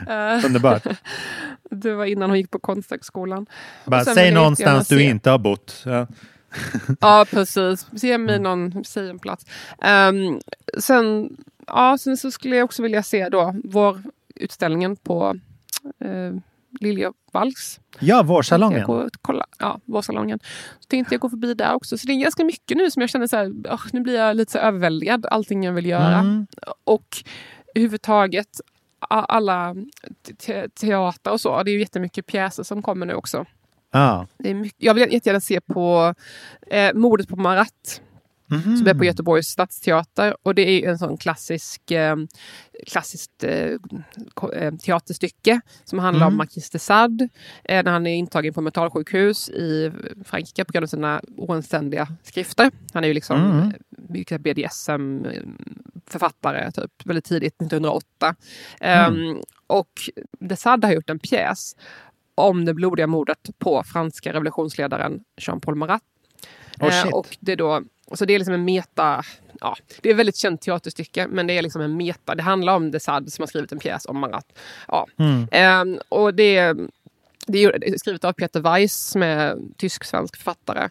Eh, 0.07 0.45
Underbart. 0.45 0.83
Det 1.71 1.93
var 1.95 2.05
innan 2.05 2.29
hon 2.29 2.37
gick 2.39 2.51
på 2.51 2.59
Konsthögskolan. 2.59 3.45
Bara, 3.85 4.05
säg 4.05 4.31
någonstans 4.33 4.87
du 4.87 4.97
se- 4.97 5.03
inte 5.03 5.29
har 5.29 5.37
bott. 5.39 5.83
Ja. 5.85 6.07
Ja, 6.99 7.25
precis. 7.31 7.87
Se 7.97 8.17
mig 8.17 8.39
någon, 8.39 8.83
säg 8.85 9.09
en 9.09 9.19
plats. 9.19 9.45
Ehm, 9.81 10.39
sen, 10.79 11.37
ja, 11.67 11.97
sen 11.99 12.17
så 12.17 12.31
skulle 12.31 12.55
jag 12.55 12.65
också 12.65 12.83
vilja 12.83 13.03
se 13.03 13.29
då 13.29 13.55
vår 13.63 14.01
utställningen 14.35 14.95
på 14.95 15.35
uh, 16.05 16.37
Liljevalchs. 16.79 17.79
Ja, 17.99 18.23
vårsalongen. 18.23 18.83
Gå 18.87 19.09
kolla. 19.21 19.45
Ja, 19.59 19.79
vårsalongen. 19.85 20.39
Så 20.79 20.87
tänkte 20.87 21.13
jag 21.13 21.21
gå 21.21 21.29
förbi 21.29 21.53
där 21.53 21.73
också. 21.73 21.97
Så 21.97 22.07
det 22.07 22.13
är 22.13 22.21
ganska 22.21 22.45
mycket 22.45 22.77
nu 22.77 22.91
som 22.91 23.01
jag 23.01 23.09
känner 23.09 23.27
så 23.27 23.35
här, 23.37 23.51
"Åh, 23.69 23.81
nu 23.93 24.01
blir 24.01 24.15
jag 24.15 24.35
lite 24.35 24.51
så 24.51 24.57
överväldigad. 24.57 25.25
Allting 25.25 25.63
jag 25.63 25.73
vill 25.73 25.85
göra. 25.85 26.17
Mm. 26.19 26.47
Och 26.83 27.17
överhuvudtaget 27.75 28.61
alla 29.09 29.75
te- 30.37 30.69
teater 30.69 31.31
och 31.31 31.41
så. 31.41 31.63
Det 31.63 31.71
är 31.71 31.73
ju 31.73 31.79
jättemycket 31.79 32.25
pjäser 32.25 32.63
som 32.63 32.81
kommer 32.81 33.05
nu 33.05 33.13
också. 33.13 33.45
Ja. 33.91 34.27
Det 34.37 34.49
är 34.49 34.53
mycket, 34.53 34.83
jag 34.83 34.93
vill 34.93 35.13
jättegärna 35.13 35.41
se 35.41 35.61
på 35.61 36.13
eh, 36.67 36.93
Mordet 36.93 37.27
på 37.27 37.35
Marat. 37.35 38.01
Mhm. 38.49 38.77
Som 38.77 38.87
är 38.87 38.93
på 38.93 39.05
Göteborgs 39.05 39.47
stadsteater. 39.47 40.35
Och 40.43 40.55
det 40.55 40.61
är 40.61 40.89
en 40.89 40.97
sån 40.97 41.17
klassisk 41.17 41.91
eh, 41.91 42.15
klassiskt 42.87 43.43
eh, 43.43 43.71
eh, 44.53 44.75
teaterstycke 44.75 45.61
som 45.83 45.99
handlar 45.99 46.21
Mm. 46.27 46.33
om 46.33 46.37
Marquis 46.37 46.69
de 46.69 46.79
Sade. 46.79 47.29
Eh, 47.63 47.83
när 47.83 47.91
han 47.91 48.07
är 48.07 48.15
intagen 48.15 48.53
på 48.53 48.61
mentalsjukhus 48.61 49.49
i 49.49 49.91
Frankrike 50.25 50.65
på 50.65 50.71
grund 50.73 50.83
av 50.83 50.87
sina 50.87 51.21
oanständiga 51.37 52.07
skrifter. 52.23 52.71
Han 52.93 53.03
är 53.03 53.07
ju 53.07 53.13
liksom 53.13 53.51
Mm. 53.51 53.73
mycket 54.09 54.41
BDSM-författare 54.41 56.71
typ, 56.71 56.91
väldigt 57.05 57.25
tidigt, 57.25 57.61
1908. 57.61 58.35
Mm. 58.79 59.13
Ehm, 59.31 59.37
och 59.67 59.89
de 60.39 60.55
Sade 60.55 60.87
har 60.87 60.93
gjort 60.93 61.09
en 61.09 61.19
pjäs 61.19 61.75
om 62.37 62.65
det 62.65 62.73
blodiga 62.73 63.07
mordet 63.07 63.49
på 63.57 63.83
franska 63.83 64.33
revolutionsledaren 64.33 65.19
Jean-Paul 65.41 65.75
Marat. 65.75 66.01
Oh, 66.79 67.01
Eh, 67.01 67.07
och 67.07 67.37
det 67.39 67.51
är 67.51 67.55
då, 67.55 67.81
så 68.13 68.25
det 68.25 68.35
är 68.35 68.39
liksom 68.39 68.53
en 68.53 68.65
meta, 68.65 69.23
ja, 69.59 69.77
det 70.01 70.09
är 70.09 70.13
ett 70.13 70.19
väldigt 70.19 70.35
känt 70.35 70.61
teaterstycke, 70.61 71.27
men 71.27 71.47
det 71.47 71.57
är 71.57 71.61
liksom 71.61 71.81
en 71.81 71.97
meta. 71.97 72.35
Det 72.35 72.43
handlar 72.43 72.75
om 72.75 72.91
de 72.91 72.99
Sade 72.99 73.31
som 73.31 73.41
har 73.41 73.47
skrivit 73.47 73.71
en 73.71 73.79
pjäs 73.79 74.05
om 74.05 74.19
Marat. 74.19 74.59
Ja. 74.87 75.07
Mm. 75.19 75.47
Ehm, 75.51 75.99
och 76.09 76.33
det, 76.33 76.73
det 77.47 77.63
är 77.63 77.97
skrivet 77.97 78.23
av 78.23 78.33
Peter 78.33 78.59
Weiss 78.59 78.95
som 78.95 79.23
är 79.23 79.57
tysk-svensk 79.77 80.35
författare. 80.35 80.89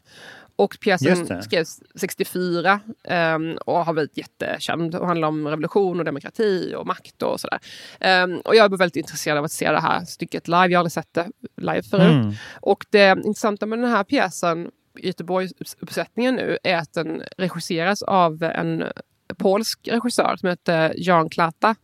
Och 0.57 0.77
pjäsen 0.81 1.43
skrevs 1.43 1.81
64 1.95 2.81
ehm, 3.05 3.59
och 3.67 3.85
har 3.85 3.93
blivit 3.93 4.19
jättekänd 4.19 4.95
och 4.95 5.07
handlar 5.07 5.29
om 5.29 5.49
revolution 5.49 5.99
och 5.99 6.05
demokrati 6.05 6.75
och 6.77 6.87
makt 6.87 7.23
och 7.23 7.41
sådär. 7.41 7.59
Ehm, 8.01 8.39
och 8.39 8.57
jag 8.57 8.73
är 8.73 8.77
väldigt 8.77 8.97
intresserad 8.97 9.39
av 9.39 9.45
att 9.45 9.53
se 9.53 9.71
det 9.71 9.81
här 9.81 10.05
stycket 10.05 10.49
live. 10.49 10.67
Jag 10.67 10.79
har 10.79 10.79
aldrig 10.79 10.93
sett 10.93 11.15
det 11.15 11.31
live 11.57 11.83
förut. 11.83 12.11
Mm. 12.11 12.33
Och 12.61 12.87
det 12.91 13.19
intressanta 13.25 13.67
med 13.67 13.79
den 13.79 13.91
här 13.91 14.05
pjäsen, 14.05 14.71
Göteborgsuppsättningen 14.99 16.35
nu, 16.35 16.59
är 16.63 16.77
att 16.77 16.93
den 16.93 17.23
regisseras 17.39 18.03
av 18.03 18.43
en 18.43 18.85
polsk 19.39 19.89
regissör 19.89 20.37
som 20.37 20.49
heter 20.49 20.95
Jan 20.97 21.29
Klata. 21.31 21.75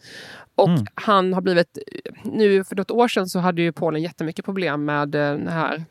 Och 0.54 0.68
Mm. 0.68 0.86
han 0.94 1.32
har 1.34 1.40
blivit, 1.40 1.78
nu 2.24 2.64
för 2.64 2.76
något 2.76 2.90
år 2.90 3.08
sedan 3.08 3.26
så 3.26 3.38
hade 3.38 3.62
ju 3.62 3.72
Polen 3.72 4.02
jättemycket 4.02 4.44
problem 4.44 4.84
med 4.84 5.14
eh, 5.14 5.20
den 5.20 5.48
här 5.48 5.84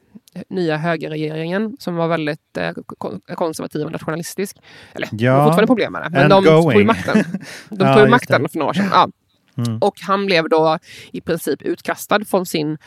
nya 0.49 0.77
högerregeringen 0.77 1.75
som 1.79 1.95
var 1.95 2.07
väldigt 2.07 2.57
eh, 2.57 2.71
kon- 2.97 3.21
konservativ 3.35 3.85
och 3.85 3.91
nationalistisk. 3.91 4.57
Eller 4.93 5.07
de 5.11 5.25
Ja, 5.25 5.31
har 5.33 5.43
fortfarande 5.45 5.67
problem 5.67 5.93
med 5.93 6.01
det. 6.01 6.09
Men 6.09 6.29
de 6.29 6.35
and 6.35 6.45
tog 6.45 6.63
going. 6.63 6.87
makten. 6.87 7.23
De 7.69 7.85
Ja, 7.87 7.93
tog 7.99 8.09
makten 8.09 8.43
det. 8.43 8.49
för 8.49 8.57
några 8.59 8.69
år 8.69 8.73
sedan. 8.73 8.89
Ja. 8.91 9.09
Mm. 9.57 9.77
Och 9.77 9.93
han 10.01 10.25
blev 10.25 10.49
då 10.49 10.77
i 11.11 11.21
princip 11.21 11.61
utkastad 11.61 12.25
från 12.25 12.45
sin 12.45 12.77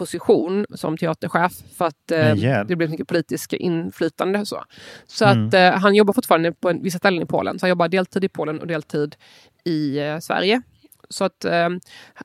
position 0.00 0.66
som 0.74 0.96
teaterchef 0.96 1.52
för 1.76 1.84
att 1.86 2.10
eh, 2.10 2.34
hjälp. 2.36 2.68
det 2.68 2.76
blev 2.76 2.90
mycket 2.90 3.08
politiskt 3.08 3.52
inflytande. 3.52 4.46
Så, 4.46 4.64
så 5.06 5.24
Mm. 5.24 5.46
att 5.48 5.54
eh, 5.54 5.70
han 5.80 5.94
jobbar 5.94 6.12
fortfarande 6.12 6.52
på 6.52 6.70
en, 6.70 6.82
vissa 6.82 6.98
ställen 6.98 7.22
i 7.22 7.26
Polen. 7.26 7.58
Så 7.58 7.62
han 7.66 7.68
jobbar 7.70 7.88
deltid 7.88 8.24
i 8.24 8.28
Polen 8.28 8.60
och 8.60 8.66
deltid 8.66 9.16
i 9.64 9.98
eh, 9.98 10.18
Sverige. 10.18 10.62
Så 11.08 11.24
att 11.24 11.44
eh, 11.44 11.68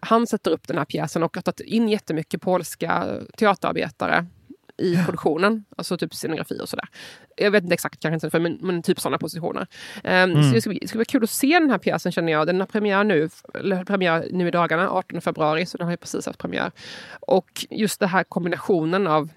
han 0.01 0.27
sätter 0.27 0.51
upp 0.51 0.67
den 0.67 0.77
här 0.77 0.85
pjäsen 0.85 1.23
och 1.23 1.35
har 1.37 1.41
tagit 1.41 1.59
in 1.59 1.89
jättemycket 1.89 2.41
polska 2.41 3.07
teaterarbetare 3.37 4.25
i 4.77 4.97
produktionen. 5.05 5.65
Alltså 5.77 5.97
typ 5.97 6.13
scenografi 6.13 6.59
och 6.61 6.69
sådär. 6.69 6.87
Jag 7.35 7.51
vet 7.51 7.63
inte 7.63 7.73
exakt, 7.73 7.99
kanske 7.99 8.27
inte, 8.27 8.39
men, 8.39 8.57
men 8.61 8.83
typ 8.83 8.99
sådana 8.99 9.17
positioner. 9.17 9.67
Um, 10.03 10.35
Mm. 10.35 10.43
Så 10.43 10.53
det 10.53 10.61
ska, 10.61 10.69
bli, 10.69 10.79
det 10.79 10.87
ska 10.87 10.97
bli 10.97 11.05
kul 11.05 11.23
att 11.23 11.29
se 11.29 11.59
den 11.59 11.69
här 11.69 11.77
pjäsen 11.77 12.11
känner 12.11 12.31
jag. 12.31 12.47
Den 12.47 12.59
har 12.59 12.67
premiär 12.67 13.03
nu, 13.03 13.29
eller 13.53 13.83
premiär 13.83 14.27
nu 14.31 14.47
i 14.47 14.51
dagarna, 14.51 14.89
18 14.89 15.21
februari, 15.21 15.65
så 15.65 15.77
den 15.77 15.87
har 15.87 15.91
ju 15.91 15.97
precis 15.97 16.25
haft 16.25 16.39
premiär. 16.39 16.71
Och 17.19 17.65
just 17.69 17.99
den 17.99 18.09
här 18.09 18.23
kombinationen 18.23 19.07
av 19.07 19.29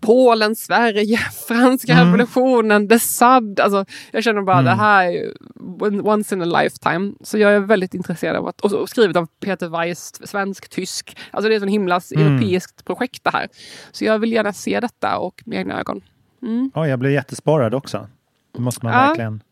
Polen, 0.00 0.56
Sverige, 0.56 1.18
franska 1.48 1.92
Mm. 1.92 2.04
revolutionen, 2.06 2.88
the 2.88 2.98
Sud. 2.98 3.60
Alltså, 3.60 3.84
jag 4.10 4.24
känner 4.24 4.42
bara 4.42 4.58
Mm. 4.58 4.64
det 4.64 4.82
här 4.82 5.04
är 5.12 6.06
once 6.08 6.34
in 6.34 6.42
a 6.42 6.44
lifetime. 6.62 7.12
Så 7.20 7.38
jag 7.38 7.52
är 7.52 7.60
väldigt 7.60 7.94
intresserad 7.94 8.36
av 8.36 8.46
att, 8.48 8.60
och, 8.60 8.88
skrivet 8.88 9.16
av 9.16 9.26
Peter 9.40 9.68
Weiss, 9.68 10.12
svensk-tysk. 10.28 11.16
Alltså 11.30 11.48
det 11.48 11.54
är 11.54 11.56
ett 11.56 11.62
sån 11.62 11.68
himla 11.68 12.00
Mm. 12.16 12.26
europeiskt 12.26 12.84
projekt 12.84 13.24
det 13.24 13.30
här. 13.32 13.48
Så 13.92 14.04
jag 14.04 14.18
vill 14.18 14.32
gärna 14.32 14.52
se 14.52 14.80
detta 14.80 15.18
och 15.18 15.42
med 15.46 15.58
egna 15.58 15.80
ögon. 15.80 16.00
Mm. 16.42 16.70
Oj, 16.74 16.88
jag 16.88 16.98
blev 16.98 17.12
jättesporrad 17.12 17.74
också. 17.74 18.06
Det 18.54 18.60
måste 18.60 18.86
man 18.86 18.94
Ja. 18.94 19.06
verkligen. 19.08 19.42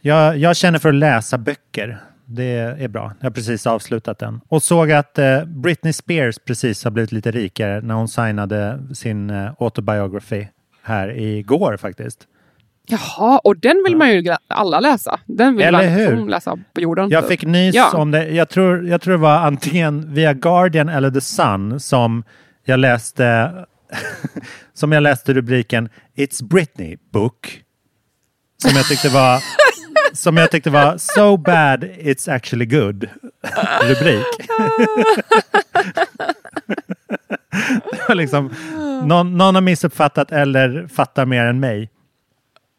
Jag, 0.00 0.36
jag 0.38 0.56
känner 0.56 0.78
för 0.78 0.88
att 0.88 0.94
läsa 0.94 1.38
böcker. 1.38 2.00
Det 2.28 2.44
är 2.78 2.88
bra. 2.88 3.12
Jag 3.20 3.26
har 3.26 3.30
precis 3.30 3.66
avslutat 3.66 4.18
den. 4.18 4.40
Och 4.48 4.62
såg 4.62 4.92
att 4.92 5.18
eh, 5.18 5.44
Britney 5.44 5.92
Spears 5.92 6.38
precis 6.46 6.84
har 6.84 6.90
blivit 6.90 7.12
lite 7.12 7.30
rikare 7.30 7.80
när 7.80 7.94
hon 7.94 8.08
signade 8.08 8.78
sin 8.94 9.30
eh, 9.30 9.52
autobiography 9.58 10.46
här 10.82 11.18
igår 11.18 11.76
faktiskt. 11.76 12.26
Jaha, 12.88 13.38
och 13.38 13.56
den 13.56 13.82
vill 13.86 13.96
man 13.96 14.10
ju 14.10 14.34
alla 14.48 14.80
läsa. 14.80 15.20
Den 15.26 15.56
vill 15.56 15.66
Eller 15.66 15.78
man 15.78 15.88
hur? 16.18 16.28
läsa 16.28 16.58
på 16.74 16.80
jorden. 16.80 17.10
Jag 17.10 17.28
fick 17.28 17.44
nys 17.44 17.74
Ja. 17.74 17.90
om 17.98 18.10
det. 18.10 18.28
Jag 18.28 18.48
tror, 18.48 18.88
jag 18.88 19.00
tror 19.00 19.12
det 19.14 19.18
var 19.20 19.36
antingen 19.38 20.14
via 20.14 20.32
Guardian 20.34 20.88
eller 20.88 21.10
The 21.10 21.20
Sun 21.20 21.80
som 21.80 22.24
jag 22.64 22.80
läste 22.80 23.52
som 24.74 24.92
jag 24.92 25.02
läste 25.02 25.34
rubriken 25.34 25.88
It's 26.16 26.44
Britney 26.44 26.96
Book. 27.12 27.62
Som 28.62 28.70
jag 28.76 28.88
tyckte 28.88 29.08
var 29.08 29.34
som 30.16 30.36
jag 30.36 30.50
tyckte 30.50 30.70
var 30.70 30.98
So 30.98 31.36
bad 31.36 31.84
it's 31.84 32.34
actually 32.34 32.66
good. 32.66 33.08
Rubrik. 33.82 34.26
liksom, 38.08 38.54
någon, 39.02 39.36
någon 39.36 39.54
har 39.54 39.62
missuppfattat 39.62 40.32
eller 40.32 40.88
fattar 40.94 41.26
mer 41.26 41.44
än 41.44 41.60
mig. 41.60 41.90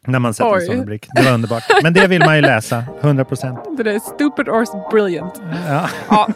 När 0.06 0.18
man 0.18 0.34
sätter 0.34 0.50
en 0.50 0.56
Oj. 0.56 0.66
sån 0.66 0.76
rubrik. 0.76 1.06
Det 1.14 1.22
var 1.22 1.32
underbart. 1.32 1.62
Men 1.82 1.92
det 1.92 2.06
vill 2.06 2.24
man 2.24 2.36
ju 2.36 2.42
läsa, 2.42 2.84
100 3.00 3.24
procent. 3.24 3.58
Det 3.76 3.94
är 3.94 3.98
stupid 3.98 4.48
or 4.48 4.90
brilliant. 4.90 5.34
Ja. 5.68 5.88
Ja. 6.08 6.28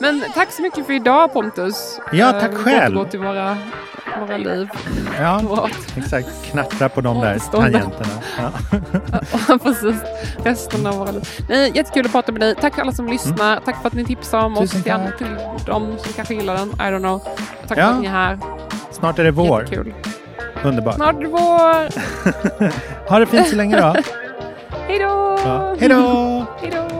Men 0.00 0.22
tack 0.34 0.52
så 0.52 0.62
mycket 0.62 0.86
för 0.86 0.92
idag 0.92 1.32
Pontus. 1.32 2.00
Ja, 2.12 2.26
Eh, 2.34 2.40
tack 2.40 2.50
vi 2.52 2.56
själv. 2.56 2.98
återgår 2.98 3.10
till 3.10 3.20
våra 3.20 3.56
våra 4.20 4.36
liv. 4.36 4.68
Ja, 5.18 5.68
exakt. 5.96 6.28
Knattra 6.50 6.88
på 6.88 7.00
de 7.00 7.20
där 7.20 7.38
tangenterna. 7.52 8.12
Ja. 8.38 8.50
Ja, 9.48 9.58
precis. 9.62 9.94
Resten 10.44 10.86
av 10.86 10.94
våra 10.94 11.10
liv. 11.10 11.28
Nej, 11.48 11.72
jättekul 11.74 12.06
att 12.06 12.12
prata 12.12 12.32
med 12.32 12.40
dig. 12.40 12.54
Tack 12.54 12.78
alla 12.78 12.92
som 12.92 13.06
lyssnar. 13.06 13.60
Tack 13.64 13.80
för 13.82 13.88
att 13.88 13.94
ni 13.94 14.04
tipsar 14.04 14.38
om 14.44 14.52
oss 14.56 14.60
Tusen 14.70 14.82
till, 14.82 14.92
tack. 14.92 15.18
till 15.18 15.36
de 15.66 15.98
som 15.98 16.12
kanske 16.12 16.34
gillar 16.34 16.54
den. 16.56 16.68
I 16.68 16.72
don't 16.74 16.98
know. 16.98 17.18
Tack 17.68 17.78
Ja. 17.78 17.84
för 17.86 17.92
att 17.94 18.00
ni 18.00 18.06
är 18.06 18.10
här. 18.10 18.38
Snart 18.90 19.18
är 19.18 19.24
det 19.24 19.30
vår. 19.30 19.60
Jättekul. 19.62 19.94
Underbart. 20.64 20.94
Snart 20.94 21.16
är 21.16 21.20
det 21.20 21.28
vår. 21.28 21.88
Ha 23.08 23.18
det 23.18 23.26
fint 23.26 23.48
så 23.48 23.56
länge 23.56 23.80
då. 23.80 23.94
Hej 24.88 24.98
då! 24.98 25.38
Ja. 25.44 25.76
Hej 25.80 25.88
då! 25.88 26.99